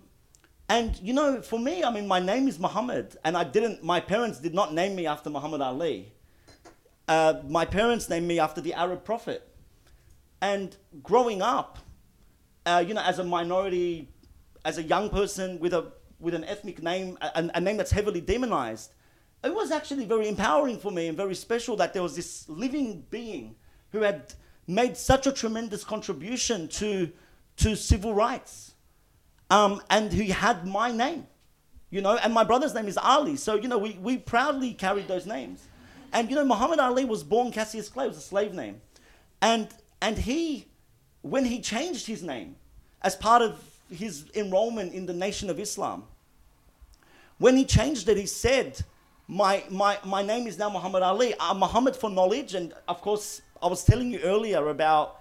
and 0.69 0.97
you 1.01 1.13
know, 1.13 1.41
for 1.41 1.57
me, 1.57 1.83
I 1.83 1.91
mean, 1.91 2.07
my 2.07 2.19
name 2.19 2.47
is 2.47 2.59
Mohammed, 2.59 3.17
and 3.25 3.35
I 3.35 3.43
didn't. 3.43 3.83
My 3.83 3.99
parents 3.99 4.39
did 4.39 4.53
not 4.53 4.71
name 4.71 4.95
me 4.95 5.07
after 5.07 5.29
Muhammad 5.29 5.61
Ali. 5.61 6.11
Uh, 7.07 7.41
my 7.47 7.65
parents 7.65 8.07
named 8.07 8.27
me 8.27 8.39
after 8.39 8.61
the 8.61 8.75
Arab 8.75 9.03
prophet. 9.03 9.47
And 10.41 10.75
growing 11.01 11.41
up, 11.41 11.79
uh, 12.67 12.83
you 12.87 12.93
know, 12.93 13.01
as 13.01 13.17
a 13.17 13.23
minority, 13.23 14.09
as 14.63 14.77
a 14.77 14.83
young 14.83 15.09
person 15.09 15.59
with 15.59 15.73
a 15.73 15.91
with 16.19 16.35
an 16.35 16.43
ethnic 16.43 16.83
name, 16.83 17.17
a, 17.21 17.49
a 17.55 17.59
name 17.59 17.77
that's 17.77 17.91
heavily 17.91 18.21
demonized, 18.21 18.91
it 19.43 19.53
was 19.53 19.71
actually 19.71 20.05
very 20.05 20.27
empowering 20.27 20.77
for 20.77 20.91
me 20.91 21.07
and 21.07 21.17
very 21.17 21.33
special 21.33 21.77
that 21.77 21.93
there 21.93 22.03
was 22.03 22.15
this 22.15 22.47
living 22.47 23.05
being 23.09 23.55
who 23.91 24.01
had 24.01 24.33
made 24.67 24.95
such 24.95 25.25
a 25.25 25.31
tremendous 25.31 25.83
contribution 25.83 26.67
to, 26.67 27.09
to 27.55 27.75
civil 27.75 28.13
rights 28.13 28.68
um, 29.49 29.81
and 29.89 30.11
who 30.11 30.23
had 30.31 30.65
my 30.67 30.91
name, 30.91 31.27
you 31.89 32.01
know, 32.01 32.17
and 32.17 32.33
my 32.33 32.43
brother's 32.43 32.73
name 32.73 32.87
is 32.87 32.97
Ali. 32.97 33.35
So, 33.35 33.55
you 33.55 33.67
know, 33.67 33.77
we, 33.77 33.97
we 34.01 34.17
proudly 34.17 34.73
carried 34.73 35.07
those 35.07 35.25
names. 35.25 35.67
And, 36.13 36.29
you 36.29 36.35
know, 36.35 36.45
Muhammad 36.45 36.79
Ali 36.79 37.05
was 37.05 37.23
born 37.23 37.51
Cassius 37.51 37.89
Clay, 37.89 38.07
was 38.07 38.17
a 38.17 38.21
slave 38.21 38.53
name. 38.53 38.81
And, 39.41 39.67
and 40.01 40.17
he, 40.17 40.67
when 41.21 41.45
he 41.45 41.61
changed 41.61 42.07
his 42.07 42.23
name 42.23 42.55
as 43.01 43.15
part 43.15 43.41
of 43.41 43.63
his 43.91 44.25
enrollment 44.35 44.93
in 44.93 45.05
the 45.05 45.13
Nation 45.13 45.49
of 45.49 45.59
Islam, 45.59 46.03
when 47.37 47.55
he 47.55 47.65
changed 47.65 48.07
it, 48.09 48.17
he 48.17 48.25
said, 48.25 48.81
my, 49.27 49.63
my, 49.69 49.97
my 50.03 50.21
name 50.21 50.47
is 50.47 50.57
now 50.57 50.69
Muhammad 50.69 51.03
Ali. 51.03 51.33
I'm 51.39 51.57
uh, 51.57 51.67
Muhammad 51.67 51.95
for 51.95 52.09
knowledge. 52.09 52.55
And 52.55 52.73
of 52.87 53.01
course, 53.01 53.41
I 53.61 53.67
was 53.67 53.83
telling 53.83 54.11
you 54.11 54.19
earlier 54.19 54.67
about 54.69 55.18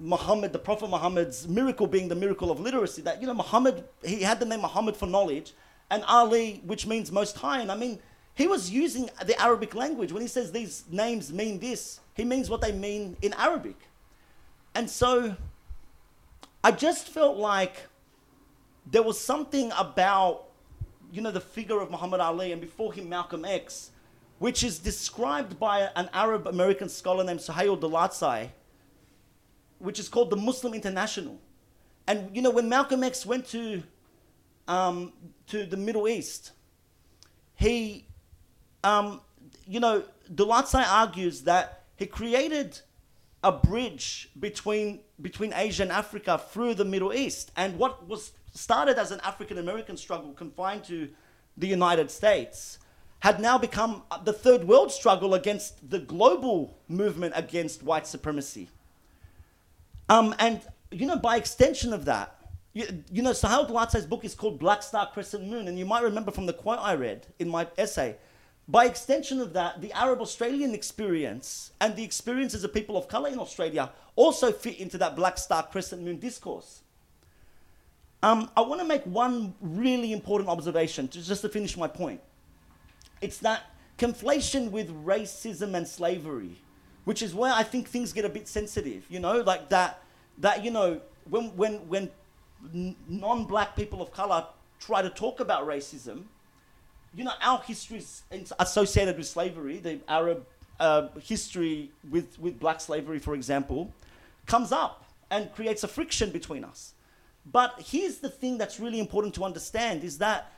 Muhammad, 0.00 0.52
the 0.52 0.58
Prophet 0.58 0.88
Muhammad's 0.88 1.48
miracle 1.48 1.86
being 1.86 2.08
the 2.08 2.14
miracle 2.14 2.50
of 2.50 2.60
literacy. 2.60 3.02
That, 3.02 3.20
you 3.20 3.26
know, 3.26 3.34
Muhammad, 3.34 3.84
he 4.04 4.22
had 4.22 4.38
the 4.40 4.46
name 4.46 4.60
Muhammad 4.60 4.96
for 4.96 5.06
knowledge, 5.06 5.54
and 5.90 6.04
Ali, 6.06 6.62
which 6.64 6.86
means 6.86 7.10
most 7.10 7.36
high. 7.36 7.60
And 7.60 7.72
I 7.72 7.76
mean, 7.76 7.98
he 8.34 8.46
was 8.46 8.70
using 8.70 9.10
the 9.26 9.40
Arabic 9.40 9.74
language. 9.74 10.12
When 10.12 10.22
he 10.22 10.28
says 10.28 10.52
these 10.52 10.84
names 10.90 11.32
mean 11.32 11.58
this, 11.58 12.00
he 12.14 12.24
means 12.24 12.48
what 12.48 12.60
they 12.60 12.72
mean 12.72 13.16
in 13.22 13.32
Arabic. 13.34 13.76
And 14.74 14.88
so 14.88 15.34
I 16.62 16.70
just 16.70 17.08
felt 17.08 17.36
like 17.36 17.86
there 18.86 19.02
was 19.02 19.20
something 19.20 19.72
about 19.76 20.48
you 21.12 21.22
know, 21.22 21.30
the 21.30 21.40
figure 21.40 21.80
of 21.80 21.90
Muhammad 21.90 22.20
Ali 22.20 22.52
and 22.52 22.60
before 22.60 22.92
him 22.92 23.08
Malcolm 23.08 23.44
X, 23.44 23.90
which 24.38 24.62
is 24.62 24.78
described 24.78 25.58
by 25.58 25.90
an 25.96 26.08
Arab 26.12 26.46
American 26.46 26.88
scholar 26.88 27.24
named 27.24 27.40
Sohail 27.40 27.76
Daulatzai, 27.76 28.50
which 29.78 29.98
is 29.98 30.08
called 30.08 30.30
the 30.30 30.36
Muslim 30.36 30.74
International. 30.74 31.40
And 32.06 32.34
you 32.34 32.42
know, 32.42 32.50
when 32.50 32.68
Malcolm 32.68 33.04
X 33.04 33.26
went 33.26 33.46
to 33.48 33.82
um, 34.66 35.12
to 35.48 35.64
the 35.64 35.76
Middle 35.76 36.08
East, 36.08 36.52
he, 37.54 38.06
um, 38.84 39.20
you 39.66 39.80
know, 39.80 40.04
Daulatzai 40.32 40.86
argues 40.86 41.42
that 41.42 41.84
he 41.96 42.06
created 42.06 42.80
a 43.42 43.52
bridge 43.52 44.30
between 44.38 45.00
between 45.20 45.52
Asia 45.52 45.82
and 45.82 45.92
Africa 45.92 46.40
through 46.50 46.74
the 46.74 46.84
Middle 46.84 47.12
East. 47.12 47.50
And 47.56 47.78
what 47.78 48.06
was 48.08 48.32
started 48.54 48.98
as 48.98 49.10
an 49.10 49.20
African 49.24 49.58
American 49.58 49.96
struggle 49.96 50.32
confined 50.32 50.84
to 50.84 51.08
the 51.56 51.66
United 51.66 52.10
States 52.10 52.78
had 53.20 53.40
now 53.40 53.58
become 53.58 54.02
the 54.24 54.32
third 54.32 54.64
world 54.64 54.92
struggle 54.92 55.34
against 55.34 55.90
the 55.90 55.98
global 55.98 56.78
movement 56.88 57.32
against 57.36 57.82
white 57.82 58.06
supremacy. 58.06 58.68
Um, 60.08 60.34
and, 60.38 60.60
you 60.90 61.06
know, 61.06 61.18
by 61.18 61.36
extension 61.36 61.92
of 61.92 62.04
that, 62.06 62.34
you, 62.72 62.86
you 63.12 63.22
know, 63.22 63.32
Sohail 63.32 63.66
Daulatzai's 63.66 64.06
book 64.06 64.24
is 64.24 64.34
called 64.34 64.58
Black 64.58 64.82
Star 64.82 65.10
Crescent 65.12 65.46
Moon, 65.46 65.68
and 65.68 65.78
you 65.78 65.84
might 65.84 66.02
remember 66.02 66.30
from 66.30 66.46
the 66.46 66.52
quote 66.52 66.78
I 66.80 66.94
read 66.94 67.26
in 67.38 67.48
my 67.48 67.66
essay. 67.76 68.16
By 68.68 68.84
extension 68.84 69.40
of 69.40 69.54
that, 69.54 69.80
the 69.80 69.92
Arab 69.92 70.20
Australian 70.20 70.74
experience 70.74 71.72
and 71.80 71.96
the 71.96 72.04
experiences 72.04 72.64
of 72.64 72.74
people 72.74 72.96
of 72.96 73.08
color 73.08 73.30
in 73.30 73.38
Australia 73.38 73.90
also 74.14 74.52
fit 74.52 74.78
into 74.78 74.98
that 74.98 75.16
Black 75.16 75.38
Star 75.38 75.62
Crescent 75.62 76.02
Moon 76.02 76.18
discourse. 76.18 76.82
Um, 78.22 78.50
I 78.56 78.60
want 78.62 78.80
to 78.80 78.86
make 78.86 79.04
one 79.04 79.54
really 79.60 80.12
important 80.12 80.50
observation 80.50 81.08
to, 81.08 81.22
just 81.22 81.42
to 81.42 81.48
finish 81.48 81.76
my 81.76 81.88
point. 81.88 82.20
It's 83.20 83.38
that 83.38 83.62
conflation 83.96 84.70
with 84.70 84.92
racism 85.04 85.74
and 85.74 85.86
slavery, 85.86 86.56
which 87.08 87.22
is 87.22 87.34
where 87.34 87.54
I 87.54 87.62
think 87.62 87.88
things 87.88 88.12
get 88.12 88.26
a 88.26 88.28
bit 88.28 88.46
sensitive. 88.46 89.06
You 89.08 89.18
know, 89.18 89.40
like 89.40 89.70
that. 89.70 90.02
That 90.44 90.62
you 90.62 90.70
know, 90.70 91.00
when 91.30 91.44
when 91.56 91.76
when 91.88 92.10
non-black 93.08 93.74
people 93.76 94.02
of 94.02 94.12
color 94.12 94.44
try 94.78 95.00
to 95.00 95.08
talk 95.08 95.40
about 95.40 95.66
racism, 95.66 96.24
you 97.14 97.24
know, 97.24 97.32
our 97.40 97.60
history 97.62 97.96
is 97.96 98.52
associated 98.58 99.16
with 99.16 99.26
slavery. 99.26 99.78
The 99.78 100.00
Arab 100.06 100.44
uh, 100.78 101.08
history 101.22 101.90
with 102.10 102.38
with 102.38 102.60
black 102.60 102.78
slavery, 102.78 103.20
for 103.20 103.34
example, 103.34 103.90
comes 104.44 104.70
up 104.70 105.06
and 105.30 105.50
creates 105.54 105.84
a 105.84 105.88
friction 105.88 106.28
between 106.30 106.62
us. 106.62 106.92
But 107.50 107.70
here's 107.92 108.18
the 108.18 108.28
thing 108.28 108.58
that's 108.58 108.78
really 108.78 109.00
important 109.00 109.34
to 109.36 109.44
understand 109.44 110.04
is 110.04 110.18
that 110.18 110.52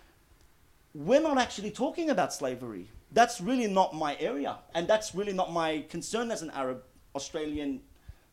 we're 0.97 1.23
not 1.23 1.39
actually 1.39 1.71
talking 1.71 2.11
about 2.11 2.35
slavery. 2.35 2.89
That's 3.13 3.41
really 3.41 3.67
not 3.67 3.95
my 3.95 4.17
area. 4.21 4.59
And 4.75 4.87
that's 4.87 5.15
really 5.15 5.33
not 5.33 5.53
my 5.53 5.85
concern 5.89 6.31
as 6.31 6.43
an 6.43 6.51
Arab 6.51 6.83
Australian 7.15 7.81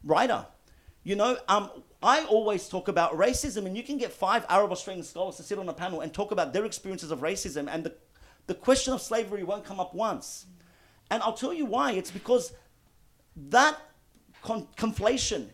writer. 0.04 0.46
You 1.04 1.16
know, 1.16 1.38
um, 1.48 1.70
I 2.04 2.26
always 2.26 2.68
talk 2.68 2.88
about 2.88 3.14
racism, 3.14 3.66
and 3.66 3.76
you 3.76 3.84
can 3.84 3.98
get 3.98 4.12
five 4.12 4.46
Arab 4.50 4.72
Australian 4.72 5.04
scholars 5.04 5.38
to 5.38 5.44
sit 5.44 5.58
on 5.58 5.68
a 5.70 5.74
panel 5.74 6.02
and 6.02 6.14
talk 6.14 6.32
about 6.32 6.54
their 6.54 6.66
experiences 6.66 7.12
of 7.12 7.22
racism, 7.22 7.68
and 7.72 7.84
the, 7.84 7.94
the 8.46 8.54
question 8.54 8.94
of 8.94 9.02
slavery 9.02 9.44
won't 9.44 9.64
come 9.64 9.80
up 9.80 9.96
once. 9.96 10.46
And 11.10 11.24
I'll 11.24 11.34
tell 11.34 11.54
you 11.54 11.66
why. 11.66 11.94
It's 11.94 12.12
because 12.12 12.52
that 13.36 13.80
con- 14.44 14.68
conflation 14.78 15.48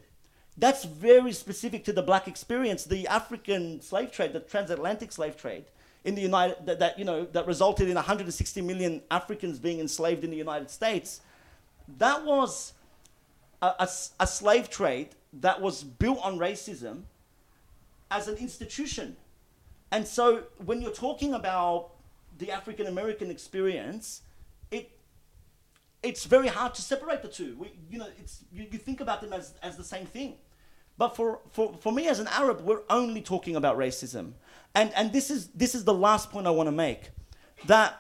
that's 0.58 0.86
very 0.86 1.32
specific 1.32 1.84
to 1.86 1.94
the 1.94 2.02
black 2.02 2.28
experience. 2.28 2.84
The 2.84 3.08
African 3.08 3.82
slave 3.82 4.12
trade, 4.12 4.34
the 4.34 4.40
transatlantic 4.40 5.12
slave 5.12 5.36
trade 5.36 5.66
in 6.04 6.16
the 6.16 6.22
United 6.22 6.66
that, 6.66 6.80
that, 6.80 7.00
you 7.00 7.06
know 7.06 7.26
that 7.26 7.48
resulted 7.48 7.88
in 7.88 7.96
160 7.96 8.62
million 8.62 9.02
Africans 9.10 9.60
being 9.60 9.80
enslaved 9.80 10.24
in 10.24 10.32
the 10.32 10.38
United 10.38 10.70
States. 10.70 11.22
That 11.98 12.26
was 12.26 12.74
a, 13.62 13.68
a, 13.80 13.90
a 14.20 14.28
slave 14.28 14.70
trade 14.70 15.10
that 15.40 15.62
was 15.62 15.84
built 15.84 16.20
on 16.22 16.38
racism 16.38 17.04
as 18.12 18.28
an 18.28 18.36
institution. 18.38 19.16
And 19.92 20.08
so 20.08 20.44
when 20.66 20.82
you're 20.82 20.92
talking 20.92 21.34
about 21.34 21.92
the 22.38 22.52
African 22.52 22.88
American 22.88 23.32
experience, 23.32 24.22
it 24.72 24.92
it's 26.02 26.26
very 26.26 26.48
hard 26.48 26.74
to 26.76 26.82
separate 26.82 27.22
the 27.22 27.30
two. 27.30 27.56
We, 27.58 27.72
you 27.90 28.00
know, 28.00 28.08
it's 28.20 28.44
you, 28.52 28.68
you 28.70 28.78
think 28.78 29.00
about 29.00 29.22
them 29.22 29.32
as, 29.32 29.54
as 29.64 29.78
the 29.78 29.84
same 29.84 30.06
thing. 30.06 30.36
But 30.98 31.16
for, 31.16 31.40
for, 31.52 31.74
for 31.80 31.92
me 31.92 32.08
as 32.08 32.20
an 32.20 32.28
Arab, 32.28 32.62
we're 32.62 32.84
only 32.90 33.22
talking 33.22 33.56
about 33.56 33.78
racism. 33.78 34.34
And, 34.76 34.92
and 34.96 35.14
this, 35.14 35.30
is, 35.30 35.48
this 35.50 35.76
is 35.76 35.84
the 35.84 35.94
last 35.94 36.32
point 36.32 36.48
I 36.48 36.52
want 36.52 36.68
to 36.68 36.72
make. 36.72 37.12
That, 37.68 38.00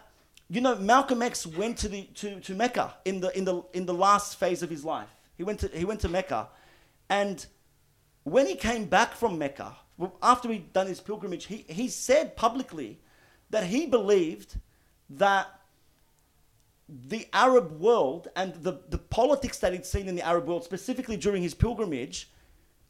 you 0.49 0.61
know, 0.61 0.75
Malcolm 0.75 1.21
X 1.21 1.45
went 1.45 1.77
to, 1.79 1.89
the, 1.89 2.03
to, 2.15 2.39
to 2.39 2.55
Mecca 2.55 2.95
in 3.05 3.19
the, 3.19 3.35
in, 3.37 3.45
the, 3.45 3.63
in 3.73 3.85
the 3.85 3.93
last 3.93 4.39
phase 4.39 4.63
of 4.63 4.69
his 4.69 4.83
life. 4.83 5.09
He 5.37 5.43
went 5.43 5.59
to, 5.59 5.67
he 5.67 5.85
went 5.85 5.99
to 6.01 6.09
Mecca. 6.09 6.49
And 7.09 7.45
when 8.23 8.47
he 8.47 8.55
came 8.55 8.85
back 8.85 9.13
from 9.13 9.37
Mecca, 9.37 9.75
after 10.21 10.51
he'd 10.51 10.73
done 10.73 10.87
his 10.87 10.99
pilgrimage, 10.99 11.45
he, 11.45 11.65
he 11.67 11.87
said 11.87 12.35
publicly 12.35 12.99
that 13.51 13.65
he 13.65 13.85
believed 13.85 14.55
that 15.11 15.47
the 16.89 17.27
Arab 17.33 17.79
world 17.79 18.27
and 18.35 18.53
the, 18.55 18.79
the 18.89 18.97
politics 18.97 19.59
that 19.59 19.73
he'd 19.73 19.85
seen 19.85 20.07
in 20.07 20.15
the 20.15 20.25
Arab 20.25 20.47
world, 20.47 20.63
specifically 20.63 21.17
during 21.17 21.41
his 21.41 21.53
pilgrimage, 21.53 22.29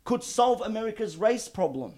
could 0.04 0.24
solve 0.24 0.62
America's 0.62 1.18
race 1.18 1.48
problem. 1.48 1.94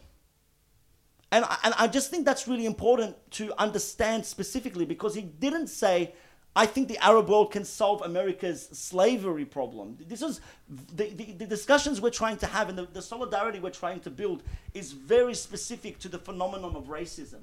And 1.32 1.46
I, 1.46 1.58
and 1.64 1.74
I 1.78 1.88
just 1.88 2.12
think 2.12 2.26
that's 2.26 2.48
really 2.48 2.66
important 2.66 3.16
to 3.32 3.54
understand 3.60 4.26
specifically 4.26 4.86
because 4.86 5.16
he 5.16 5.22
didn't 5.22 5.68
say, 5.68 6.14
I 6.56 6.66
think 6.66 6.88
the 6.88 6.98
Arab 7.00 7.28
world 7.28 7.52
can 7.52 7.66
solve 7.66 8.02
America's 8.02 8.70
slavery 8.72 9.44
problem. 9.44 9.98
This 10.08 10.22
is 10.22 10.40
the, 10.70 11.10
the, 11.10 11.34
the 11.34 11.46
discussions 11.46 12.00
we're 12.00 12.12
trying 12.12 12.38
to 12.38 12.48
have 12.48 12.70
and 12.70 12.78
the, 12.78 12.88
the, 12.94 13.02
solidarity 13.02 13.60
we're 13.60 13.72
trying 13.72 14.00
to 14.02 14.10
build 14.10 14.42
is 14.74 14.94
very 14.94 15.34
specific 15.34 16.00
to 16.00 16.08
the 16.08 16.18
phenomenon 16.18 16.76
of 16.76 16.86
racism. 16.86 17.42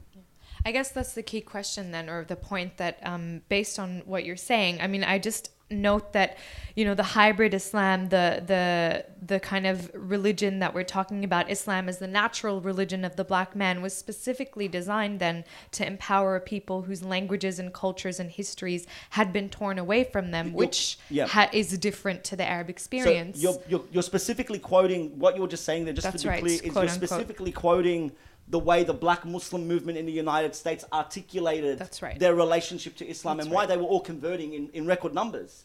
I 0.64 0.72
guess 0.72 0.91
that's 0.93 1.12
the 1.12 1.22
key 1.22 1.43
question 1.43 1.91
then, 1.91 2.09
or 2.09 2.24
the 2.24 2.37
point 2.37 2.78
that, 2.78 3.01
um, 3.03 3.43
based 3.49 3.78
on 3.78 4.03
what 4.07 4.24
you're 4.24 4.37
saying, 4.37 4.80
I 4.80 4.87
mean, 4.87 5.05
I 5.05 5.18
just 5.18 5.51
note 5.72 6.12
that 6.12 6.36
you 6.76 6.84
know 6.84 6.94
the 6.94 7.02
hybrid 7.02 7.54
Islam, 7.54 8.08
the 8.08 8.42
the 8.46 9.04
the 9.24 9.40
kind 9.40 9.66
of 9.66 9.90
religion 9.94 10.58
that 10.58 10.74
we're 10.74 10.84
talking 10.84 11.24
about, 11.24 11.50
Islam 11.50 11.88
as 11.88 11.98
the 11.98 12.06
natural 12.06 12.60
religion 12.60 13.04
of 13.04 13.16
the 13.16 13.24
black 13.24 13.54
man, 13.54 13.82
was 13.82 13.94
specifically 13.94 14.68
designed 14.68 15.20
then 15.20 15.44
to 15.72 15.86
empower 15.86 16.40
people 16.40 16.82
whose 16.82 17.02
languages 17.02 17.58
and 17.58 17.72
cultures 17.72 18.18
and 18.18 18.30
histories 18.30 18.86
had 19.10 19.32
been 19.32 19.48
torn 19.48 19.78
away 19.78 20.04
from 20.04 20.30
them, 20.30 20.52
which 20.52 20.98
yeah. 21.10 21.26
ha- 21.26 21.50
is 21.52 21.76
different 21.78 22.24
to 22.24 22.36
the 22.36 22.44
Arab 22.44 22.70
experience. 22.70 23.40
So 23.40 23.50
you're, 23.50 23.62
you're, 23.68 23.84
you're 23.92 24.02
specifically 24.02 24.58
quoting 24.58 25.18
what 25.18 25.36
you 25.36 25.42
were 25.42 25.48
just 25.48 25.64
saying 25.64 25.84
there, 25.84 25.94
just 25.94 26.04
That's 26.04 26.22
to 26.22 26.28
be 26.28 26.30
right, 26.30 26.40
clear, 26.40 26.60
is 26.62 26.74
you're 26.74 26.88
specifically 26.88 27.52
quoting 27.52 28.12
the 28.53 28.59
way 28.59 28.84
the 28.84 28.94
black 28.94 29.24
Muslim 29.24 29.66
movement 29.66 29.96
in 29.96 30.05
the 30.05 30.12
United 30.12 30.55
States 30.55 30.84
articulated 30.92 31.88
right. 32.03 32.18
their 32.18 32.34
relationship 32.34 32.94
to 32.96 33.09
Islam 33.09 33.38
That's 33.38 33.46
and 33.46 33.55
why 33.55 33.64
they 33.64 33.78
were 33.78 33.84
all 33.84 34.00
converting 34.00 34.53
in, 34.53 34.68
in 34.74 34.86
record 34.86 35.14
numbers. 35.14 35.64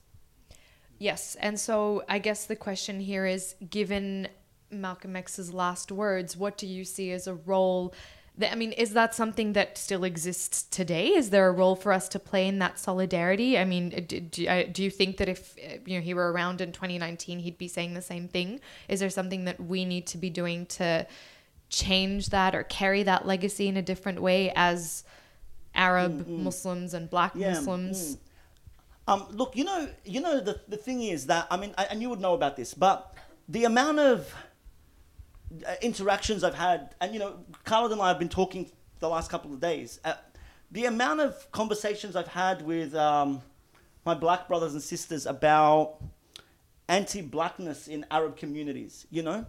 Yes. 0.97 1.35
And 1.41 1.59
so 1.59 2.03
I 2.07 2.17
guess 2.19 2.45
the 2.45 2.55
question 2.55 3.01
here 3.01 3.25
is 3.25 3.55
given 3.69 4.29
Malcolm 4.71 5.17
X's 5.17 5.53
last 5.53 5.91
words, 5.91 6.38
what 6.38 6.57
do 6.57 6.65
you 6.65 6.85
see 6.85 7.11
as 7.11 7.27
a 7.27 7.35
role 7.35 7.93
th- 8.39 8.51
I 8.51 8.55
mean, 8.55 8.71
is 8.71 8.93
that 8.93 9.13
something 9.13 9.53
that 9.53 9.77
still 9.77 10.03
exists 10.03 10.63
today? 10.63 11.09
Is 11.09 11.29
there 11.29 11.47
a 11.47 11.51
role 11.51 11.75
for 11.75 11.91
us 11.91 12.07
to 12.09 12.19
play 12.19 12.47
in 12.47 12.59
that 12.59 12.79
solidarity? 12.79 13.57
I 13.57 13.65
mean, 13.65 13.93
uh, 13.95 14.01
do, 14.07 14.67
do, 14.71 14.83
you 14.83 14.89
think 14.89 15.17
that 15.17 15.27
if 15.27 15.55
you 15.85 15.97
know 15.97 16.01
he 16.01 16.13
were 16.13 16.31
around 16.31 16.61
in 16.61 16.71
2019, 16.71 17.39
he'd 17.39 17.57
be 17.57 17.67
saying 17.67 17.93
the 17.93 18.01
same 18.01 18.27
thing? 18.27 18.59
Is 18.88 18.99
there 18.99 19.09
something 19.09 19.45
that 19.45 19.59
we 19.59 19.85
need 19.85 20.07
to 20.07 20.17
be 20.17 20.29
doing 20.29 20.65
to 20.67 21.05
change 21.70 22.30
that 22.30 22.55
or 22.55 22.63
carry 22.63 23.03
that 23.03 23.26
legacy 23.26 23.68
in 23.68 23.78
a 23.78 23.82
different 23.82 24.22
way 24.22 24.51
as 24.55 25.03
Arab 25.76 26.28
Muslims 26.28 26.93
and 26.93 27.09
Black 27.09 27.34
Yeah, 27.36 27.53
Muslims? 27.53 28.15
mm. 28.15 28.20
Um, 29.09 29.26
look, 29.32 29.55
you 29.55 29.63
know, 29.63 29.88
you 30.03 30.20
know 30.20 30.41
the, 30.41 30.59
the 30.68 30.76
thing 30.76 31.01
is 31.01 31.28
that 31.28 31.47
I 31.49 31.55
mean, 31.55 31.74
I, 31.78 31.86
and 31.86 32.01
you 32.01 32.09
would 32.09 32.20
know 32.20 32.34
about 32.34 32.57
this, 32.57 32.74
but 32.74 33.15
the 33.47 33.63
amount 33.63 33.99
of 33.99 34.34
uh, 35.65 35.76
interactions 35.82 36.43
I've 36.43 36.55
had, 36.55 36.93
and 36.99 37.13
you 37.13 37.20
know, 37.20 37.38
Khalid 37.63 37.93
and 37.93 38.01
I 38.01 38.09
have 38.09 38.20
been 38.20 38.28
talking 38.28 38.70
the 38.99 39.07
last 39.07 39.32
couple 39.32 39.53
of 39.53 39.61
days. 39.61 40.01
Uh, 40.03 40.15
the 40.72 40.86
amount 40.86 41.22
of 41.22 41.49
conversations 41.53 42.18
I've 42.18 42.28
had 42.28 42.61
with 42.61 42.93
um, 42.95 43.41
my 44.05 44.13
black 44.13 44.49
brothers 44.49 44.74
and 44.74 44.82
sisters 44.82 45.26
about 45.26 45.99
anti-blackness 46.89 47.88
in 47.88 48.05
Arab 48.11 48.36
communities, 48.38 49.07
you 49.09 49.24
know, 49.24 49.45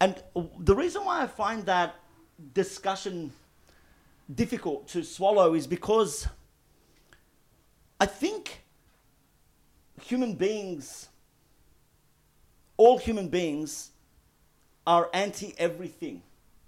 and 0.00 0.22
the 0.58 0.74
reason 0.74 1.04
why 1.04 1.22
I 1.22 1.26
find 1.26 1.64
that 1.66 1.96
discussion 2.52 3.32
difficult 4.32 4.88
to 4.88 5.02
swallow 5.02 5.54
is 5.54 5.66
because 5.66 6.28
I 7.98 8.06
think 8.06 8.62
human 10.02 10.34
beings, 10.34 11.08
all 12.76 12.98
human 12.98 13.28
beings, 13.28 13.92
are 14.86 15.08
anti 15.14 15.54
everything. 15.58 16.22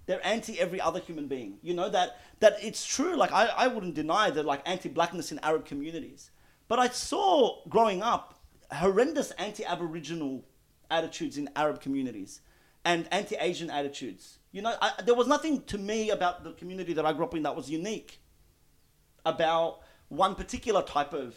They're 0.06 0.26
anti 0.26 0.58
every 0.58 0.80
other 0.80 1.00
human 1.00 1.26
being. 1.28 1.58
You 1.62 1.74
know 1.74 1.90
that 1.90 2.18
that 2.40 2.56
it's 2.62 2.86
true. 2.86 3.14
Like 3.14 3.30
I, 3.32 3.46
I 3.46 3.68
wouldn't 3.68 3.94
deny 3.94 4.30
that 4.30 4.46
like 4.46 4.62
anti 4.66 4.88
blackness 4.88 5.32
in 5.32 5.38
Arab 5.40 5.66
communities. 5.66 6.30
But 6.66 6.78
I 6.78 6.88
saw 6.88 7.60
growing 7.68 8.02
up 8.02 8.38
horrendous 8.72 9.32
anti 9.32 9.66
Aboriginal 9.66 10.44
attitudes 10.90 11.36
in 11.36 11.50
Arab 11.54 11.82
communities 11.82 12.40
and 12.84 13.08
anti 13.12 13.36
Asian 13.36 13.70
attitudes. 13.70 14.38
You 14.52 14.62
know, 14.62 14.74
I, 14.80 14.92
there 15.04 15.14
was 15.14 15.26
nothing 15.26 15.62
to 15.64 15.78
me 15.78 16.10
about 16.10 16.42
the 16.44 16.52
community 16.52 16.92
that 16.94 17.04
I 17.04 17.12
grew 17.12 17.24
up 17.24 17.34
in 17.34 17.42
that 17.42 17.54
was 17.54 17.70
unique 17.70 18.20
about 19.26 19.80
one 20.08 20.34
particular 20.34 20.82
type 20.82 21.12
of 21.12 21.34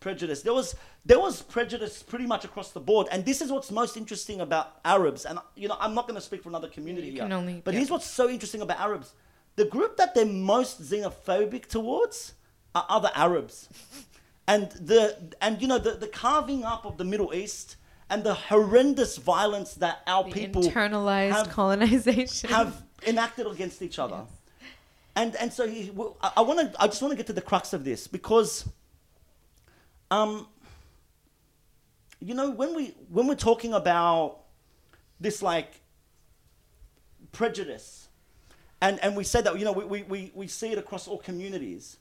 prejudice. 0.00 0.42
There 0.42 0.52
was 0.54 0.74
there 1.04 1.18
was 1.18 1.42
prejudice 1.42 2.02
pretty 2.02 2.26
much 2.26 2.44
across 2.44 2.70
the 2.70 2.80
board, 2.80 3.08
and 3.10 3.24
this 3.24 3.40
is 3.40 3.50
what's 3.50 3.70
most 3.70 3.96
interesting 3.96 4.40
about 4.40 4.76
Arabs. 4.84 5.24
And 5.24 5.38
you 5.56 5.68
know, 5.68 5.76
I'm 5.80 5.94
not 5.94 6.06
going 6.06 6.14
to 6.14 6.20
speak 6.20 6.42
for 6.42 6.48
another 6.50 6.68
community 6.68 7.08
You 7.08 7.22
here, 7.24 7.32
only- 7.32 7.60
but 7.64 7.74
yeah. 7.74 7.78
here's 7.80 7.90
what's 7.90 8.06
so 8.06 8.28
interesting 8.28 8.60
about 8.62 8.78
Arabs: 8.78 9.14
the 9.56 9.64
group 9.64 9.96
that 9.96 10.14
they're 10.14 10.26
most 10.26 10.82
xenophobic 10.82 11.66
towards 11.66 12.34
are 12.74 12.86
other 12.88 13.10
Arabs, 13.14 13.68
and 14.46 14.70
the 14.72 15.34
and 15.40 15.60
you 15.60 15.66
know 15.68 15.78
the 15.78 15.92
the 15.92 16.06
carving 16.08 16.64
up 16.64 16.84
of 16.84 16.96
the 16.98 17.04
Middle 17.04 17.34
East 17.34 17.76
and 18.12 18.22
the 18.22 18.34
horrendous 18.34 19.16
violence 19.16 19.72
that 19.74 20.02
our 20.06 20.24
The 20.24 20.32
people 20.32 20.62
internalized 20.62 21.32
have 21.32 21.48
colonization. 21.48 22.50
have 22.50 22.82
enacted 23.06 23.46
against 23.46 23.80
each 23.80 23.98
other. 23.98 24.20
And 25.16 25.34
and 25.36 25.50
so 25.52 25.66
he, 25.66 25.90
I, 26.22 26.32
I 26.36 26.40
want 26.42 26.60
to 26.60 26.82
I 26.82 26.86
just 26.86 27.00
want 27.00 27.12
to 27.12 27.16
get 27.16 27.26
to 27.28 27.32
the 27.32 27.40
crux 27.40 27.72
of 27.72 27.84
this 27.84 28.06
because 28.06 28.68
um 30.10 30.46
you 32.20 32.34
know 32.34 32.50
when 32.50 32.74
we 32.74 32.94
when 33.08 33.26
we're 33.26 33.34
talking 33.34 33.72
about 33.72 34.40
this 35.18 35.42
like 35.42 35.80
prejudice 37.32 38.08
and 38.82 39.00
and 39.02 39.16
we 39.16 39.24
said 39.24 39.44
that 39.44 39.58
you 39.58 39.64
know 39.64 39.72
we 39.72 39.84
we, 39.84 40.02
we, 40.02 40.32
we 40.34 40.46
see 40.46 40.70
it 40.72 40.78
across 40.78 41.08
all 41.08 41.18
communities 41.18 41.96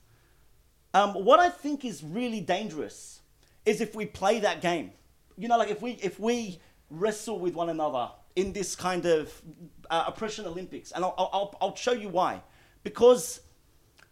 um, 0.93 1.13
what 1.13 1.39
I 1.39 1.47
think 1.49 1.85
is 1.85 2.03
really 2.03 2.41
dangerous 2.41 3.21
is 3.65 3.79
if 3.79 3.95
we 3.95 4.05
play 4.05 4.39
that 4.41 4.59
game. 4.61 4.91
You 5.41 5.47
know, 5.47 5.57
like 5.57 5.71
if 5.71 5.81
we 5.81 5.93
if 5.93 6.19
we 6.19 6.59
wrestle 6.91 7.39
with 7.39 7.55
one 7.55 7.69
another 7.69 8.11
in 8.35 8.53
this 8.53 8.75
kind 8.75 9.07
of 9.07 9.41
uh, 9.89 10.03
oppression 10.05 10.45
Olympics, 10.45 10.91
and 10.91 11.03
I'll, 11.03 11.15
I'll 11.17 11.57
I'll 11.59 11.75
show 11.75 11.93
you 11.93 12.09
why. 12.09 12.43
Because 12.83 13.41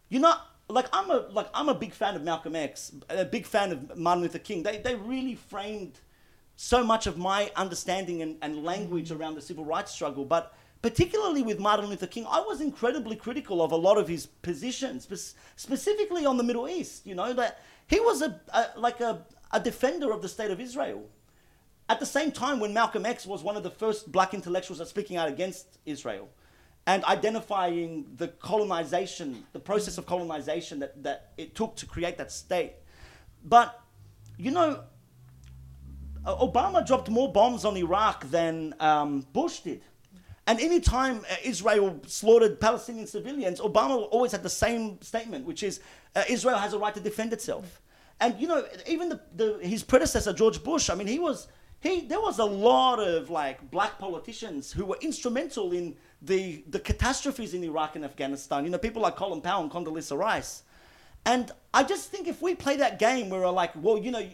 you 0.09 0.19
know, 0.19 0.33
like 0.69 0.87
I'm 0.91 1.11
a 1.11 1.27
like 1.31 1.47
I'm 1.53 1.69
a 1.69 1.75
big 1.75 1.93
fan 1.93 2.15
of 2.15 2.23
Malcolm 2.23 2.55
X, 2.55 2.93
a 3.09 3.25
big 3.25 3.45
fan 3.45 3.71
of 3.71 3.95
Martin 3.95 4.23
Luther 4.23 4.39
King. 4.39 4.63
They 4.63 4.79
they 4.79 4.95
really 4.95 5.35
framed 5.35 5.99
so 6.55 6.83
much 6.83 7.05
of 7.05 7.19
my 7.19 7.51
understanding 7.55 8.23
and, 8.23 8.37
and 8.41 8.63
language 8.63 9.11
around 9.11 9.35
the 9.35 9.41
civil 9.41 9.63
rights 9.63 9.91
struggle, 9.91 10.25
but 10.25 10.53
particularly 10.81 11.43
with 11.43 11.59
Martin 11.59 11.85
Luther 11.85 12.07
King, 12.07 12.25
I 12.27 12.39
was 12.41 12.59
incredibly 12.59 13.15
critical 13.15 13.61
of 13.61 13.71
a 13.71 13.75
lot 13.75 13.99
of 13.99 14.07
his 14.07 14.25
positions, 14.25 15.03
spe- 15.03 15.37
specifically 15.55 16.25
on 16.25 16.37
the 16.37 16.43
Middle 16.43 16.67
East. 16.67 17.05
You 17.05 17.13
know 17.13 17.33
that 17.33 17.61
he 17.85 17.99
was 17.99 18.23
a, 18.23 18.41
a 18.51 18.65
like 18.77 18.99
a, 18.99 19.27
a 19.51 19.59
defender 19.59 20.11
of 20.11 20.23
the 20.23 20.27
state 20.27 20.49
of 20.49 20.59
Israel. 20.59 21.03
At 21.89 21.99
the 21.99 22.05
same 22.05 22.31
time, 22.31 22.59
when 22.59 22.71
Malcolm 22.71 23.03
X 23.03 23.25
was 23.25 23.41
one 23.41 23.57
of 23.57 23.63
the 23.63 23.71
first 23.71 24.11
black 24.11 24.35
intellectuals 24.35 24.87
speaking 24.87 25.17
out 25.17 25.27
against 25.27 25.79
Israel 25.87 26.29
and 26.85 27.03
identifying 27.05 28.05
the 28.15 28.27
colonization, 28.27 29.43
the 29.53 29.59
process 29.59 29.97
of 29.97 30.05
colonization 30.05 30.77
that, 30.79 31.01
that 31.01 31.31
it 31.37 31.55
took 31.55 31.75
to 31.77 31.87
create 31.87 32.17
that 32.19 32.31
state. 32.31 32.73
But, 33.43 33.81
you 34.37 34.51
know, 34.51 34.83
Obama 36.25 36.85
dropped 36.85 37.09
more 37.09 37.31
bombs 37.31 37.65
on 37.65 37.75
Iraq 37.75 38.29
than 38.29 38.75
um, 38.79 39.25
Bush 39.33 39.61
did. 39.61 39.81
And 40.45 40.59
anytime 40.59 41.19
uh, 41.29 41.35
Israel 41.43 41.99
slaughtered 42.05 42.59
Palestinian 42.59 43.07
civilians, 43.07 43.59
Obama 43.59 44.07
always 44.11 44.31
had 44.31 44.43
the 44.43 44.49
same 44.49 45.01
statement, 45.01 45.45
which 45.45 45.63
is 45.63 45.79
uh, 46.15 46.23
Israel 46.29 46.57
has 46.57 46.73
a 46.73 46.79
right 46.79 46.93
to 46.93 46.99
defend 46.99 47.33
itself. 47.33 47.81
And 48.19 48.39
you 48.39 48.47
know, 48.47 48.65
even 48.87 49.09
the, 49.09 49.21
the, 49.35 49.59
his 49.61 49.83
predecessor 49.83 50.33
George 50.33 50.63
Bush, 50.63 50.89
I 50.89 50.95
mean, 50.95 51.07
he 51.07 51.19
was 51.19 51.47
he. 51.79 52.01
There 52.01 52.19
was 52.19 52.39
a 52.39 52.45
lot 52.45 52.99
of 52.99 53.29
like 53.29 53.71
black 53.71 53.97
politicians 53.99 54.71
who 54.71 54.85
were 54.85 54.97
instrumental 55.01 55.71
in 55.71 55.95
the 56.21 56.63
the 56.69 56.79
catastrophes 56.79 57.53
in 57.53 57.63
Iraq 57.63 57.95
and 57.95 58.05
Afghanistan. 58.05 58.65
You 58.65 58.71
know, 58.71 58.77
people 58.77 59.01
like 59.01 59.15
Colin 59.15 59.41
Powell 59.41 59.63
and 59.63 59.71
Condoleezza 59.71 60.17
Rice. 60.17 60.63
And 61.25 61.51
I 61.73 61.83
just 61.83 62.09
think 62.09 62.27
if 62.27 62.41
we 62.41 62.55
play 62.55 62.77
that 62.77 62.97
game 62.97 63.29
where 63.29 63.41
we're 63.41 63.49
like, 63.49 63.71
well, 63.75 63.97
you 63.97 64.09
know, 64.11 64.25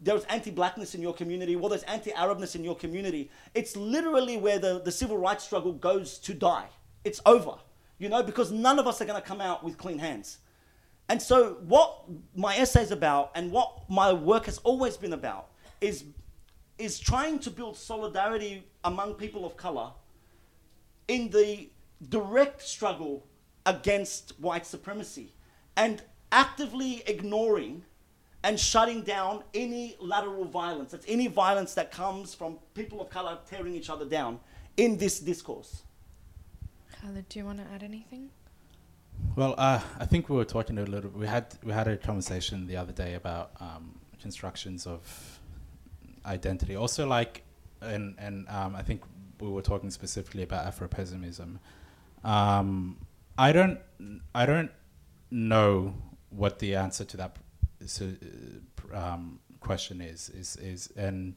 there's 0.00 0.24
anti-blackness 0.24 0.94
in 0.94 1.02
your 1.02 1.14
community, 1.14 1.56
well, 1.56 1.68
there's 1.68 1.84
anti-Arabness 1.84 2.56
in 2.56 2.64
your 2.64 2.76
community. 2.76 3.30
It's 3.54 3.76
literally 3.76 4.36
where 4.36 4.58
the, 4.58 4.80
the 4.80 4.90
civil 4.90 5.16
rights 5.18 5.44
struggle 5.44 5.72
goes 5.72 6.18
to 6.18 6.34
die. 6.34 6.66
It's 7.04 7.20
over, 7.24 7.54
you 7.98 8.08
know, 8.08 8.22
because 8.22 8.50
none 8.50 8.78
of 8.78 8.86
us 8.86 9.00
are 9.00 9.04
going 9.04 9.20
to 9.20 9.26
come 9.26 9.40
out 9.40 9.62
with 9.62 9.78
clean 9.78 9.98
hands. 9.98 10.38
And 11.08 11.20
so, 11.20 11.58
what 11.66 12.04
my 12.34 12.56
essay 12.56 12.82
is 12.82 12.90
about, 12.90 13.32
and 13.34 13.52
what 13.52 13.88
my 13.88 14.12
work 14.12 14.46
has 14.46 14.58
always 14.58 14.96
been 14.96 15.12
about, 15.12 15.48
is 15.80 16.04
is 16.78 16.98
trying 16.98 17.38
to 17.40 17.50
build 17.50 17.76
solidarity 17.76 18.64
among 18.84 19.14
people 19.14 19.44
of 19.44 19.56
color 19.56 19.90
in 21.08 21.30
the 21.30 21.68
direct 22.08 22.62
struggle 22.62 23.26
against 23.66 24.32
white 24.40 24.66
supremacy, 24.66 25.32
and 25.76 26.02
actively 26.32 27.02
ignoring 27.06 27.84
and 28.44 28.58
shutting 28.58 29.02
down 29.02 29.44
any 29.54 29.96
lateral 30.00 30.44
violence. 30.44 30.90
That's 30.90 31.06
any 31.06 31.28
violence 31.28 31.74
that 31.74 31.92
comes 31.92 32.34
from 32.34 32.58
people 32.74 33.00
of 33.00 33.08
color 33.08 33.38
tearing 33.48 33.74
each 33.74 33.88
other 33.88 34.04
down 34.04 34.40
in 34.76 34.96
this 34.96 35.20
discourse. 35.20 35.82
Khalid, 37.00 37.28
do 37.28 37.38
you 37.38 37.44
want 37.44 37.58
to 37.58 37.64
add 37.72 37.82
anything? 37.82 38.30
Well, 39.36 39.54
uh, 39.58 39.80
I 39.98 40.06
think 40.06 40.28
we 40.28 40.36
were 40.36 40.44
talking 40.44 40.78
a 40.78 40.84
little. 40.84 41.10
We 41.10 41.26
had 41.26 41.46
we 41.62 41.72
had 41.72 41.86
a 41.86 41.96
conversation 41.96 42.66
the 42.66 42.76
other 42.76 42.92
day 42.92 43.14
about 43.14 43.52
um, 43.60 44.00
constructions 44.20 44.86
of 44.86 45.31
identity. 46.26 46.76
Also, 46.76 47.06
like, 47.06 47.42
and 47.80 48.14
and 48.18 48.48
um, 48.48 48.76
I 48.76 48.82
think 48.82 49.02
we 49.40 49.48
were 49.48 49.62
talking 49.62 49.90
specifically 49.90 50.42
about 50.42 50.66
Afro-pessimism. 50.66 51.58
Um, 52.24 52.98
I 53.38 53.52
don't 53.52 53.78
I 54.34 54.46
don't 54.46 54.70
know 55.30 55.94
what 56.30 56.58
the 56.58 56.76
answer 56.76 57.04
to 57.04 57.16
that 57.16 57.36
s- 57.82 58.02
uh, 58.02 58.96
um, 58.96 59.40
question 59.60 60.00
is. 60.00 60.28
Is 60.30 60.56
is 60.56 60.92
and 60.96 61.34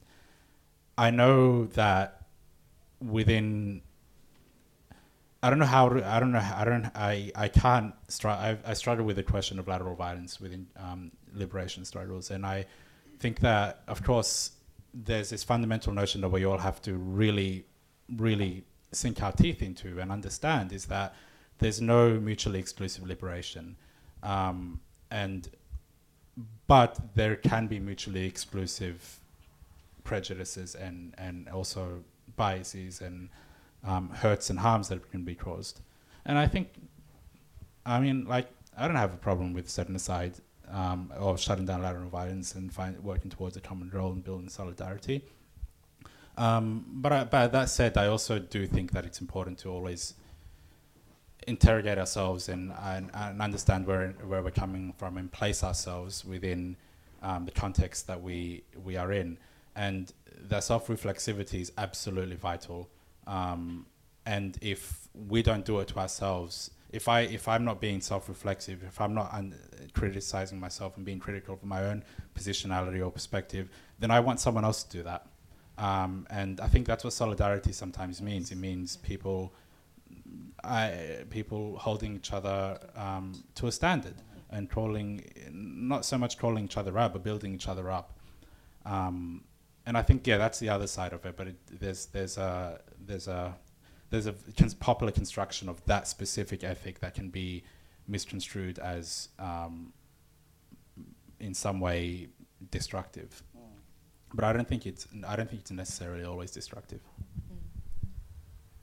I 0.98 1.10
know 1.12 1.66
that 1.68 2.22
within 3.02 3.82
I 5.44 5.50
don't 5.50 5.60
know 5.60 5.66
how 5.66 5.88
I 5.88 6.20
don't 6.20 6.32
know 6.32 6.40
I 6.56 6.66
don't 6.66 6.86
I 6.96 7.32
I 7.36 7.48
can't 7.48 7.94
stri- 8.08 8.30
I 8.30 8.58
I 8.66 8.74
struggle 8.74 9.06
with 9.06 9.16
the 9.16 9.24
question 9.24 9.60
of 9.60 9.68
lateral 9.68 9.96
violence 9.96 10.40
within 10.40 10.68
um, 10.78 11.12
liberation 11.34 11.86
struggles 11.86 12.32
and 12.32 12.46
I 12.46 12.66
think 13.20 13.40
that 13.42 13.82
of 13.88 14.04
course 14.04 14.52
there's 15.04 15.30
this 15.30 15.44
fundamental 15.44 15.94
notion 15.94 16.22
that 16.22 16.30
we 16.30 16.46
all 16.46 16.58
have 16.58 16.82
to 16.82 16.94
really 16.94 17.66
really 18.16 18.64
sink 18.92 19.22
our 19.22 19.32
teeth 19.32 19.62
into 19.62 20.00
and 20.00 20.12
understand 20.12 20.72
is 20.72 20.86
that 20.86 21.14
there's 21.60 21.82
no 21.82 22.20
mutually 22.20 22.60
exclusive 22.60 23.06
liberation 23.06 23.76
um, 24.24 24.80
and 25.12 25.50
but 26.68 27.00
there 27.14 27.36
can 27.36 27.68
be 27.68 27.80
mutually 27.80 28.26
exclusive 28.26 29.20
prejudices 30.04 30.76
and 30.76 31.14
and 31.18 31.50
also 31.50 32.04
biases 32.36 33.02
and 33.02 33.30
um, 33.84 34.10
hurts 34.10 34.50
and 34.50 34.60
harms 34.60 34.88
that 34.88 35.12
can 35.12 35.24
be 35.24 35.36
caused. 35.36 35.82
and 36.26 36.38
I 36.38 36.48
think, 36.48 36.70
I 37.86 38.00
mean, 38.00 38.26
like 38.26 38.48
I 38.78 38.88
don't 38.88 38.98
have 38.98 39.14
a 39.14 39.18
problem 39.18 39.54
with 39.54 39.70
setting 39.70 39.96
aside 39.96 40.34
um, 40.72 41.12
or 41.20 41.38
shutting 41.38 41.66
down 41.66 41.82
lateral 41.82 42.10
violence 42.10 42.56
and 42.56 42.74
find, 42.74 43.02
working 43.04 43.32
towards 43.32 43.56
a 43.58 43.62
common 43.62 43.90
goal 43.90 44.12
and 44.12 44.24
building 44.24 44.50
solidarity. 44.50 45.24
Um, 46.38 46.86
but, 46.88 47.12
I, 47.12 47.24
but 47.24 47.52
that 47.52 47.70
said, 47.70 47.98
I 47.98 48.08
also 48.08 48.40
do 48.40 48.68
think 48.68 48.92
that 48.92 49.06
it's 49.06 49.22
important 49.22 49.58
to 49.60 49.70
always 49.70 50.16
interrogate 51.48 51.98
ourselves 51.98 52.50
and, 52.50 52.74
and, 52.82 53.10
and 53.14 53.42
understand 53.42 53.86
where, 53.86 54.10
where 54.26 54.42
we're 54.42 54.52
coming 54.52 54.94
from 54.98 55.18
and 55.18 55.32
place 55.32 55.64
ourselves 55.64 56.26
within 56.26 56.76
um, 57.22 57.46
the 57.46 57.52
context 57.52 58.08
that 58.08 58.22
we, 58.22 58.64
we 58.84 58.98
are 58.98 59.12
in. 59.12 59.38
And 59.76 60.12
that 60.50 60.64
self 60.64 60.88
reflexivity 60.88 61.62
is 61.62 61.72
absolutely 61.78 62.36
vital. 62.36 62.90
Um, 63.28 63.86
and 64.26 64.58
if 64.62 65.08
we 65.14 65.44
don't 65.44 65.66
do 65.66 65.80
it 65.80 65.88
to 65.90 66.00
ourselves, 66.00 66.72
if 66.96 67.10
I 67.10 67.22
if 67.22 67.48
I'm 67.48 67.66
not 67.66 67.82
being 67.82 68.00
self-reflexive, 68.00 68.82
if 68.84 69.02
I'm 69.02 69.14
not 69.14 69.34
un- 69.34 69.56
criticizing 69.94 70.60
myself 70.60 70.96
and 70.96 71.06
being 71.06 71.20
critical 71.20 71.56
of 71.56 71.64
my 71.64 71.84
own 71.84 72.04
positionality 72.34 73.06
or 73.06 73.12
perspective, 73.12 73.70
then 74.00 74.12
I 74.12 74.20
want 74.22 74.40
someone 74.40 74.64
else 74.64 74.84
to 74.84 74.98
do 74.98 75.04
that. 75.04 75.28
Um, 75.78 76.26
and 76.30 76.62
I 76.62 76.68
think 76.68 76.88
that's 76.88 77.04
what 77.04 77.12
solidarity 77.12 77.74
sometimes 77.74 78.22
means. 78.22 78.50
It 78.52 78.58
means 78.58 78.96
people, 78.96 79.54
I, 80.64 81.26
people 81.30 81.78
holding 81.78 82.16
each 82.16 82.32
other 82.32 82.80
um, 82.96 83.44
to 83.56 83.68
a 83.68 83.72
standard 83.74 84.16
and 84.50 84.70
crawling, 84.70 85.26
not 85.52 86.06
so 86.06 86.18
much 86.18 86.38
crawling 86.38 86.64
each 86.64 86.78
other 86.78 86.98
up, 86.98 87.12
but 87.12 87.24
building 87.24 87.54
each 87.54 87.68
other 87.68 87.92
up. 87.92 88.18
Um, 88.86 89.44
and 89.86 89.98
I 89.98 90.02
think 90.02 90.26
yeah, 90.26 90.38
that's 90.38 90.60
the 90.60 90.70
other 90.70 90.88
side 90.88 91.12
of 91.12 91.26
it. 91.26 91.36
But 91.36 91.48
it, 91.48 91.56
there's 91.82 92.06
there's 92.06 92.38
a 92.38 92.80
there's 93.06 93.28
a 93.28 93.56
there's 94.16 94.28
a 94.28 94.36
cons- 94.58 94.74
popular 94.74 95.12
construction 95.12 95.68
of 95.68 95.84
that 95.86 96.08
specific 96.08 96.64
ethic 96.64 97.00
that 97.00 97.14
can 97.14 97.30
be 97.30 97.64
misconstrued 98.08 98.80
as 98.80 99.30
um, 99.40 99.92
in 101.40 101.54
some 101.54 101.80
way 101.82 102.28
destructive. 102.72 103.44
But 104.34 104.46
I 104.46 104.54
don't 104.54 104.68
think 104.68 104.86
it's 104.86 105.08
I 105.28 105.36
don't 105.36 105.50
think 105.50 105.62
it's 105.62 105.72
necessarily 105.72 106.24
always 106.24 106.52
destructive. 106.52 107.02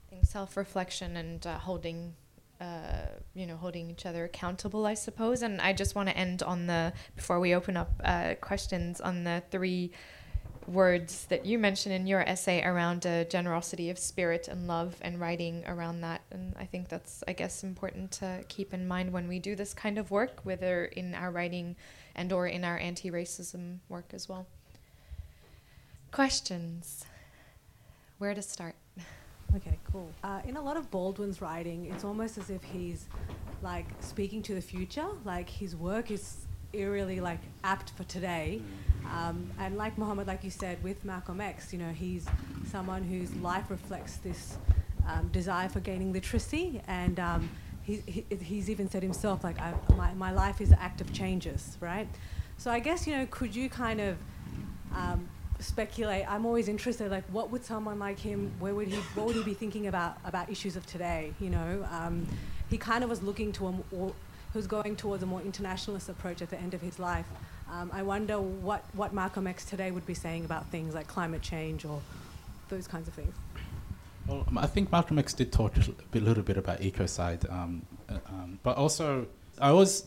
I 0.07 0.09
think 0.09 0.25
self-reflection 0.25 1.17
and 1.17 1.45
uh, 1.45 1.57
holding, 1.59 2.13
uh, 2.59 3.07
you 3.33 3.45
know, 3.45 3.57
holding 3.57 3.89
each 3.91 4.05
other 4.05 4.23
accountable, 4.23 4.85
I 4.85 4.95
suppose. 4.95 5.43
And 5.43 5.61
I 5.61 5.73
just 5.73 5.95
want 5.95 6.09
to 6.09 6.17
end 6.17 6.41
on 6.43 6.67
the 6.67 6.93
before 7.15 7.39
we 7.39 7.53
open 7.55 7.77
up 7.77 7.91
uh, 8.03 8.35
questions 8.41 9.01
on 9.01 9.23
the 9.23 9.43
three 9.51 9.91
words 10.67 11.25
that 11.25 11.45
you 11.45 11.57
mentioned 11.59 11.93
in 11.93 12.07
your 12.07 12.21
essay 12.21 12.63
around 12.63 13.03
generosity 13.29 13.89
of 13.89 13.97
spirit 13.97 14.47
and 14.47 14.67
love 14.67 14.95
and 15.01 15.19
writing 15.19 15.63
around 15.67 16.01
that. 16.01 16.21
And 16.31 16.55
I 16.57 16.65
think 16.65 16.89
that's, 16.89 17.23
I 17.27 17.33
guess, 17.33 17.63
important 17.63 18.11
to 18.13 18.43
keep 18.47 18.73
in 18.73 18.87
mind 18.87 19.11
when 19.11 19.27
we 19.27 19.39
do 19.39 19.55
this 19.55 19.73
kind 19.73 19.97
of 19.97 20.11
work, 20.11 20.39
whether 20.43 20.85
in 20.85 21.15
our 21.15 21.31
writing 21.31 21.75
and 22.15 22.31
or 22.31 22.47
in 22.47 22.63
our 22.63 22.77
anti-racism 22.77 23.79
work 23.89 24.13
as 24.13 24.29
well. 24.29 24.45
Questions? 26.11 27.05
Where 28.19 28.33
to 28.33 28.41
start? 28.41 28.75
Okay, 29.55 29.77
cool. 29.91 30.09
Uh, 30.23 30.41
in 30.47 30.57
a 30.57 30.61
lot 30.61 30.77
of 30.77 30.89
Baldwin's 30.89 31.41
writing, 31.41 31.85
it's 31.85 32.03
almost 32.03 32.37
as 32.37 32.49
if 32.49 32.63
he's 32.63 33.07
like 33.61 33.85
speaking 33.99 34.41
to 34.43 34.55
the 34.55 34.61
future. 34.61 35.05
Like 35.25 35.49
his 35.49 35.75
work 35.75 36.09
is 36.09 36.45
eerily 36.73 37.19
like 37.19 37.39
apt 37.63 37.91
for 37.91 38.03
today. 38.03 38.61
Um, 39.11 39.51
and 39.59 39.77
like 39.77 39.97
Mohammed, 39.97 40.27
like 40.27 40.43
you 40.43 40.49
said, 40.49 40.81
with 40.83 41.03
Malcolm 41.03 41.41
X, 41.41 41.73
you 41.73 41.79
know, 41.79 41.89
he's 41.89 42.25
someone 42.71 43.03
whose 43.03 43.33
life 43.35 43.69
reflects 43.69 44.17
this 44.17 44.57
um, 45.07 45.27
desire 45.27 45.69
for 45.69 45.81
gaining 45.81 46.13
literacy, 46.13 46.81
and 46.87 47.19
um, 47.19 47.49
he, 47.83 48.01
he, 48.05 48.25
he's 48.41 48.69
even 48.69 48.89
said 48.89 49.03
himself, 49.03 49.43
like, 49.43 49.59
I, 49.59 49.73
my, 49.97 50.13
my 50.13 50.31
life 50.31 50.61
is 50.61 50.71
an 50.71 50.77
act 50.79 51.01
of 51.01 51.11
changes, 51.11 51.77
right? 51.81 52.07
So 52.57 52.71
I 52.71 52.79
guess, 52.79 53.05
you 53.05 53.15
know, 53.17 53.27
could 53.29 53.53
you 53.53 53.69
kind 53.69 53.99
of 53.99 54.17
um, 54.95 55.27
speculate? 55.59 56.25
I'm 56.31 56.45
always 56.45 56.69
interested, 56.69 57.11
like, 57.11 57.25
what 57.25 57.51
would 57.51 57.65
someone 57.65 57.99
like 57.99 58.17
him, 58.17 58.53
where 58.59 58.73
would 58.73 58.87
he, 58.87 58.95
what 59.15 59.25
would 59.27 59.35
he 59.35 59.43
be 59.43 59.53
thinking 59.53 59.87
about 59.87 60.17
about 60.23 60.49
issues 60.49 60.77
of 60.77 60.85
today? 60.85 61.33
You 61.41 61.49
know, 61.49 61.85
um, 61.91 62.25
he 62.69 62.77
kind 62.77 63.03
of 63.03 63.09
was 63.09 63.21
looking 63.21 63.51
to 63.53 63.67
a, 63.67 64.11
who's 64.53 64.67
going 64.67 64.95
towards 64.95 65.23
a 65.23 65.25
more 65.25 65.41
internationalist 65.41 66.09
approach 66.09 66.41
at 66.41 66.49
the 66.49 66.59
end 66.59 66.73
of 66.73 66.81
his 66.81 66.99
life. 66.99 67.25
Um, 67.71 67.89
I 67.91 68.03
wonder 68.03 68.39
what, 68.39 68.85
what 68.93 69.13
Malcolm 69.13 69.47
X 69.47 69.65
today 69.65 69.89
would 69.91 70.05
be 70.05 70.13
saying 70.13 70.45
about 70.45 70.67
things 70.67 70.93
like 70.93 71.07
climate 71.07 71.41
change 71.41 71.85
or 71.85 72.01
those 72.69 72.87
kinds 72.87 73.07
of 73.07 73.15
things. 73.15 73.33
Well, 74.27 74.45
I 74.55 74.67
think 74.67 74.91
Malcolm 74.91 75.19
X 75.19 75.33
did 75.33 75.51
talk 75.51 75.75
a 75.75 76.17
little 76.17 76.43
bit 76.43 76.57
about 76.57 76.79
ecocide, 76.79 77.51
um, 77.51 77.85
uh, 78.07 78.19
um, 78.27 78.59
but 78.63 78.77
also 78.77 79.27
I 79.59 79.69
always 79.69 80.05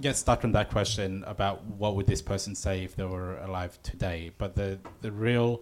get 0.00 0.16
stuck 0.16 0.44
on 0.44 0.52
that 0.52 0.70
question 0.70 1.22
about 1.26 1.62
what 1.64 1.94
would 1.94 2.06
this 2.06 2.22
person 2.22 2.54
say 2.54 2.82
if 2.82 2.96
they 2.96 3.04
were 3.04 3.36
alive 3.38 3.78
today. 3.82 4.32
But 4.36 4.56
the 4.56 4.78
the 5.00 5.12
real, 5.12 5.60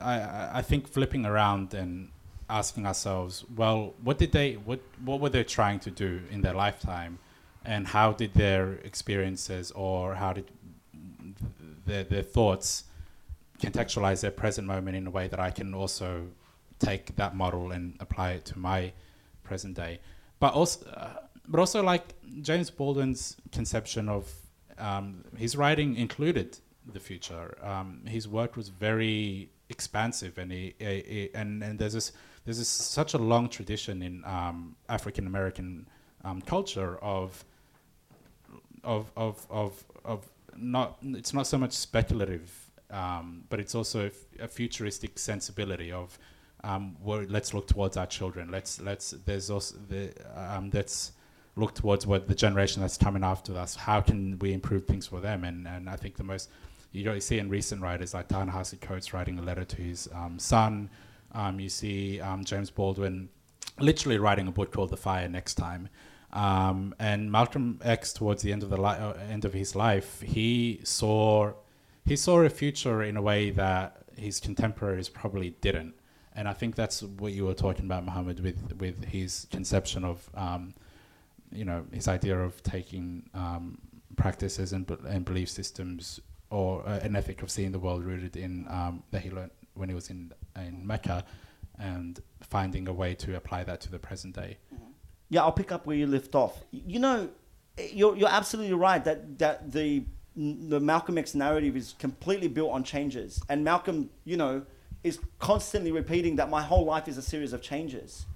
I 0.00 0.58
I 0.58 0.62
think 0.62 0.86
flipping 0.86 1.26
around 1.26 1.74
and 1.74 2.10
asking 2.48 2.86
ourselves, 2.86 3.44
well, 3.56 3.94
what 4.02 4.18
did 4.18 4.30
they 4.30 4.54
what 4.54 4.80
what 5.04 5.20
were 5.20 5.30
they 5.30 5.42
trying 5.42 5.80
to 5.80 5.90
do 5.90 6.20
in 6.30 6.42
their 6.42 6.54
lifetime, 6.54 7.18
and 7.66 7.86
how 7.88 8.12
did 8.12 8.32
their 8.34 8.74
experiences 8.84 9.72
or 9.72 10.14
how 10.14 10.32
did 10.32 10.50
their, 11.84 12.04
their 12.04 12.22
thoughts 12.22 12.84
contextualize 13.60 14.20
their 14.20 14.30
present 14.30 14.66
moment 14.66 14.96
in 14.96 15.06
a 15.06 15.10
way 15.10 15.28
that 15.28 15.40
I 15.40 15.50
can 15.50 15.74
also 15.74 16.28
take 16.78 17.16
that 17.16 17.34
model 17.34 17.72
and 17.72 17.96
apply 18.00 18.32
it 18.32 18.44
to 18.46 18.58
my 18.58 18.92
present 19.42 19.74
day. 19.76 20.00
But 20.38 20.54
also, 20.54 20.86
uh, 20.90 21.26
but 21.48 21.58
also 21.58 21.82
like 21.82 22.14
James 22.42 22.70
Baldwin's 22.70 23.36
conception 23.50 24.08
of 24.08 24.30
um, 24.78 25.24
his 25.36 25.56
writing 25.56 25.96
included 25.96 26.58
the 26.92 27.00
future. 27.00 27.56
Um, 27.62 28.02
his 28.06 28.28
work 28.28 28.56
was 28.56 28.68
very 28.68 29.50
expansive, 29.68 30.38
and 30.38 30.52
he, 30.52 30.74
he, 30.78 30.84
he, 30.84 31.30
and 31.34 31.62
and 31.62 31.78
there's 31.78 31.94
this 31.94 32.12
there's 32.44 32.58
this, 32.58 32.68
such 32.68 33.14
a 33.14 33.18
long 33.18 33.48
tradition 33.48 34.02
in 34.02 34.22
um, 34.24 34.76
African 34.88 35.26
American 35.26 35.88
um, 36.24 36.42
culture 36.42 36.98
of 36.98 37.44
of 38.86 39.10
of 39.16 39.46
of 39.50 39.84
of 40.04 40.26
not 40.56 40.96
it's 41.02 41.34
not 41.34 41.46
so 41.46 41.58
much 41.58 41.72
speculative, 41.72 42.50
um, 42.90 43.44
but 43.50 43.60
it's 43.60 43.74
also 43.74 44.10
a 44.40 44.48
futuristic 44.48 45.18
sensibility 45.18 45.92
of 45.92 46.18
um, 46.64 46.96
let's 47.04 47.52
look 47.52 47.66
towards 47.66 47.96
our 47.96 48.06
children. 48.06 48.50
Let's 48.50 48.80
let's 48.80 49.10
there's 49.10 49.50
also 49.50 49.76
the 49.88 50.12
um, 50.34 50.70
let's 50.72 51.12
look 51.56 51.74
towards 51.74 52.06
what 52.06 52.28
the 52.28 52.34
generation 52.34 52.80
that's 52.80 52.96
coming 52.96 53.24
after 53.24 53.56
us. 53.56 53.74
How 53.74 54.00
can 54.00 54.38
we 54.38 54.52
improve 54.52 54.86
things 54.86 55.06
for 55.06 55.20
them? 55.20 55.44
And 55.44 55.66
and 55.68 55.90
I 55.90 55.96
think 55.96 56.16
the 56.16 56.24
most 56.24 56.48
you 56.92 57.04
know 57.04 57.12
you 57.12 57.20
see 57.20 57.38
in 57.38 57.50
recent 57.50 57.82
writers 57.82 58.14
like 58.14 58.28
Ta-Nehisi 58.28 58.80
Coates 58.80 59.12
writing 59.12 59.38
a 59.38 59.42
letter 59.42 59.64
to 59.64 59.76
his 59.82 60.08
um, 60.14 60.38
son. 60.38 60.88
Um, 61.32 61.60
you 61.60 61.68
see 61.68 62.20
um, 62.20 62.44
James 62.44 62.70
Baldwin 62.70 63.28
literally 63.78 64.18
writing 64.18 64.48
a 64.48 64.50
book 64.52 64.72
called 64.72 64.90
The 64.90 64.96
Fire 64.96 65.28
Next 65.28 65.54
Time. 65.54 65.88
Um, 66.36 66.94
and 66.98 67.32
Malcolm 67.32 67.80
X, 67.82 68.12
towards 68.12 68.42
the 68.42 68.52
end 68.52 68.62
of 68.62 68.68
the 68.68 68.76
li- 68.76 69.00
uh, 69.06 69.14
end 69.30 69.46
of 69.46 69.54
his 69.54 69.74
life, 69.74 70.20
he 70.20 70.80
saw 70.84 71.54
he 72.04 72.14
saw 72.14 72.40
a 72.42 72.50
future 72.50 73.02
in 73.02 73.16
a 73.16 73.22
way 73.22 73.50
that 73.50 74.04
his 74.14 74.38
contemporaries 74.38 75.08
probably 75.08 75.50
didn't. 75.62 75.94
And 76.34 76.46
I 76.46 76.52
think 76.52 76.74
that's 76.74 77.02
what 77.02 77.32
you 77.32 77.46
were 77.46 77.54
talking 77.54 77.86
about, 77.86 78.04
Mohammed, 78.04 78.40
with 78.40 78.58
with 78.78 79.06
his 79.06 79.46
conception 79.50 80.04
of, 80.04 80.28
um, 80.34 80.74
you 81.50 81.64
know, 81.64 81.86
his 81.90 82.06
idea 82.06 82.38
of 82.38 82.62
taking 82.62 83.30
um, 83.32 83.78
practices 84.16 84.74
and, 84.74 84.84
and 85.08 85.24
belief 85.24 85.48
systems 85.48 86.20
or 86.50 86.86
uh, 86.86 87.00
an 87.02 87.16
ethic 87.16 87.42
of 87.42 87.50
seeing 87.50 87.72
the 87.72 87.78
world 87.78 88.04
rooted 88.04 88.36
in 88.36 88.66
um, 88.68 89.02
that 89.10 89.22
he 89.22 89.30
learned 89.30 89.52
when 89.72 89.88
he 89.88 89.94
was 89.94 90.10
in 90.10 90.32
in 90.54 90.86
Mecca, 90.86 91.24
and 91.78 92.20
finding 92.42 92.88
a 92.88 92.92
way 92.92 93.14
to 93.14 93.36
apply 93.36 93.64
that 93.64 93.80
to 93.80 93.90
the 93.90 93.98
present 93.98 94.34
day. 94.34 94.58
Yeah, 95.28 95.42
I'll 95.42 95.52
pick 95.52 95.72
up 95.72 95.86
where 95.86 95.96
you 95.96 96.06
left 96.06 96.34
off. 96.34 96.64
You 96.70 97.00
know, 97.00 97.28
you're, 97.92 98.16
you're 98.16 98.28
absolutely 98.28 98.74
right 98.74 99.04
that, 99.04 99.38
that 99.38 99.72
the, 99.72 100.04
the 100.36 100.80
Malcolm 100.80 101.18
X 101.18 101.34
narrative 101.34 101.76
is 101.76 101.94
completely 101.98 102.48
built 102.48 102.70
on 102.70 102.84
changes. 102.84 103.42
And 103.48 103.64
Malcolm, 103.64 104.10
you 104.24 104.36
know, 104.36 104.62
is 105.02 105.18
constantly 105.38 105.92
repeating 105.92 106.36
that 106.36 106.48
my 106.50 106.62
whole 106.62 106.84
life 106.84 107.08
is 107.08 107.18
a 107.18 107.22
series 107.22 107.52
of 107.52 107.62
changes. 107.62 108.26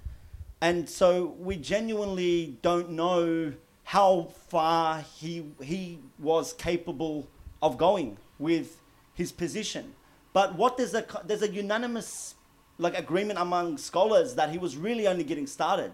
And 0.61 0.87
so 0.87 1.35
we 1.39 1.57
genuinely 1.57 2.57
don't 2.61 2.91
know 2.91 3.53
how 3.83 4.29
far 4.47 5.03
he, 5.15 5.45
he 5.61 5.99
was 6.19 6.53
capable 6.53 7.29
of 7.61 7.77
going 7.77 8.17
with 8.37 8.79
his 9.13 9.31
position. 9.31 9.93
But 10.33 10.55
what 10.55 10.77
there's 10.77 10.93
a, 10.93 11.05
there's 11.25 11.41
a 11.41 11.49
unanimous 11.49 12.35
like 12.77 12.97
agreement 12.97 13.37
among 13.39 13.77
scholars 13.77 14.35
that 14.35 14.49
he 14.49 14.57
was 14.57 14.75
really 14.75 15.07
only 15.07 15.23
getting 15.23 15.45
started 15.45 15.93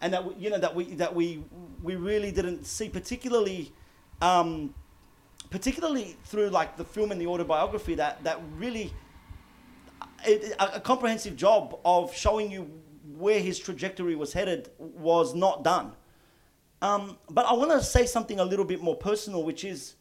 and 0.00 0.12
that 0.12 0.24
we, 0.24 0.34
you 0.34 0.50
know 0.50 0.58
that 0.58 0.74
we 0.74 0.94
that 0.94 1.14
we 1.14 1.42
we 1.82 1.96
really 1.96 2.30
didn't 2.30 2.64
see 2.66 2.88
particularly 2.88 3.72
um, 4.20 4.74
particularly 5.50 6.16
through 6.24 6.48
like 6.50 6.76
the 6.76 6.84
film 6.84 7.12
and 7.12 7.20
the 7.20 7.26
autobiography 7.26 7.94
that 7.94 8.22
that 8.24 8.40
really 8.56 8.92
it, 10.24 10.54
a, 10.58 10.76
a 10.76 10.80
comprehensive 10.80 11.36
job 11.36 11.78
of 11.84 12.14
showing 12.14 12.50
you 12.50 12.70
where 13.16 13.40
his 13.40 13.58
trajectory 13.58 14.14
was 14.14 14.32
headed 14.32 14.70
was 14.78 15.34
not 15.34 15.64
done. 15.64 15.92
Um, 16.80 17.18
but 17.28 17.46
I 17.46 17.54
want 17.54 17.72
to 17.72 17.82
say 17.82 18.06
something 18.06 18.38
a 18.38 18.44
little 18.44 18.64
bit 18.64 18.80
more 18.80 18.94
personal, 18.96 19.42
which 19.42 19.64
is 19.64 19.94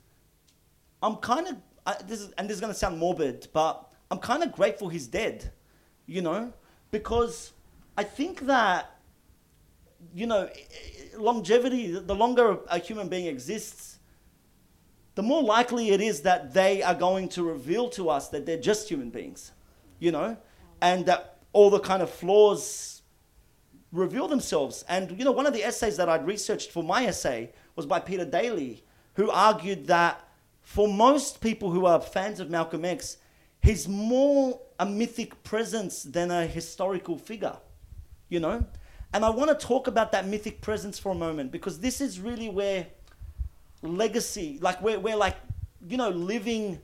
I'm 1.02 1.16
kind 1.18 1.48
of, 1.48 2.08
this 2.08 2.22
is, 2.22 2.32
and 2.38 2.50
this 2.50 2.56
is 2.56 2.62
going 2.62 2.74
to 2.74 2.78
sound 2.78 2.98
morbid, 2.98 3.48
but 3.54 3.92
I'm 4.10 4.20
kind 4.20 4.44
of 4.44 4.52
grateful 4.52 4.90
he's 4.90 5.08
dead, 5.08 5.52
you 6.06 6.22
know, 6.22 6.54
because 6.92 7.54
I 7.98 8.04
think 8.04 8.42
that, 8.48 8.97
you 10.14 10.28
know, 10.28 10.50
longevity, 11.18 11.92
the 11.92 12.16
longer 12.16 12.60
a 12.70 12.80
human 12.80 13.08
being 13.08 13.28
exists, 13.28 14.00
the 15.16 15.24
more 15.24 15.42
likely 15.42 15.90
it 15.90 16.02
is 16.02 16.22
that 16.22 16.54
they 16.54 16.84
are 16.84 16.94
going 16.94 17.30
to 17.30 17.44
reveal 17.44 17.90
to 17.90 18.10
us 18.10 18.30
that 18.30 18.46
they're 18.46 18.60
just 18.60 18.88
human 18.90 19.10
beings, 19.10 19.52
you 20.00 20.12
know, 20.12 20.38
and 20.82 21.06
that 21.08 21.40
all 21.54 21.70
the 21.70 21.80
kind 21.80 22.04
of 22.04 22.10
flaws 22.10 23.02
reveal 23.92 24.28
themselves. 24.28 24.86
And, 24.88 25.18
you 25.18 25.26
know, 25.26 25.32
one 25.32 25.48
of 25.48 25.54
the 25.54 25.64
essays 25.64 25.98
that 25.98 26.08
I'd 26.08 26.28
researched 26.28 26.72
for 26.72 26.84
my 26.84 27.06
essay 27.06 27.52
was 27.76 27.86
by 27.86 28.00
Peter 28.00 28.26
Daly, 28.26 28.84
who 29.16 29.32
argued 29.32 29.88
that 29.88 30.24
for 30.62 30.88
most 30.88 31.42
people 31.42 31.72
who 31.72 31.86
are 31.86 32.00
fans 32.00 32.40
of 32.40 32.50
Malcolm 32.50 32.86
X, 32.86 33.18
he's 33.62 33.88
more 33.88 34.60
a 34.80 34.86
mythic 34.86 35.44
presence 35.44 36.04
than 36.04 36.30
a 36.30 36.46
historical 36.46 37.18
figure, 37.18 37.58
you 38.30 38.40
know? 38.40 38.66
And 39.18 39.26
I 39.26 39.32
want 39.32 39.50
to 39.50 39.66
talk 39.66 39.88
about 39.88 40.12
that 40.12 40.28
mythic 40.28 40.62
presence 40.62 41.00
for 41.00 41.12
a 41.12 41.16
moment 41.16 41.52
because 41.52 41.80
this 41.80 42.02
is 42.02 42.20
really 42.20 42.50
where 42.50 42.86
legacy, 43.82 44.60
like 44.62 44.80
where, 44.84 45.00
where 45.00 45.16
like, 45.16 45.38
you 45.88 45.98
know, 45.98 46.10
living 46.10 46.80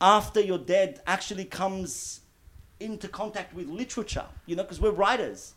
after 0.00 0.40
you're 0.40 0.56
dead 0.56 1.02
actually 1.06 1.44
comes 1.44 2.20
into 2.80 3.08
contact 3.08 3.52
with 3.52 3.68
literature, 3.68 4.24
you 4.46 4.56
know, 4.56 4.62
because 4.62 4.80
we're 4.80 4.90
writers. 4.92 5.52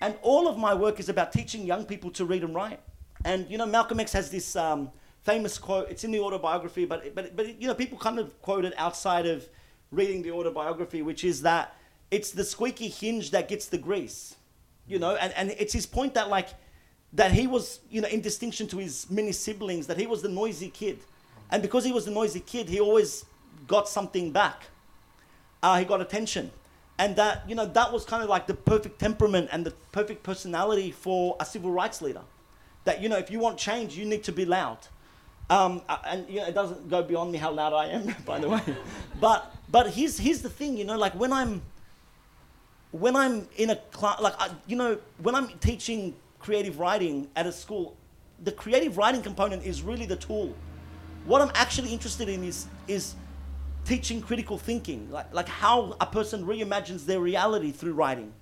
And 0.00 0.16
all 0.22 0.48
of 0.48 0.58
my 0.58 0.74
work 0.74 0.98
is 0.98 1.08
about 1.08 1.30
teaching 1.30 1.64
young 1.64 1.84
people 1.84 2.10
to 2.18 2.24
read 2.24 2.42
and 2.42 2.52
write. 2.52 2.80
And, 3.24 3.48
you 3.48 3.58
know, 3.58 3.66
Malcolm 3.66 4.00
X 4.00 4.12
has 4.14 4.32
this 4.32 4.56
um, 4.56 4.90
famous 5.22 5.56
quote, 5.56 5.88
it's 5.88 6.02
in 6.02 6.10
the 6.10 6.18
autobiography, 6.18 6.84
but, 6.84 7.14
but, 7.14 7.36
but, 7.36 7.60
you 7.62 7.68
know, 7.68 7.74
people 7.74 7.96
kind 7.96 8.18
of 8.18 8.42
quote 8.42 8.64
it 8.64 8.74
outside 8.76 9.24
of 9.24 9.48
reading 9.92 10.22
the 10.22 10.32
autobiography, 10.32 11.00
which 11.00 11.22
is 11.22 11.42
that 11.42 11.76
it's 12.10 12.32
the 12.32 12.42
squeaky 12.42 12.88
hinge 12.88 13.30
that 13.30 13.48
gets 13.48 13.66
the 13.66 13.78
grease, 13.78 14.34
you 14.88 14.98
know, 14.98 15.16
and, 15.16 15.32
and 15.34 15.50
it's 15.58 15.72
his 15.72 15.86
point 15.86 16.14
that, 16.14 16.28
like, 16.28 16.48
that 17.12 17.32
he 17.32 17.46
was, 17.46 17.80
you 17.90 18.00
know, 18.00 18.08
in 18.08 18.20
distinction 18.20 18.66
to 18.68 18.78
his 18.78 19.08
many 19.10 19.32
siblings, 19.32 19.86
that 19.86 19.98
he 19.98 20.06
was 20.06 20.22
the 20.22 20.28
noisy 20.28 20.68
kid. 20.68 20.98
And 21.50 21.62
because 21.62 21.84
he 21.84 21.92
was 21.92 22.04
the 22.04 22.10
noisy 22.10 22.40
kid, 22.40 22.68
he 22.68 22.80
always 22.80 23.24
got 23.66 23.88
something 23.88 24.30
back. 24.32 24.64
Uh, 25.62 25.78
he 25.78 25.84
got 25.84 26.00
attention. 26.00 26.50
And 26.98 27.16
that, 27.16 27.48
you 27.48 27.54
know, 27.54 27.64
that 27.64 27.92
was 27.92 28.04
kind 28.04 28.22
of 28.22 28.28
like 28.28 28.46
the 28.46 28.54
perfect 28.54 28.98
temperament 28.98 29.48
and 29.52 29.64
the 29.64 29.70
perfect 29.92 30.22
personality 30.22 30.90
for 30.90 31.36
a 31.40 31.44
civil 31.44 31.70
rights 31.70 32.02
leader. 32.02 32.22
That, 32.84 33.00
you 33.00 33.08
know, 33.08 33.16
if 33.18 33.30
you 33.30 33.38
want 33.38 33.58
change, 33.58 33.96
you 33.96 34.04
need 34.04 34.24
to 34.24 34.32
be 34.32 34.44
loud. 34.44 34.78
Um, 35.50 35.82
uh, 35.88 35.98
and 36.04 36.28
you 36.28 36.40
know, 36.40 36.46
it 36.46 36.54
doesn't 36.54 36.90
go 36.90 37.02
beyond 37.02 37.32
me 37.32 37.38
how 37.38 37.50
loud 37.50 37.72
I 37.72 37.86
am, 37.86 38.14
by 38.26 38.38
the 38.38 38.48
way. 38.48 38.60
But 39.20 39.54
but 39.70 39.90
here's 39.90 40.18
here's 40.18 40.42
the 40.42 40.50
thing, 40.50 40.76
you 40.76 40.84
know, 40.84 40.96
like 40.96 41.14
when 41.14 41.32
I'm 41.32 41.62
when 42.92 43.16
I'm 43.16 43.48
in 43.56 43.70
a 43.70 43.76
class, 43.76 44.20
like 44.20 44.34
I, 44.38 44.50
you 44.66 44.76
know, 44.76 44.98
when 45.18 45.34
I'm 45.34 45.48
teaching 45.58 46.14
creative 46.38 46.78
writing 46.78 47.28
at 47.36 47.46
a 47.46 47.52
school, 47.52 47.96
the 48.44 48.52
creative 48.52 48.96
writing 48.96 49.22
component 49.22 49.64
is 49.64 49.82
really 49.82 50.06
the 50.06 50.16
tool. 50.16 50.54
What 51.26 51.42
I'm 51.42 51.50
actually 51.54 51.92
interested 51.92 52.28
in 52.28 52.44
is 52.44 52.66
is 52.86 53.14
teaching 53.84 54.20
critical 54.20 54.58
thinking, 54.58 55.10
like 55.10 55.32
like 55.34 55.48
how 55.48 55.96
a 56.00 56.06
person 56.06 56.46
reimagines 56.46 57.04
their 57.04 57.20
reality 57.20 57.72
through 57.72 57.94
writing. 57.94 58.32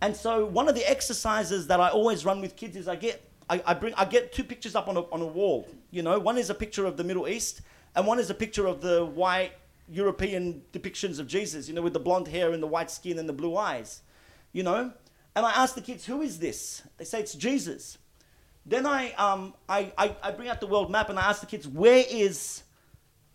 And 0.00 0.16
so 0.16 0.46
one 0.46 0.68
of 0.68 0.74
the 0.74 0.88
exercises 0.90 1.66
that 1.66 1.78
I 1.78 1.90
always 1.90 2.24
run 2.24 2.40
with 2.40 2.56
kids 2.56 2.76
is 2.76 2.88
I 2.88 2.96
get 2.96 3.22
I, 3.48 3.62
I 3.66 3.74
bring 3.74 3.94
I 3.94 4.04
get 4.04 4.32
two 4.32 4.44
pictures 4.44 4.74
up 4.74 4.88
on 4.88 4.96
a 4.96 5.02
on 5.02 5.20
a 5.20 5.26
wall. 5.26 5.68
You 5.90 6.02
know, 6.02 6.18
one 6.18 6.38
is 6.38 6.50
a 6.50 6.54
picture 6.54 6.86
of 6.86 6.96
the 6.96 7.04
Middle 7.04 7.28
East, 7.28 7.60
and 7.94 8.06
one 8.06 8.18
is 8.18 8.30
a 8.30 8.34
picture 8.34 8.66
of 8.66 8.80
the 8.80 9.04
white 9.04 9.52
European 9.90 10.62
depictions 10.72 11.18
of 11.18 11.26
Jesus. 11.26 11.68
You 11.68 11.74
know, 11.74 11.82
with 11.82 11.92
the 11.92 12.00
blonde 12.00 12.28
hair 12.28 12.52
and 12.52 12.62
the 12.62 12.66
white 12.66 12.90
skin 12.90 13.18
and 13.18 13.28
the 13.28 13.32
blue 13.32 13.56
eyes. 13.56 14.02
You 14.52 14.62
know, 14.62 14.92
and 15.34 15.46
I 15.46 15.50
ask 15.52 15.74
the 15.74 15.80
kids, 15.80 16.06
"Who 16.06 16.22
is 16.22 16.38
this?" 16.38 16.82
They 16.96 17.04
say 17.04 17.20
it's 17.20 17.34
Jesus. 17.34 17.98
Then 18.66 18.86
I 18.86 19.12
um 19.12 19.54
I, 19.68 19.92
I, 19.96 20.16
I 20.22 20.30
bring 20.32 20.48
out 20.48 20.60
the 20.60 20.66
world 20.66 20.90
map 20.90 21.08
and 21.10 21.18
I 21.18 21.22
ask 21.28 21.40
the 21.40 21.46
kids, 21.46 21.66
"Where 21.66 22.04
is 22.08 22.62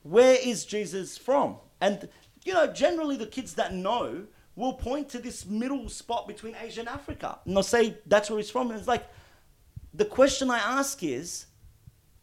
where 0.04 0.38
is 0.42 0.66
Jesus 0.66 1.18
from?" 1.18 1.58
And 1.82 2.10
you 2.44 2.54
know, 2.54 2.68
generally 2.68 3.18
the 3.18 3.26
kids 3.26 3.56
that 3.56 3.74
know 3.74 4.28
will 4.56 4.74
point 4.74 5.10
to 5.10 5.20
this 5.20 5.46
middle 5.46 5.90
spot 5.90 6.28
between 6.28 6.56
Asia 6.62 6.80
and 6.80 6.90
Africa. 6.90 7.40
And 7.46 7.56
they'll 7.56 7.64
say 7.64 7.98
that's 8.06 8.30
where 8.30 8.40
he's 8.40 8.50
from. 8.50 8.70
And 8.70 8.80
it's 8.80 8.88
like, 8.88 9.06
the 9.94 10.06
question 10.06 10.50
I 10.50 10.60
ask 10.60 11.04
is 11.04 11.48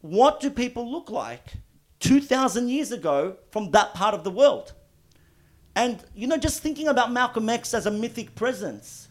what 0.01 0.41
do 0.41 0.51
people 0.51 0.91
look 0.91 1.11
like 1.11 1.55
2,000 2.03 2.69
years 2.69 2.93
ago 2.93 3.37
from 3.51 3.71
that 3.71 3.95
part 3.95 4.13
of 4.13 4.25
the 4.25 4.31
world? 4.31 4.73
And, 5.75 6.03
you 6.15 6.27
know, 6.27 6.37
just 6.37 6.61
thinking 6.61 6.89
about 6.89 7.13
Malcolm 7.13 7.49
X 7.49 7.73
as 7.73 7.87
a 7.87 7.91
mythic 7.91 8.35
presence, 8.35 9.09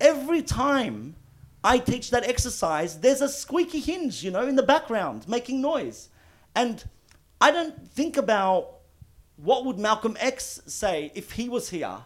every 0.00 0.42
time 0.42 1.16
I 1.62 1.78
teach 1.78 2.10
that 2.12 2.24
exercise, 2.24 3.00
there's 3.00 3.20
a 3.20 3.28
squeaky 3.28 3.80
hinge, 3.80 4.22
you 4.22 4.30
know, 4.30 4.46
in 4.46 4.56
the 4.56 4.62
background 4.62 5.28
making 5.28 5.60
noise. 5.60 6.08
And 6.54 6.82
I 7.40 7.50
don't 7.50 7.90
think 7.90 8.16
about 8.16 8.76
what 9.36 9.64
would 9.64 9.78
Malcolm 9.78 10.16
X 10.20 10.62
say 10.66 11.10
if 11.14 11.32
he 11.32 11.48
was 11.48 11.68
here. 11.68 11.98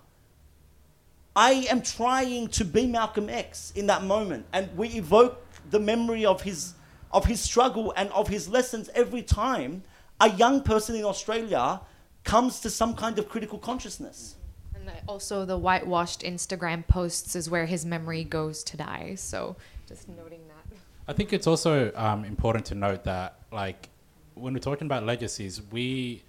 I 1.36 1.66
am 1.70 1.82
trying 1.82 2.48
to 2.48 2.64
be 2.64 2.86
Malcolm 2.86 3.28
X 3.28 3.72
in 3.76 3.86
that 3.86 4.02
moment. 4.02 4.46
And 4.52 4.74
we 4.76 4.88
evoke 4.88 5.44
the 5.70 5.78
memory 5.78 6.24
of 6.24 6.42
his 6.42 6.74
of 7.12 7.26
his 7.26 7.42
struggle 7.42 7.92
and 7.94 8.10
of 8.12 8.28
his 8.28 8.48
lessons 8.48 8.88
every 8.94 9.22
time 9.22 9.82
a 10.22 10.30
young 10.30 10.62
person 10.62 10.94
in 10.94 11.04
Australia 11.04 11.80
comes 12.24 12.60
to 12.60 12.70
some 12.70 12.94
kind 12.94 13.18
of 13.18 13.28
critical 13.28 13.58
consciousness. 13.58 14.36
And 14.74 14.90
also, 15.08 15.44
the 15.44 15.58
whitewashed 15.58 16.22
Instagram 16.22 16.86
posts 16.86 17.36
is 17.36 17.50
where 17.50 17.66
his 17.66 17.84
memory 17.84 18.24
goes 18.24 18.64
to 18.64 18.76
die. 18.76 19.16
So, 19.16 19.56
just 19.88 20.08
noting 20.08 20.40
that. 20.48 20.76
I 21.08 21.12
think 21.12 21.32
it's 21.32 21.46
also 21.46 21.92
um, 21.94 22.24
important 22.24 22.64
to 22.66 22.74
note 22.74 23.04
that, 23.04 23.40
like, 23.50 23.88
when 24.34 24.54
we're 24.54 24.60
talking 24.60 24.86
about 24.86 25.04
legacies, 25.04 25.60
we, 25.70 26.22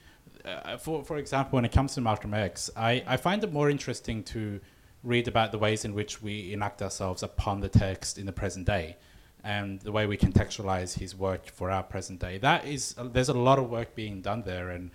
uh, 0.43 0.77
for 0.77 1.03
for 1.03 1.17
example, 1.17 1.57
when 1.57 1.65
it 1.65 1.71
comes 1.71 1.93
to 1.93 2.01
Malcolm 2.01 2.33
X, 2.33 2.69
I, 2.75 3.03
I 3.07 3.17
find 3.17 3.43
it 3.43 3.53
more 3.53 3.69
interesting 3.69 4.23
to 4.23 4.59
read 5.03 5.27
about 5.27 5.51
the 5.51 5.59
ways 5.59 5.85
in 5.85 5.93
which 5.93 6.21
we 6.21 6.53
enact 6.53 6.81
ourselves 6.81 7.23
upon 7.23 7.59
the 7.59 7.69
text 7.69 8.17
in 8.17 8.25
the 8.25 8.31
present 8.31 8.65
day 8.65 8.97
and 9.43 9.81
the 9.81 9.91
way 9.91 10.05
we 10.05 10.17
contextualize 10.17 10.97
his 10.97 11.15
work 11.15 11.47
for 11.47 11.69
our 11.69 11.83
present 11.83 12.19
day. 12.19 12.37
That 12.37 12.65
is, 12.65 12.95
uh, 12.97 13.03
there's 13.03 13.29
a 13.29 13.33
lot 13.33 13.59
of 13.59 13.69
work 13.69 13.93
being 13.95 14.21
done 14.21 14.43
there, 14.43 14.69
and 14.69 14.91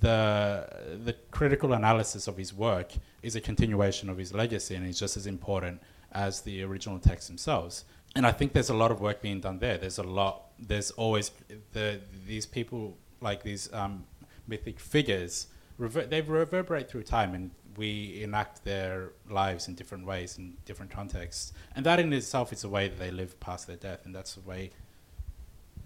the 0.00 0.68
the 1.04 1.14
critical 1.30 1.72
analysis 1.72 2.28
of 2.28 2.36
his 2.36 2.54
work 2.54 2.92
is 3.22 3.34
a 3.34 3.40
continuation 3.40 4.08
of 4.08 4.18
his 4.18 4.32
legacy, 4.32 4.74
and 4.74 4.86
is 4.86 4.98
just 4.98 5.16
as 5.16 5.26
important 5.26 5.80
as 6.12 6.42
the 6.42 6.62
original 6.62 6.98
texts 6.98 7.28
themselves. 7.28 7.84
And 8.16 8.24
I 8.26 8.30
think 8.30 8.52
there's 8.52 8.70
a 8.70 8.74
lot 8.74 8.92
of 8.92 9.00
work 9.00 9.20
being 9.20 9.40
done 9.40 9.58
there. 9.58 9.76
There's 9.76 9.98
a 9.98 10.04
lot. 10.04 10.50
There's 10.58 10.92
always 10.92 11.32
the 11.72 12.00
these 12.26 12.46
people 12.46 12.96
like 13.20 13.42
these 13.42 13.72
um, 13.72 14.04
mythic 14.46 14.78
figures. 14.78 15.48
Rever- 15.76 16.06
they 16.06 16.20
reverberate 16.20 16.88
through 16.88 17.02
time, 17.02 17.34
and 17.34 17.50
we 17.76 18.22
enact 18.22 18.64
their 18.64 19.10
lives 19.28 19.68
in 19.68 19.74
different 19.74 20.06
ways 20.06 20.38
in 20.38 20.56
different 20.64 20.90
contexts, 20.90 21.52
and 21.74 21.84
that 21.86 22.00
in 22.00 22.12
itself 22.12 22.52
is 22.52 22.64
a 22.64 22.68
way 22.68 22.88
that 22.88 22.98
they 22.98 23.10
live 23.10 23.38
past 23.40 23.66
their 23.66 23.76
death, 23.76 24.04
and 24.04 24.14
that's 24.14 24.36
a 24.36 24.40
way, 24.40 24.70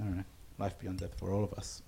I 0.00 0.04
don't 0.04 0.16
know, 0.18 0.24
life 0.58 0.78
beyond 0.78 1.00
death 1.00 1.18
for 1.18 1.32
all 1.32 1.44
of 1.44 1.52
us. 1.54 1.82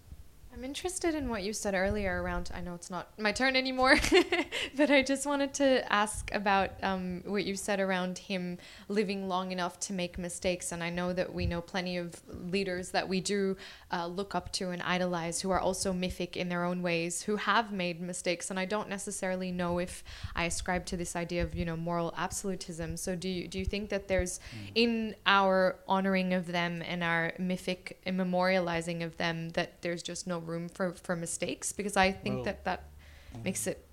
I'm 0.52 0.64
interested 0.64 1.14
in 1.14 1.28
what 1.28 1.44
you 1.44 1.52
said 1.52 1.74
earlier 1.74 2.20
around. 2.20 2.50
I 2.52 2.60
know 2.60 2.74
it's 2.74 2.90
not 2.90 3.16
my 3.16 3.30
turn 3.30 3.54
anymore, 3.54 3.94
but 4.76 4.90
I 4.90 5.00
just 5.02 5.24
wanted 5.24 5.54
to 5.54 5.90
ask 5.92 6.28
about 6.34 6.72
um, 6.82 7.22
what 7.24 7.44
you 7.44 7.54
said 7.54 7.78
around 7.78 8.18
him 8.18 8.58
living 8.88 9.28
long 9.28 9.52
enough 9.52 9.78
to 9.80 9.92
make 9.92 10.18
mistakes. 10.18 10.72
And 10.72 10.82
I 10.82 10.90
know 10.90 11.12
that 11.12 11.32
we 11.32 11.46
know 11.46 11.60
plenty 11.60 11.96
of 11.96 12.20
leaders 12.28 12.90
that 12.90 13.08
we 13.08 13.20
do 13.20 13.56
uh, 13.92 14.08
look 14.08 14.34
up 14.34 14.52
to 14.54 14.70
and 14.70 14.82
idolize 14.82 15.40
who 15.40 15.50
are 15.50 15.60
also 15.60 15.92
mythic 15.92 16.36
in 16.36 16.48
their 16.48 16.64
own 16.64 16.82
ways, 16.82 17.22
who 17.22 17.36
have 17.36 17.72
made 17.72 18.00
mistakes. 18.00 18.50
And 18.50 18.58
I 18.58 18.64
don't 18.64 18.88
necessarily 18.88 19.52
know 19.52 19.78
if 19.78 20.02
I 20.34 20.44
ascribe 20.44 20.84
to 20.86 20.96
this 20.96 21.14
idea 21.14 21.44
of 21.44 21.54
you 21.54 21.64
know 21.64 21.76
moral 21.76 22.12
absolutism. 22.16 22.96
So 22.96 23.14
do 23.14 23.28
you 23.28 23.46
do 23.46 23.60
you 23.60 23.64
think 23.64 23.88
that 23.90 24.08
there's 24.08 24.40
mm. 24.52 24.72
in 24.74 25.14
our 25.26 25.76
honoring 25.86 26.34
of 26.34 26.48
them 26.48 26.82
and 26.84 27.04
our 27.04 27.34
mythic 27.38 28.00
memorializing 28.04 29.04
of 29.04 29.16
them 29.16 29.50
that 29.50 29.80
there's 29.82 30.02
just 30.02 30.26
no 30.26 30.39
room 30.40 30.68
for, 30.68 30.92
for 30.92 31.16
mistakes 31.16 31.72
because 31.72 31.96
I 31.96 32.12
think 32.12 32.36
well, 32.36 32.44
that 32.44 32.64
that 32.64 32.84
mm. 33.36 33.44
makes 33.44 33.66
it 33.66 33.86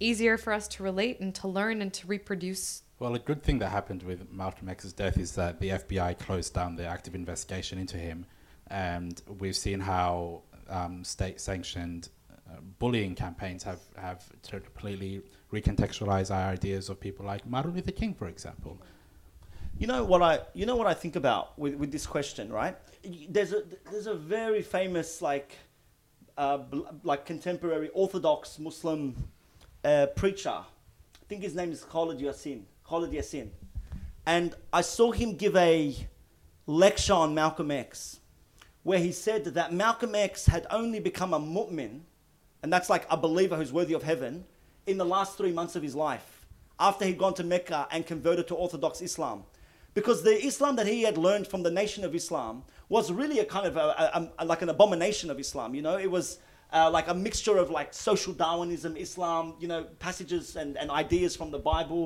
easier 0.00 0.36
for 0.36 0.52
us 0.52 0.68
to 0.68 0.82
relate 0.82 1.20
and 1.20 1.34
to 1.36 1.48
learn 1.48 1.82
and 1.82 1.92
to 1.94 2.06
reproduce. 2.06 2.82
Well, 2.98 3.14
a 3.14 3.18
good 3.18 3.42
thing 3.42 3.58
that 3.60 3.70
happened 3.70 4.02
with 4.02 4.30
Malcolm 4.32 4.68
X's 4.68 4.92
death 4.92 5.18
is 5.18 5.34
that 5.34 5.60
the 5.60 5.70
FBI 5.70 6.18
closed 6.18 6.54
down 6.54 6.76
the 6.76 6.86
active 6.86 7.14
investigation 7.14 7.78
into 7.78 7.96
him, 7.96 8.26
and 8.68 9.20
we've 9.38 9.56
seen 9.56 9.80
how 9.80 10.42
um, 10.68 11.04
state-sanctioned 11.04 12.08
uh, 12.30 12.60
bullying 12.78 13.14
campaigns 13.14 13.62
have 13.62 13.80
have 13.96 14.24
completely 14.48 15.22
recontextualized 15.52 16.34
our 16.34 16.50
ideas 16.50 16.88
of 16.88 16.98
people 16.98 17.24
like 17.24 17.46
Martin 17.46 17.74
Luther 17.74 17.92
King, 17.92 18.14
for 18.14 18.26
example. 18.26 18.80
You 19.78 19.86
know 19.86 20.04
what 20.04 20.22
I 20.22 20.40
you 20.54 20.66
know 20.66 20.76
what 20.76 20.86
I 20.86 20.94
think 20.94 21.14
about 21.14 21.58
with, 21.58 21.74
with 21.74 21.92
this 21.92 22.06
question, 22.06 22.52
right? 22.52 22.76
There's 23.28 23.52
a 23.52 23.62
there's 23.90 24.06
a 24.06 24.14
very 24.14 24.62
famous 24.62 25.22
like 25.22 25.56
like 27.02 27.26
contemporary 27.26 27.88
Orthodox 27.94 28.58
Muslim 28.58 29.28
uh, 29.84 30.06
preacher. 30.14 30.50
I 30.50 31.24
think 31.28 31.42
his 31.42 31.54
name 31.54 31.72
is 31.72 31.84
Khalid 31.84 32.18
Yasin. 32.20 32.62
Khalid 32.88 33.10
Yasin, 33.10 33.50
and 34.24 34.54
I 34.72 34.80
saw 34.80 35.12
him 35.12 35.34
give 35.34 35.54
a 35.56 35.94
lecture 36.66 37.12
on 37.12 37.34
Malcolm 37.34 37.70
X, 37.70 38.20
where 38.82 38.98
he 38.98 39.12
said 39.12 39.44
that 39.44 39.74
Malcolm 39.74 40.14
X 40.14 40.46
had 40.46 40.66
only 40.70 41.00
become 41.00 41.34
a 41.34 41.38
mu'min, 41.40 42.00
and 42.62 42.72
that's 42.72 42.88
like 42.88 43.06
a 43.10 43.16
believer 43.16 43.56
who's 43.56 43.72
worthy 43.72 43.92
of 43.92 44.02
heaven, 44.02 44.44
in 44.86 44.96
the 44.96 45.04
last 45.04 45.36
three 45.36 45.52
months 45.52 45.76
of 45.76 45.82
his 45.82 45.94
life, 45.94 46.46
after 46.80 47.04
he'd 47.04 47.18
gone 47.18 47.34
to 47.34 47.44
Mecca 47.44 47.88
and 47.90 48.06
converted 48.06 48.48
to 48.48 48.54
Orthodox 48.54 49.02
Islam. 49.02 49.44
Because 49.98 50.22
the 50.22 50.36
Islam 50.50 50.76
that 50.76 50.86
he 50.86 51.02
had 51.02 51.16
learned 51.18 51.46
from 51.52 51.62
the 51.64 51.70
Nation 51.82 52.04
of 52.04 52.14
Islam 52.14 52.54
was 52.88 53.04
really 53.20 53.38
a 53.40 53.44
kind 53.44 53.66
of 53.70 53.76
a, 53.76 53.80
a- 53.80 54.30
a- 54.42 54.44
like 54.52 54.62
an 54.62 54.68
abomination 54.68 55.28
of 55.32 55.36
Islam. 55.46 55.74
You 55.74 55.82
know, 55.82 55.96
it 56.06 56.10
was 56.18 56.38
uh, 56.72 56.88
like 56.96 57.08
a 57.08 57.14
mixture 57.14 57.56
of 57.62 57.66
like 57.78 57.92
social 57.92 58.32
Darwinism, 58.32 58.96
Islam, 58.96 59.54
you 59.62 59.66
know, 59.72 59.80
passages 60.06 60.44
and, 60.60 60.70
and 60.80 60.88
ideas 61.04 61.34
from 61.34 61.50
the 61.50 61.58
Bible. 61.58 62.04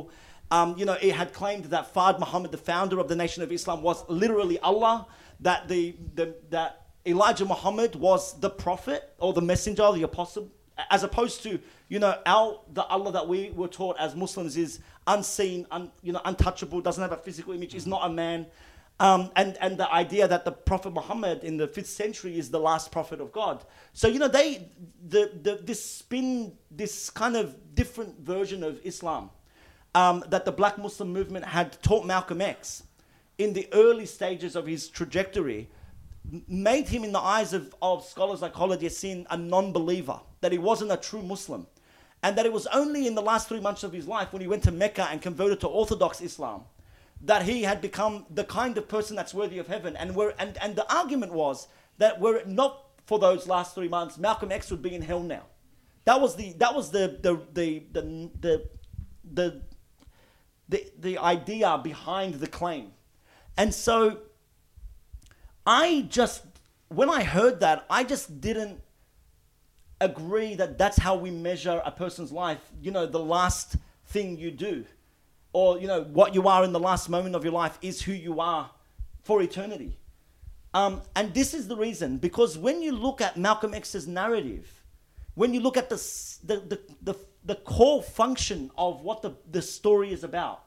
Um, 0.51 0.69
you 0.79 0.87
know, 0.89 0.97
it 1.09 1.13
had 1.23 1.35
claimed 1.41 1.65
that 1.67 1.93
Fard 1.95 2.19
Muhammad, 2.19 2.51
the 2.59 2.65
founder 2.73 2.99
of 2.99 3.09
the 3.13 3.17
Nation 3.25 3.43
of 3.43 3.51
Islam, 3.53 3.83
was 3.83 3.99
literally 4.09 4.59
Allah. 4.61 5.07
That 5.41 5.69
the, 5.69 5.95
the 6.15 6.27
that 6.51 6.71
Elijah 7.05 7.45
Muhammad 7.45 7.93
was 7.97 8.23
the 8.41 8.49
prophet 8.65 9.01
or 9.19 9.31
the 9.33 9.43
messenger, 9.53 9.87
the 9.93 10.05
apostle, 10.05 10.45
as 10.97 11.03
opposed 11.03 11.43
to 11.43 11.59
you 11.93 11.99
know 11.99 12.19
our 12.25 12.59
the 12.73 12.85
Allah 12.85 13.13
that 13.13 13.29
we 13.29 13.51
were 13.51 13.69
taught 13.69 13.97
as 13.99 14.17
Muslims 14.17 14.57
is 14.57 14.81
unseen, 15.07 15.67
un, 15.71 15.91
you 16.03 16.13
know, 16.13 16.23
untouchable, 16.25 16.81
doesn't 16.81 17.03
have 17.03 17.13
a 17.13 17.19
physical 17.19 17.53
image, 17.53 17.75
is 17.75 17.87
not 17.87 18.07
a 18.07 18.09
man. 18.09 18.47
Um, 18.99 19.31
and, 19.37 19.59
and 19.61 19.77
the 19.77 19.93
idea 19.93 20.29
that 20.29 20.45
the 20.45 20.53
Prophet 20.53 20.93
Muhammad 20.93 21.45
in 21.45 21.57
the 21.57 21.67
fifth 21.67 21.89
century 21.89 22.39
is 22.39 22.51
the 22.51 22.61
last 22.61 22.93
prophet 22.93 23.21
of 23.21 23.33
God. 23.33 23.65
So, 23.93 24.07
you 24.07 24.21
know, 24.21 24.29
they, 24.29 24.69
the, 25.09 25.33
the, 25.43 25.61
this 25.63 25.85
spin, 25.85 26.53
this 26.71 27.11
kind 27.11 27.37
of 27.37 27.75
different 27.75 28.21
version 28.21 28.63
of 28.63 28.81
Islam 28.85 29.31
um, 29.95 30.25
that 30.29 30.45
the 30.45 30.53
black 30.53 30.79
Muslim 30.79 31.13
movement 31.13 31.45
had 31.45 31.83
taught 31.83 32.07
Malcolm 32.07 32.41
X 32.41 32.85
in 33.39 33.53
the 33.53 33.69
early 33.73 34.07
stages 34.07 34.55
of 34.57 34.67
his 34.67 34.89
trajectory 34.89 35.69
made 36.47 36.89
him, 36.89 37.05
in 37.05 37.13
the 37.13 37.19
eyes 37.19 37.53
of, 37.53 37.75
of 37.83 38.05
scholars 38.05 38.41
like 38.41 38.55
Khalid 38.55 38.81
Yasin, 38.81 39.27
a 39.31 39.37
non 39.37 39.73
believer, 39.73 40.21
that 40.41 40.53
he 40.53 40.59
wasn't 40.59 40.93
a 40.93 40.97
true 40.97 41.23
Muslim. 41.23 41.67
And 42.23 42.37
that 42.39 42.47
it 42.47 42.53
was 42.53 42.67
only 42.69 43.07
in 43.07 43.15
the 43.15 43.23
last 43.23 43.49
three 43.49 43.61
months 43.61 43.83
of 43.83 43.93
his 43.93 44.07
life 44.07 44.33
when 44.33 44.43
he 44.43 44.49
went 44.49 44.63
to 44.65 44.73
Mecca 44.73 45.09
and 45.11 45.21
converted 45.21 45.61
to 45.61 45.67
Orthodox 45.67 46.21
Islam 46.21 46.63
that 47.25 47.43
he 47.43 47.63
had 47.63 47.81
become 47.81 48.27
the 48.31 48.45
kind 48.45 48.77
of 48.77 48.89
person 48.89 49.17
that's 49.17 49.33
worthy 49.33 49.59
of 49.59 49.69
heaven. 49.69 49.97
And, 49.97 50.15
were, 50.15 50.35
and, 50.39 50.59
and 50.61 50.77
the 50.77 50.93
argument 50.93 51.33
was 51.33 51.69
that 51.99 52.21
were 52.21 52.37
it 52.37 52.49
not 52.49 52.85
for 53.07 53.19
those 53.19 53.47
last 53.47 53.75
three 53.75 53.89
months, 53.89 54.19
Malcolm 54.19 54.53
X 54.53 54.71
would 54.71 54.83
be 54.83 54.95
in 54.95 55.03
hell 55.03 55.23
now. 55.23 55.45
That 56.05 56.21
was 56.21 56.37
the 56.37 56.53
that 56.55 56.75
was 56.75 56.91
the 56.91 57.19
the 57.21 57.41
the 57.53 57.83
the 57.93 58.31
the, 58.41 58.69
the, 59.33 59.63
the, 60.69 60.93
the 60.99 61.19
idea 61.19 61.79
behind 61.83 62.35
the 62.35 62.47
claim. 62.47 62.93
And 63.57 63.73
so 63.73 64.19
I 65.67 66.07
just 66.09 66.43
when 66.89 67.09
I 67.09 67.23
heard 67.23 67.61
that, 67.61 67.87
I 67.89 68.05
just 68.05 68.41
didn't 68.41 68.81
agree 70.03 70.55
that 70.57 70.79
that's 70.79 70.99
how 70.99 71.17
we 71.17 71.31
measure 71.31 71.81
a 71.85 71.91
person's 71.91 72.33
life. 72.33 72.61
You 72.81 72.91
know, 72.91 73.07
the 73.07 73.21
last 73.21 73.77
thing 74.07 74.39
you 74.39 74.51
do, 74.51 74.85
or 75.53 75.79
you 75.79 75.87
know, 75.87 76.03
what 76.03 76.35
you 76.35 76.49
are 76.49 76.65
in 76.65 76.73
the 76.73 76.81
last 76.81 77.09
moment 77.09 77.35
of 77.35 77.45
your 77.45 77.53
life 77.53 77.79
is 77.83 78.03
who 78.03 78.13
you 78.13 78.41
are 78.41 78.71
for 79.23 79.41
eternity. 79.43 79.97
Um, 80.75 81.03
and 81.15 81.35
this 81.35 81.55
is 81.55 81.69
the 81.69 81.77
reason 81.77 82.19
because 82.19 82.57
when 82.57 82.83
you 82.83 82.93
look 82.93 83.21
at 83.21 83.37
Malcolm 83.37 83.75
X's 83.75 84.09
narrative, 84.09 84.83
when 85.35 85.55
you 85.55 85.61
look 85.61 85.77
at 85.77 85.89
the 85.89 85.97
the 86.45 86.57
the, 86.57 86.81
the, 87.03 87.15
the 87.45 87.55
core 87.57 88.03
function 88.03 88.71
of 88.77 89.03
what 89.03 89.23
the, 89.23 89.33
the 89.51 89.63
story 89.63 90.13
is 90.13 90.25
about, 90.25 90.65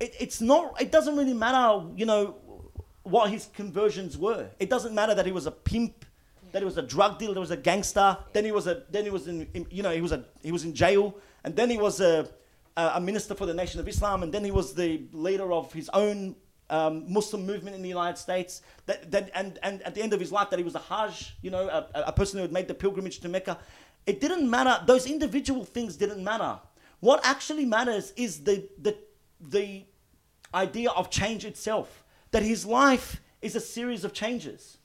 it, 0.00 0.14
it's 0.18 0.40
not. 0.40 0.80
It 0.80 0.90
doesn't 0.90 1.16
really 1.16 1.34
matter, 1.34 1.86
you 1.96 2.06
know, 2.06 2.36
what 3.02 3.30
his 3.30 3.48
conversions 3.54 4.18
were. 4.18 4.50
It 4.58 4.70
doesn't 4.70 4.94
matter 4.94 5.14
that 5.14 5.26
he 5.26 5.32
was 5.32 5.46
a 5.46 5.50
pimp, 5.50 6.04
that 6.52 6.60
he 6.60 6.64
was 6.64 6.78
a 6.78 6.82
drug 6.82 7.18
dealer, 7.18 7.34
he 7.34 7.40
was 7.40 7.50
a 7.50 7.56
gangster. 7.56 8.16
Then 8.32 8.44
he 8.44 8.52
was 8.52 8.66
a. 8.66 8.82
Then 8.90 9.04
he 9.04 9.10
was 9.10 9.26
in. 9.28 9.48
in- 9.54 9.66
You 9.70 9.82
know, 9.82 9.92
he 9.92 10.00
was 10.00 10.12
a. 10.12 10.24
He 10.42 10.52
was 10.52 10.64
in 10.64 10.74
jail, 10.74 11.16
and 11.44 11.54
then 11.56 11.70
he 11.70 11.78
was 11.78 12.00
a. 12.00 12.28
A 12.76 12.82
a 12.94 13.00
minister 13.00 13.34
for 13.34 13.46
the 13.46 13.52
Nation 13.52 13.80
of 13.80 13.88
Islam, 13.88 14.22
and 14.22 14.32
then 14.32 14.44
he 14.44 14.52
was 14.52 14.74
the 14.74 15.02
leader 15.12 15.52
of 15.52 15.72
his 15.72 15.88
own 15.92 16.36
um, 16.70 17.12
Muslim 17.12 17.44
movement 17.44 17.74
in 17.74 17.82
the 17.82 17.88
United 17.88 18.16
States. 18.16 18.62
That, 18.86 19.10
that, 19.10 19.28
and, 19.34 19.58
and 19.64 19.82
at 19.82 19.96
the 19.96 20.02
end 20.02 20.12
of 20.12 20.20
his 20.20 20.30
life, 20.30 20.50
that 20.50 20.58
he 20.60 20.64
was 20.64 20.76
a 20.76 20.78
Hajj, 20.78 21.36
you 21.42 21.50
know, 21.50 21.68
a, 21.68 21.88
a 22.06 22.12
person 22.12 22.38
who 22.38 22.42
had 22.42 22.52
made 22.52 22.68
the 22.68 22.74
pilgrimage 22.74 23.18
to 23.20 23.28
Mecca. 23.28 23.58
It 24.06 24.20
didn't 24.20 24.48
matter. 24.48 24.80
Those 24.86 25.04
individual 25.06 25.64
things 25.64 25.96
didn't 25.96 26.22
matter. 26.22 26.60
What 27.00 27.20
actually 27.24 27.64
matters 27.66 28.12
is 28.16 28.44
the, 28.44 28.68
the, 28.80 28.96
the 29.40 29.84
idea 30.54 30.90
of 30.90 31.10
change 31.10 31.44
itself. 31.44 32.04
That 32.30 32.44
his 32.44 32.64
life 32.64 33.20
is 33.42 33.56
a 33.56 33.60
series 33.60 34.04
of 34.04 34.12
changes, 34.12 34.78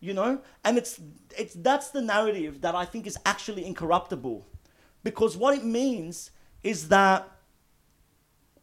you 0.00 0.14
know, 0.14 0.40
and 0.64 0.78
it's 0.78 1.00
it's 1.36 1.54
that's 1.54 1.90
the 1.90 2.00
narrative 2.00 2.60
that 2.60 2.74
I 2.74 2.84
think 2.84 3.06
is 3.06 3.18
actually 3.24 3.64
incorruptible, 3.64 4.46
because 5.02 5.36
what 5.36 5.56
it 5.56 5.64
means 5.64 6.30
is 6.62 6.88
that 6.88 7.28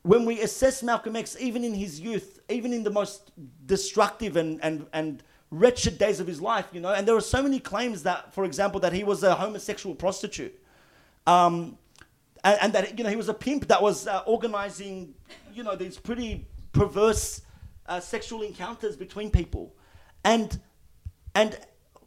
when 0.02 0.24
we 0.26 0.40
assess 0.42 0.84
Malcolm 0.84 1.16
X, 1.16 1.36
even 1.40 1.64
in 1.64 1.74
his 1.74 2.00
youth, 2.00 2.40
even 2.48 2.72
in 2.74 2.84
the 2.84 2.92
most 2.92 3.32
destructive 3.66 4.38
and, 4.38 4.60
and, 4.64 4.86
and 4.94 5.24
wretched 5.50 5.98
days 5.98 6.20
of 6.20 6.28
his 6.28 6.40
life, 6.40 6.68
you 6.72 6.80
know, 6.80 6.94
and 6.94 7.08
there 7.08 7.16
are 7.16 7.22
so 7.22 7.42
many 7.42 7.60
claims 7.60 8.04
that, 8.04 8.32
for 8.32 8.46
example, 8.46 8.80
that 8.82 8.94
he 8.94 9.04
was 9.04 9.24
a 9.24 9.34
homosexual 9.34 9.96
prostitute. 9.96 10.54
Um, 11.26 11.80
and, 12.44 12.60
and 12.62 12.74
that, 12.74 13.00
you 13.00 13.04
know, 13.04 13.10
he 13.10 13.16
was 13.16 13.30
a 13.30 13.34
pimp 13.34 13.68
that 13.70 13.82
was 13.82 14.06
uh, 14.06 14.22
organizing, 14.28 15.16
you 15.52 15.64
know, 15.64 15.76
these 15.76 15.98
pretty 15.98 16.46
perverse 16.72 17.42
uh, 17.88 18.00
sexual 18.00 18.44
encounters 18.44 18.96
between 18.96 19.32
people. 19.32 19.74
And, 20.24 20.60
and, 21.36 21.58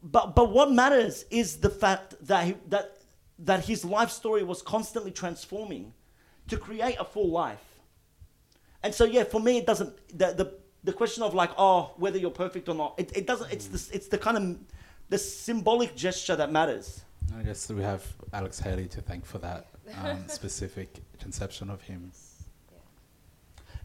but, 0.03 0.35
but 0.35 0.51
what 0.51 0.71
matters 0.71 1.25
is 1.29 1.57
the 1.57 1.69
fact 1.69 2.15
that, 2.27 2.45
he, 2.45 2.55
that, 2.67 2.97
that 3.39 3.65
his 3.65 3.85
life 3.85 4.09
story 4.09 4.43
was 4.43 4.61
constantly 4.61 5.11
transforming 5.11 5.93
to 6.47 6.57
create 6.57 6.97
a 6.99 7.05
full 7.05 7.29
life. 7.29 7.63
And 8.83 8.93
so, 8.93 9.03
yeah, 9.05 9.23
for 9.25 9.39
me, 9.41 9.57
it 9.57 9.65
doesn't. 9.65 9.93
The, 10.17 10.33
the, 10.33 10.53
the 10.83 10.93
question 10.93 11.21
of 11.23 11.33
like, 11.33 11.51
oh, 11.57 11.91
whether 11.97 12.17
you're 12.17 12.31
perfect 12.31 12.69
or 12.69 12.75
not, 12.75 12.95
it, 12.97 13.15
it 13.15 13.27
doesn't. 13.27 13.51
It's 13.51 13.67
the, 13.67 13.95
it's 13.95 14.07
the 14.07 14.17
kind 14.17 14.37
of 14.37 14.57
the 15.09 15.17
symbolic 15.17 15.95
gesture 15.95 16.35
that 16.37 16.51
matters. 16.51 17.01
I 17.37 17.43
guess 17.43 17.69
we 17.69 17.83
have 17.83 18.03
Alex 18.31 18.57
Haley 18.59 18.87
to 18.87 19.01
thank 19.01 19.25
for 19.25 19.37
that 19.39 19.67
um, 20.01 20.23
specific 20.27 20.87
conception 21.19 21.69
of 21.69 21.81
him. 21.81 22.11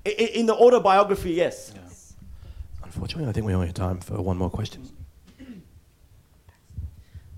I, 0.07 0.11
I- 0.11 0.12
in 0.34 0.47
the 0.47 0.55
autobiography, 0.55 1.32
yes. 1.32 1.72
Yeah. 1.74 1.80
Unfortunately, 2.84 3.28
I 3.28 3.32
think 3.32 3.47
we 3.47 3.55
only 3.55 3.66
have 3.66 3.74
time 3.74 3.99
for 3.99 4.20
one 4.22 4.36
more 4.36 4.51
question. 4.51 4.88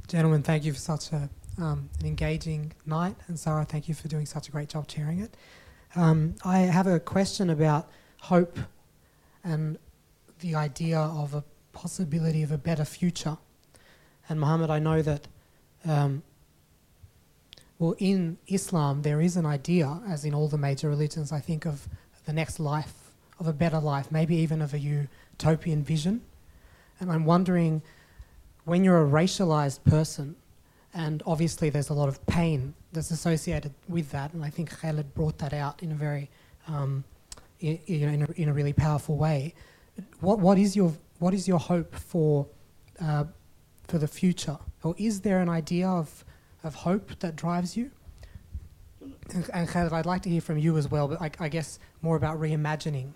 Gentlemen, 0.08 0.44
thank 0.44 0.64
you 0.64 0.72
for 0.72 0.78
such 0.78 1.10
a, 1.10 1.28
um, 1.58 1.90
an 1.98 2.06
engaging 2.06 2.72
night, 2.86 3.16
and 3.26 3.36
Sara, 3.36 3.64
thank 3.64 3.88
you 3.88 3.94
for 3.94 4.06
doing 4.06 4.24
such 4.24 4.46
a 4.46 4.52
great 4.52 4.68
job 4.68 4.86
chairing 4.86 5.18
it. 5.18 5.36
Um, 5.96 6.36
I 6.44 6.58
have 6.58 6.86
a 6.86 7.00
question 7.00 7.50
about 7.50 7.90
hope 8.20 8.56
and 9.42 9.78
the 10.38 10.54
idea 10.54 11.00
of 11.00 11.34
a 11.34 11.42
possibility 11.72 12.44
of 12.44 12.52
a 12.52 12.58
better 12.58 12.84
future. 12.84 13.36
And 14.28 14.38
Mohammed, 14.38 14.70
I 14.70 14.78
know 14.78 15.02
that, 15.02 15.26
um, 15.84 16.22
well, 17.80 17.96
in 17.98 18.38
Islam, 18.46 19.02
there 19.02 19.20
is 19.20 19.36
an 19.36 19.44
idea, 19.44 20.02
as 20.08 20.24
in 20.24 20.34
all 20.34 20.46
the 20.46 20.56
major 20.56 20.88
religions, 20.88 21.32
I 21.32 21.40
think, 21.40 21.66
of 21.66 21.88
the 22.26 22.32
next 22.32 22.60
life, 22.60 23.10
of 23.40 23.48
a 23.48 23.52
better 23.52 23.80
life, 23.80 24.12
maybe 24.12 24.36
even 24.36 24.62
of 24.62 24.72
a 24.72 24.78
utopian 24.78 25.82
vision. 25.82 26.20
And 27.00 27.10
I'm 27.10 27.24
wondering 27.24 27.82
when 28.66 28.84
you're 28.84 29.02
a 29.02 29.08
racialized 29.08 29.82
person, 29.84 30.36
and 30.92 31.22
obviously 31.24 31.70
there's 31.70 31.88
a 31.90 31.94
lot 31.94 32.08
of 32.08 32.24
pain 32.26 32.74
that's 32.92 33.10
associated 33.10 33.72
with 33.88 34.10
that, 34.10 34.32
and 34.34 34.44
I 34.44 34.50
think 34.50 34.70
Khalid 34.80 35.14
brought 35.14 35.38
that 35.38 35.52
out 35.54 35.82
in 35.82 35.92
a 35.92 35.94
very, 35.94 36.28
um, 36.68 37.04
i- 37.62 37.80
you 37.86 38.06
know, 38.06 38.12
in 38.12 38.22
a, 38.22 38.30
in 38.42 38.48
a 38.48 38.52
really 38.52 38.72
powerful 38.72 39.16
way. 39.16 39.54
What 40.20 40.38
what 40.40 40.58
is 40.58 40.76
your 40.76 40.92
what 41.20 41.32
is 41.32 41.48
your 41.48 41.58
hope 41.58 41.94
for 41.94 42.46
uh, 43.00 43.24
for 43.88 43.98
the 43.98 44.08
future, 44.08 44.58
or 44.82 44.94
is 44.98 45.20
there 45.22 45.40
an 45.40 45.48
idea 45.48 45.88
of 45.88 46.24
of 46.64 46.74
hope 46.74 47.18
that 47.20 47.36
drives 47.36 47.76
you? 47.76 47.90
And, 49.34 49.48
and 49.52 49.68
Khalid, 49.68 49.92
I'd 49.92 50.06
like 50.06 50.22
to 50.22 50.28
hear 50.30 50.40
from 50.40 50.58
you 50.58 50.76
as 50.76 50.90
well, 50.90 51.08
but 51.08 51.20
I, 51.20 51.30
I 51.38 51.48
guess 51.48 51.78
more 52.02 52.16
about 52.16 52.40
reimagining. 52.40 53.08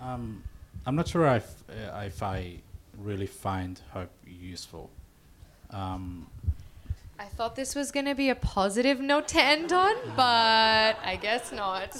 Um, 0.00 0.42
I'm 0.86 0.96
not 0.96 1.08
sure 1.08 1.26
if, 1.36 1.46
if 1.68 2.22
I 2.22 2.56
really 2.98 3.26
find 3.26 3.80
hope 3.92 4.10
useful. 4.26 4.90
Um, 5.70 6.28
I 7.18 7.26
thought 7.26 7.56
this 7.56 7.74
was 7.74 7.92
going 7.92 8.06
to 8.06 8.14
be 8.14 8.28
a 8.30 8.34
positive 8.34 9.00
note 9.00 9.28
to 9.28 9.42
end 9.42 9.72
on, 9.72 9.94
but 10.16 10.98
I 11.04 11.18
guess 11.20 11.52
not. 11.52 11.96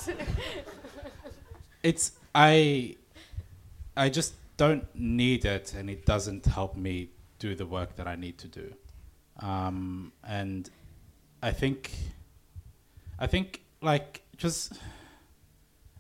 it's 1.83 2.13
I 2.35 2.97
I 3.97 4.09
just 4.09 4.35
don't 4.57 4.87
need 4.95 5.45
it, 5.45 5.75
and 5.75 5.89
it 5.89 6.05
doesn't 6.05 6.47
help 6.47 6.77
me 6.77 7.11
do 7.39 7.55
the 7.55 7.67
work 7.67 7.97
that 7.97 8.07
I 8.07 8.17
need 8.17 8.39
to 8.39 8.49
do. 8.49 8.75
Um, 9.41 10.13
and 10.27 10.69
I 11.43 11.53
think 11.53 11.91
I 13.19 13.27
think 13.27 13.63
like 13.81 14.23
just 14.37 14.73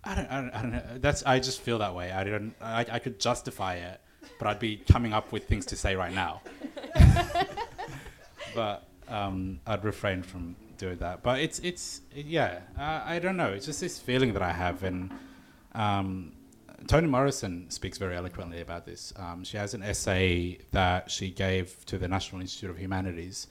I 0.05 0.14
don't, 0.14 0.30
I 0.30 0.40
don't 0.40 0.51
I 0.51 0.62
don't 0.62 0.72
know. 0.72 0.82
That's 0.97 1.22
I 1.24 1.38
just 1.38 1.61
feel 1.61 1.78
that 1.78 1.95
way. 1.95 2.11
I 2.11 2.24
don't 2.24 2.55
I, 2.61 2.86
I 2.90 2.99
could 2.99 3.20
justify 3.20 3.74
it, 3.76 4.01
but 4.39 4.49
I'd 4.49 4.59
be 4.59 4.76
coming 4.76 5.12
up 5.12 5.32
with 5.32 5.47
things 5.47 5.66
to 5.66 5.76
say 5.76 5.97
right 5.97 6.12
now. 6.12 6.43
but 8.55 8.87
um, 9.09 9.61
I'd 9.66 9.85
refrain 9.85 10.22
from 10.22 10.57
doing 10.78 10.99
that. 10.99 11.22
But 11.22 11.41
it's 11.41 11.59
it's 11.61 12.03
yeah. 12.14 12.61
Uh, 12.78 13.03
I 13.05 13.18
don't 13.18 13.37
know. 13.37 13.49
It's 13.49 13.66
just 13.66 13.80
this 13.80 13.99
feeling 13.99 14.32
that 14.35 14.43
I 14.43 14.53
have, 14.53 14.82
and 14.85 15.11
um, 15.72 16.32
Toni 16.87 17.09
Morrison 17.09 17.70
speaks 17.70 17.99
very 17.99 18.16
eloquently 18.16 18.61
about 18.61 18.87
this. 18.87 19.12
Um, 19.16 19.45
she 19.45 19.57
has 19.57 19.74
an 19.74 19.82
essay 19.82 20.59
that 20.72 21.11
she 21.11 21.30
gave 21.30 21.85
to 21.87 21.99
the 21.99 22.09
National 22.09 22.41
Institute 22.41 22.70
of 22.70 22.78
Humanities, 22.78 23.47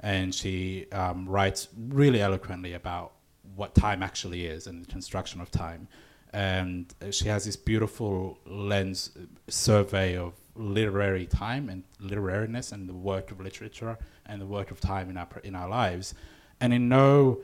and 0.00 0.34
she 0.34 0.86
um, 0.92 1.28
writes 1.28 1.68
really 1.88 2.20
eloquently 2.20 2.74
about 2.74 3.12
what 3.54 3.74
time 3.74 4.02
actually 4.02 4.46
is 4.46 4.66
and 4.66 4.84
the 4.84 4.90
construction 4.90 5.40
of 5.40 5.50
time. 5.50 5.88
And 6.32 6.92
she 7.10 7.28
has 7.28 7.44
this 7.44 7.56
beautiful 7.56 8.38
lens 8.46 9.10
uh, 9.16 9.24
survey 9.48 10.16
of 10.16 10.34
literary 10.54 11.26
time 11.26 11.68
and 11.68 11.84
literariness 12.00 12.72
and 12.72 12.88
the 12.88 12.94
work 12.94 13.30
of 13.30 13.40
literature 13.40 13.98
and 14.26 14.40
the 14.40 14.46
work 14.46 14.70
of 14.70 14.80
time 14.80 15.08
in 15.10 15.16
our 15.16 15.28
in 15.44 15.54
our 15.54 15.68
lives, 15.68 16.14
and 16.60 16.72
in 16.72 16.88
no, 16.88 17.40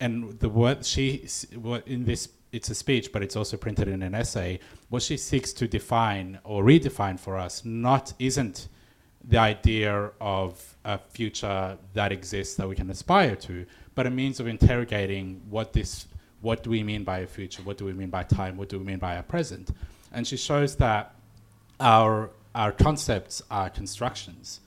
and 0.00 0.38
the 0.40 0.48
word 0.48 0.84
she 0.84 1.26
in 1.86 2.04
this 2.04 2.28
it's 2.52 2.70
a 2.70 2.74
speech, 2.74 3.12
but 3.12 3.22
it's 3.22 3.34
also 3.34 3.56
printed 3.56 3.88
in 3.88 4.02
an 4.02 4.14
essay. 4.14 4.60
What 4.88 5.02
she 5.02 5.16
seeks 5.16 5.52
to 5.54 5.66
define 5.66 6.38
or 6.44 6.62
redefine 6.62 7.18
for 7.18 7.36
us 7.36 7.64
not 7.64 8.12
isn't 8.20 8.68
the 9.26 9.38
idea 9.38 10.10
of 10.20 10.76
a 10.84 10.98
future 10.98 11.76
that 11.94 12.12
exists 12.12 12.54
that 12.56 12.68
we 12.68 12.76
can 12.76 12.90
aspire 12.90 13.34
to, 13.36 13.66
but 13.94 14.06
a 14.06 14.10
means 14.10 14.38
of 14.38 14.46
interrogating 14.46 15.42
what 15.50 15.72
this 15.72 16.06
what 16.44 16.62
do 16.62 16.70
we 16.70 16.82
mean 16.82 17.02
by 17.04 17.18
a 17.20 17.26
future, 17.26 17.62
what 17.62 17.76
do 17.78 17.84
we 17.84 17.92
mean 17.92 18.10
by 18.10 18.22
time, 18.22 18.56
what 18.56 18.68
do 18.68 18.78
we 18.78 18.84
mean 18.84 18.98
by 18.98 19.14
a 19.14 19.22
present, 19.22 19.70
and 20.12 20.26
she 20.26 20.36
shows 20.36 20.76
that 20.76 21.14
our 21.80 22.30
our 22.54 22.70
concepts 22.70 23.42
are 23.50 23.68
constructions. 23.70 24.60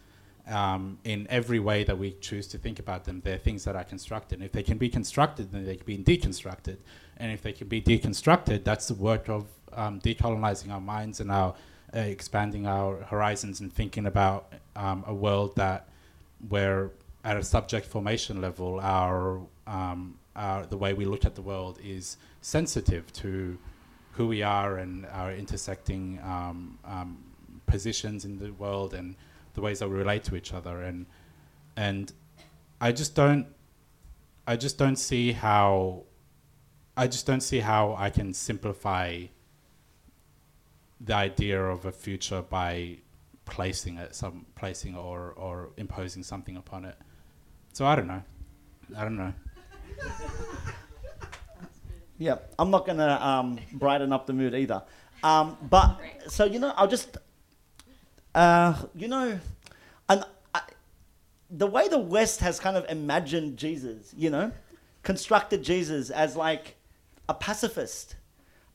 Um, 0.50 0.98
in 1.04 1.28
every 1.30 1.60
way 1.60 1.84
that 1.84 1.98
we 1.98 2.12
choose 2.22 2.48
to 2.48 2.58
think 2.58 2.80
about 2.80 3.04
them, 3.04 3.22
they're 3.24 3.38
things 3.38 3.66
that 3.66 3.76
are 3.76 3.84
constructed. 3.84 4.36
And 4.40 4.46
if 4.46 4.54
they 4.54 4.64
can 4.64 4.78
be 4.78 4.88
constructed, 4.88 5.52
then 5.52 5.66
they 5.66 5.76
can 5.76 5.86
be 5.86 5.98
deconstructed. 5.98 6.78
And 7.18 7.34
if 7.34 7.42
they 7.42 7.52
can 7.52 7.68
be 7.68 7.82
deconstructed, 7.82 8.64
that's 8.64 8.88
the 8.88 8.94
work 8.94 9.28
of 9.28 9.46
um, 9.74 10.00
decolonizing 10.00 10.72
our 10.72 10.80
minds 10.80 11.20
and 11.20 11.30
our 11.32 11.54
uh, 11.94 12.00
expanding 12.00 12.66
our 12.66 12.98
horizons 13.04 13.60
and 13.60 13.72
thinking 13.72 14.06
about 14.06 14.54
um, 14.78 15.04
a 15.06 15.14
world 15.14 15.56
that 15.58 15.90
where 16.48 16.92
at 17.28 17.36
a 17.36 17.44
subject 17.44 17.86
formation 17.86 18.42
level, 18.42 18.80
our, 18.82 19.42
um, 19.68 20.18
our 20.38 20.66
the 20.66 20.78
way 20.78 20.94
we 20.94 21.06
look 21.06 21.26
at 21.26 21.36
the 21.36 21.42
world 21.42 21.80
is 21.84 22.18
sensitive 22.42 23.12
to 23.14 23.58
who 24.12 24.28
we 24.28 24.42
are 24.42 24.78
and 24.78 25.06
our 25.08 25.34
intersecting 25.34 26.20
um, 26.24 26.80
um, 26.86 27.24
positions 27.66 28.24
in 28.26 28.38
the 28.38 28.52
world 28.54 28.94
and 28.94 29.16
the 29.56 29.62
ways 29.62 29.80
that 29.80 29.90
we 29.90 29.96
relate 29.96 30.24
to 30.24 30.36
each 30.36 30.54
other 30.54 30.82
and 30.82 31.06
and 31.76 32.14
I 32.80 32.92
just 32.92 33.16
don't 33.16 33.48
I 34.48 34.56
just 34.56 34.78
don't 34.78 34.96
see 34.96 35.34
how 35.34 36.04
I 36.96 37.08
just 37.08 37.28
don't 37.28 37.42
see 37.42 37.60
how 37.60 37.96
I 37.98 38.10
can 38.10 38.34
simplify 38.34 39.26
the 41.00 41.14
idea 41.14 41.64
of 41.64 41.86
a 41.86 41.92
future 41.92 42.42
by 42.42 42.98
placing 43.46 43.98
it 43.98 44.16
some 44.16 44.46
placing 44.56 44.96
or 44.96 45.34
or 45.38 45.70
imposing 45.78 46.24
something 46.24 46.58
upon 46.58 46.86
it. 46.86 46.98
So 47.74 47.86
I 47.86 47.96
don't 47.96 48.08
know. 48.08 48.24
I 48.96 49.04
don't 49.04 49.18
know. 49.18 49.34
Yeah, 52.18 52.38
I'm 52.58 52.72
not 52.72 52.86
gonna 52.86 53.20
um, 53.22 53.60
brighten 53.74 54.12
up 54.12 54.26
the 54.26 54.34
mood 54.34 54.56
either. 54.56 54.84
Um, 55.24 55.58
but 55.70 56.00
so 56.28 56.46
you 56.46 56.60
know, 56.60 56.74
I'll 56.76 56.88
just 56.88 57.18
uh, 58.38 58.76
you 58.96 59.08
know, 59.08 59.40
and 60.10 60.24
I, 60.54 60.62
the 61.50 61.68
way 61.68 61.88
the 61.88 61.98
West 61.98 62.40
has 62.42 62.60
kind 62.60 62.78
of 62.78 62.86
imagined 62.90 63.58
Jesus, 63.58 64.14
you 64.16 64.30
know, 64.30 64.52
constructed 65.04 65.64
Jesus 65.64 66.10
as 66.10 66.36
like 66.36 66.76
a 67.28 67.34
pacifist. 67.34 68.16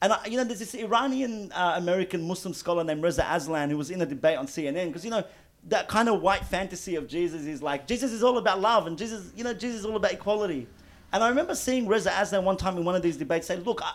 And, 0.00 0.12
you 0.26 0.36
know, 0.36 0.42
there's 0.42 0.58
this 0.58 0.74
Iranian 0.74 1.52
uh, 1.52 1.74
American 1.76 2.26
Muslim 2.26 2.54
scholar 2.54 2.82
named 2.82 3.04
Reza 3.04 3.24
Aslan 3.30 3.70
who 3.70 3.76
was 3.76 3.90
in 3.90 4.02
a 4.02 4.06
debate 4.06 4.36
on 4.36 4.46
CNN 4.48 4.88
because, 4.88 5.04
you 5.04 5.12
know, 5.12 5.22
that 5.68 5.86
kind 5.86 6.08
of 6.08 6.20
white 6.20 6.44
fantasy 6.44 6.96
of 6.96 7.06
Jesus 7.06 7.46
is 7.46 7.62
like, 7.62 7.86
Jesus 7.86 8.10
is 8.10 8.24
all 8.24 8.38
about 8.38 8.60
love 8.60 8.88
and 8.88 8.98
Jesus, 8.98 9.30
you 9.36 9.44
know, 9.44 9.54
Jesus 9.54 9.80
is 9.80 9.86
all 9.86 9.94
about 9.94 10.12
equality. 10.12 10.66
And 11.12 11.22
I 11.22 11.28
remember 11.28 11.54
seeing 11.54 11.86
Reza 11.86 12.10
Aslan 12.18 12.44
one 12.44 12.56
time 12.56 12.78
in 12.78 12.84
one 12.84 12.94
of 12.94 13.02
these 13.02 13.16
debates 13.16 13.46
say, 13.46 13.56
look, 13.56 13.82
I, 13.82 13.94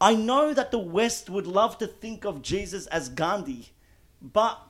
I 0.00 0.14
know 0.14 0.54
that 0.54 0.70
the 0.70 0.78
West 0.78 1.28
would 1.30 1.46
love 1.46 1.78
to 1.78 1.86
think 1.86 2.24
of 2.24 2.42
Jesus 2.42 2.86
as 2.86 3.08
Gandhi, 3.08 3.68
but 4.20 4.60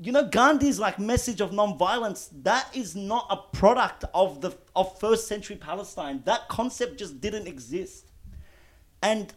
you 0.00 0.12
know, 0.12 0.24
Gandhi's 0.24 0.78
like 0.78 0.98
message 0.98 1.40
of 1.40 1.50
nonviolence, 1.50 2.28
that 2.44 2.68
is 2.74 2.94
not 2.94 3.26
a 3.30 3.36
product 3.56 4.04
of 4.14 4.40
the 4.40 4.56
of 4.76 4.98
first 5.00 5.26
century 5.26 5.56
Palestine. 5.56 6.22
That 6.24 6.48
concept 6.48 6.98
just 6.98 7.20
didn't 7.20 7.48
exist. 7.48 8.12
And 9.02 9.32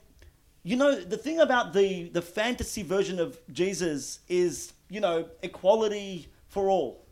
you 0.63 0.75
know, 0.75 1.01
the 1.01 1.17
thing 1.17 1.39
about 1.39 1.73
the 1.73 2.09
the 2.09 2.21
fantasy 2.21 2.83
version 2.83 3.19
of 3.19 3.39
Jesus 3.51 4.19
is, 4.29 4.73
you 4.87 4.99
know, 4.99 5.27
equality 5.41 6.27
for 6.47 6.69
all, 6.69 7.05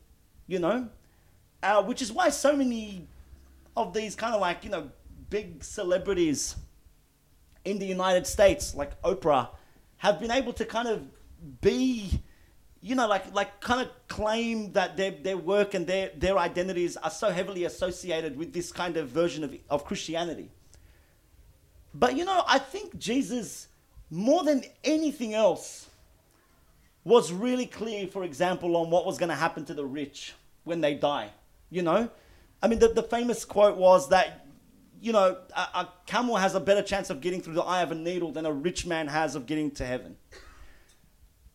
you 0.46 0.60
know? 0.60 0.88
Uh, 1.62 1.84
which 1.84 2.02
is 2.02 2.12
why 2.12 2.30
so 2.30 2.56
many 2.56 3.08
of 3.76 3.94
these 3.94 4.16
kind 4.16 4.34
of 4.34 4.42
like, 4.42 4.64
you 4.64 4.70
know, 4.70 4.90
big 5.30 5.64
celebrities 5.64 6.56
in 7.66 7.80
the 7.80 7.86
United 7.86 8.26
States, 8.26 8.76
like 8.76 9.00
Oprah, 9.02 9.50
have 9.98 10.20
been 10.20 10.32
able 10.32 10.54
to 10.54 10.66
kind 10.66 10.88
of 10.88 11.04
be 11.62 12.22
you 12.82 12.96
know, 12.96 13.08
like 13.08 13.34
like 13.34 13.60
kind 13.60 13.82
of 13.82 13.90
claim 14.08 14.72
that 14.74 14.96
their 14.96 15.12
their 15.12 15.38
work 15.38 15.74
and 15.74 15.86
their 15.86 16.12
their 16.16 16.38
identities 16.38 16.96
are 16.98 17.10
so 17.10 17.30
heavily 17.30 17.66
associated 17.66 18.38
with 18.38 18.54
this 18.54 18.72
kind 18.72 18.96
of 18.98 19.10
version 19.10 19.44
of 19.44 19.54
of 19.70 19.84
Christianity. 19.84 20.50
But 21.94 22.16
you 22.16 22.24
know, 22.24 22.44
I 22.48 22.60
think 22.60 22.98
Jesus, 22.98 23.68
more 24.10 24.44
than 24.44 24.64
anything 24.84 25.34
else, 25.34 25.90
was 27.04 27.34
really 27.34 27.66
clear, 27.66 28.08
for 28.08 28.24
example, 28.24 28.78
on 28.78 28.90
what 28.90 29.06
was 29.06 29.18
going 29.18 29.30
to 29.30 29.36
happen 29.36 29.66
to 29.66 29.74
the 29.74 29.86
rich 29.86 30.34
when 30.64 30.80
they 30.80 30.94
die. 30.94 31.32
You 31.70 31.82
know, 31.82 32.10
I 32.62 32.68
mean, 32.68 32.80
the, 32.80 32.90
the 32.90 33.04
famous 33.04 33.46
quote 33.46 33.78
was 33.78 34.10
that, 34.10 34.46
you 35.02 35.14
know, 35.14 35.38
a, 35.56 35.60
a 35.60 35.90
camel 36.06 36.36
has 36.36 36.56
a 36.56 36.60
better 36.60 36.82
chance 36.82 37.10
of 37.10 37.22
getting 37.22 37.42
through 37.42 37.54
the 37.54 37.64
eye 37.64 37.82
of 37.82 37.92
a 37.92 37.96
needle 37.96 38.32
than 38.32 38.46
a 38.46 38.52
rich 38.52 38.86
man 38.86 39.08
has 39.08 39.36
of 39.36 39.46
getting 39.46 39.72
to 39.72 39.86
heaven. 39.86 40.18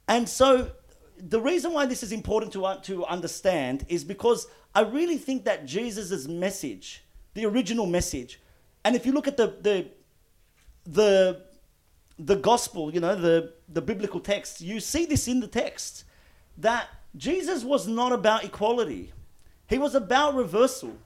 And 0.09 0.29
so 0.29 0.71
the 1.19 1.41
reason 1.41 1.73
why 1.73 1.87
this 1.87 2.03
is 2.03 2.13
important 2.13 2.53
to, 2.53 2.65
uh, 2.65 2.77
to 2.83 3.05
understand 3.07 3.85
is 3.89 4.05
because 4.05 4.47
I 4.75 4.81
really 4.83 5.17
think 5.17 5.45
that 5.45 5.67
Jesus' 5.67 6.27
message, 6.27 7.05
the 7.35 7.47
original 7.47 7.87
message, 7.87 8.41
and 8.85 8.97
if 8.97 9.07
you 9.07 9.13
look 9.13 9.29
at 9.29 9.37
the, 9.37 9.55
the, 9.61 9.89
the, 10.85 11.43
the 12.19 12.37
gospel, 12.37 12.93
you 12.93 13.01
know, 13.01 13.15
the, 13.15 13.53
the 13.69 13.81
biblical 13.81 14.21
text, 14.21 14.61
you 14.61 14.81
see 14.81 15.07
this 15.07 15.29
in 15.29 15.41
the 15.41 15.47
text 15.47 16.05
that 16.59 16.89
Jesus 17.17 17.65
was 17.65 17.87
not 17.87 18.13
about 18.13 18.45
equality, 18.45 19.13
he 19.75 19.79
was 19.79 19.97
about 19.97 20.37
reversal. 20.37 20.97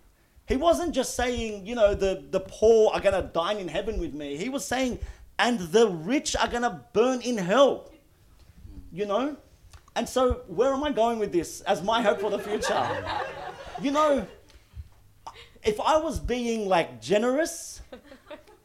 He 0.46 0.58
wasn't 0.58 0.94
just 0.94 1.16
saying, 1.16 1.64
you 1.66 1.74
know, 1.74 1.94
the, 1.94 2.22
the 2.30 2.40
poor 2.40 2.92
are 2.92 3.00
going 3.00 3.14
to 3.14 3.26
dine 3.32 3.56
in 3.56 3.66
heaven 3.66 3.98
with 3.98 4.12
me. 4.12 4.36
He 4.36 4.50
was 4.50 4.62
saying, 4.62 4.98
and 5.38 5.58
the 5.58 5.88
rich 5.88 6.36
are 6.36 6.48
going 6.48 6.64
to 6.64 6.78
burn 6.92 7.22
in 7.22 7.38
hell. 7.38 7.90
You 8.92 9.06
know? 9.06 9.38
And 9.96 10.06
so, 10.06 10.42
where 10.48 10.70
am 10.74 10.84
I 10.84 10.92
going 10.92 11.18
with 11.18 11.32
this 11.32 11.62
as 11.62 11.82
my 11.82 12.02
hope 12.02 12.20
for 12.20 12.28
the 12.28 12.38
future? 12.38 12.86
you 13.80 13.90
know, 13.90 14.26
if 15.64 15.80
I 15.80 15.96
was 15.96 16.20
being 16.20 16.68
like 16.68 17.00
generous 17.00 17.80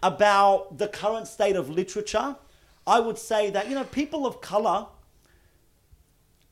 about 0.03 0.77
the 0.77 0.89
current 0.89 1.29
state 1.29 1.55
of 1.55 1.69
literature, 1.69 2.35
I 2.85 2.99
would 2.99 3.17
say 3.17 3.51
that, 3.51 3.69
you 3.69 3.75
know, 3.75 3.85
people 3.85 4.27
of 4.27 4.41
color 4.41 4.85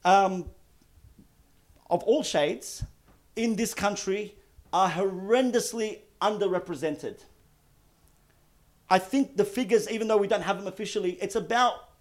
um, 0.05 0.49
of 1.89 2.01
all 2.03 2.23
shades 2.23 2.85
in 3.35 3.55
this 3.55 3.73
country 3.73 4.35
are 4.73 4.89
horrendously 4.89 5.99
underrepresented. 6.21 7.19
I 8.89 8.99
think 8.99 9.37
the 9.37 9.45
figures, 9.45 9.89
even 9.89 10.07
though 10.07 10.17
we 10.17 10.27
don't 10.27 10.41
have 10.41 10.57
them 10.57 10.67
officially, 10.67 11.13
it's 11.21 11.35
about 11.35 11.91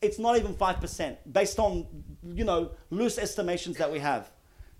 it's 0.00 0.18
not 0.18 0.36
even 0.38 0.54
5% 0.54 1.16
based 1.30 1.58
on, 1.58 1.86
you 2.24 2.44
know, 2.44 2.70
loose 2.88 3.18
estimations 3.18 3.76
that 3.76 3.92
we 3.92 3.98
have. 3.98 4.30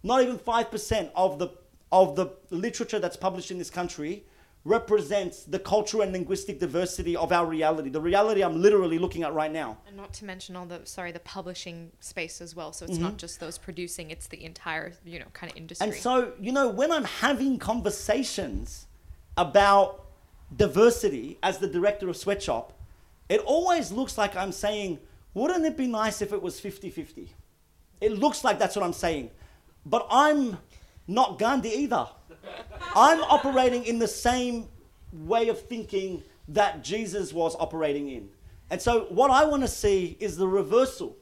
Not 0.03 0.23
even 0.23 0.39
5% 0.39 1.11
of 1.15 1.39
the, 1.39 1.49
of 1.93 2.17
the 2.17 2.31
literature 2.49 2.99
that's 2.99 3.19
published 3.19 3.51
in 3.51 3.59
this 3.59 3.69
country 3.69 4.25
represents 4.65 5.45
the 5.45 5.59
cultural 5.59 6.03
and 6.03 6.13
linguistic 6.13 6.61
diversity 6.61 7.17
of 7.17 7.33
our 7.33 7.47
reality, 7.47 7.89
the 7.89 8.01
reality 8.01 8.43
I'm 8.43 8.61
literally 8.61 8.99
looking 8.99 9.23
at 9.23 9.33
right 9.33 9.51
now. 9.51 9.79
And 9.87 9.97
not 9.97 10.13
to 10.15 10.25
mention 10.27 10.55
all 10.55 10.67
the 10.67 10.83
sorry, 10.85 11.13
the 11.13 11.21
publishing 11.21 11.93
space 12.01 12.41
as 12.41 12.55
well. 12.55 12.73
So 12.73 12.85
it's 12.85 12.95
mm-hmm. 12.95 13.05
not 13.05 13.17
just 13.17 13.41
those 13.41 13.57
producing; 13.57 14.11
it's 14.11 14.27
the 14.27 14.45
entire 14.45 14.93
you 15.05 15.19
know 15.19 15.27
kind 15.33 15.51
of 15.51 15.57
industry. 15.57 15.87
And 15.87 15.97
so, 15.97 16.33
you 16.39 16.53
know, 16.53 16.69
when 16.69 16.93
I'm 16.93 17.05
having 17.05 17.59
conversations 17.59 18.87
about 19.37 20.05
diversity 20.55 21.39
as 21.43 21.59
the 21.59 21.69
director 21.69 22.09
of 22.09 22.17
Sweatshop, 22.17 22.79
it 23.29 23.41
always 23.41 23.91
looks 23.93 24.19
like 24.19 24.37
I'm 24.37 24.53
saying, 24.53 24.99
wouldn't 25.33 25.65
it 25.65 25.77
be 25.77 25.87
nice 25.87 26.21
if 26.21 26.33
it 26.33 26.43
was 26.43 26.61
50 26.61 26.91
50? 26.91 27.35
It 28.03 28.19
looks 28.19 28.45
like 28.45 28.59
that's 28.59 28.77
what 28.77 28.85
I'm 28.85 28.93
saying. 28.93 29.31
But 29.87 30.07
I'm 30.11 30.59
not 31.07 31.39
Gandhi 31.39 31.71
either. 31.71 32.09
I'm 32.95 33.20
operating 33.22 33.84
in 33.84 33.99
the 33.99 34.09
same 34.09 34.68
way 35.12 35.49
of 35.49 35.61
thinking 35.61 36.22
that 36.49 36.82
Jesus 36.82 37.32
was 37.32 37.57
operating 37.59 38.09
in. 38.09 38.28
And 38.70 38.80
so, 38.80 39.07
what 39.09 39.30
I 39.30 39.45
want 39.45 39.62
to 39.62 39.68
see 39.68 40.16
is 40.20 40.36
the 40.36 40.47
reversal, 40.47 41.16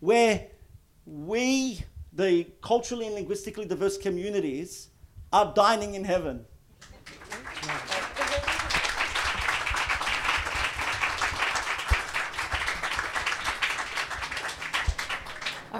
where 0.00 0.46
we, 1.06 1.82
the 2.12 2.46
culturally 2.62 3.06
and 3.06 3.14
linguistically 3.14 3.64
diverse 3.64 3.96
communities, 3.96 4.88
are 5.32 5.52
dining 5.54 5.94
in 5.94 6.04
heaven. 6.04 6.44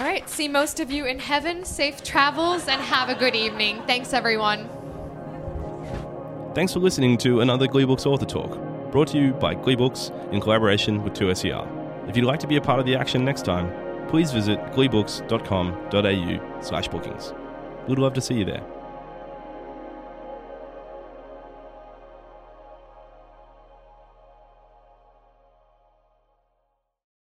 All 0.01 0.07
right, 0.07 0.27
see 0.31 0.49
most 0.49 0.81
of 0.81 0.91
you 0.91 1.05
in 1.05 1.19
heaven. 1.19 1.63
Safe 1.63 2.03
travels 2.03 2.67
and 2.69 2.81
have 2.81 3.11
a 3.11 3.15
good 3.15 3.37
evening. 3.37 3.83
Thanks, 3.87 4.15
everyone. 4.15 4.67
Thanks 6.55 6.73
for 6.73 6.79
listening 6.79 7.19
to 7.19 7.43
another 7.43 7.67
Gleebooks 7.67 8.07
Author 8.07 8.25
Talk, 8.25 8.91
brought 8.91 9.09
to 9.09 9.19
you 9.19 9.35
by 9.35 9.55
Gleebooks 9.55 10.11
in 10.33 10.41
collaboration 10.41 11.05
with 11.05 11.13
2SER. 11.13 12.09
If 12.09 12.17
you'd 12.17 12.25
like 12.25 12.41
to 12.41 12.47
be 12.47 12.57
a 12.57 12.63
part 12.63 12.81
of 12.81 12.87
the 12.87 12.97
action 12.97 13.27
next 13.27 13.45
time, 13.45 13.71
please 14.09 14.33
visit 14.33 14.59
gleebooks.com.au 14.73 16.61
slash 16.63 16.89
bookings. 16.89 17.35
We'd 17.87 17.99
love 17.99 18.15
to 18.15 18.23
see 18.23 18.37
you 18.37 18.47
there. 18.47 18.80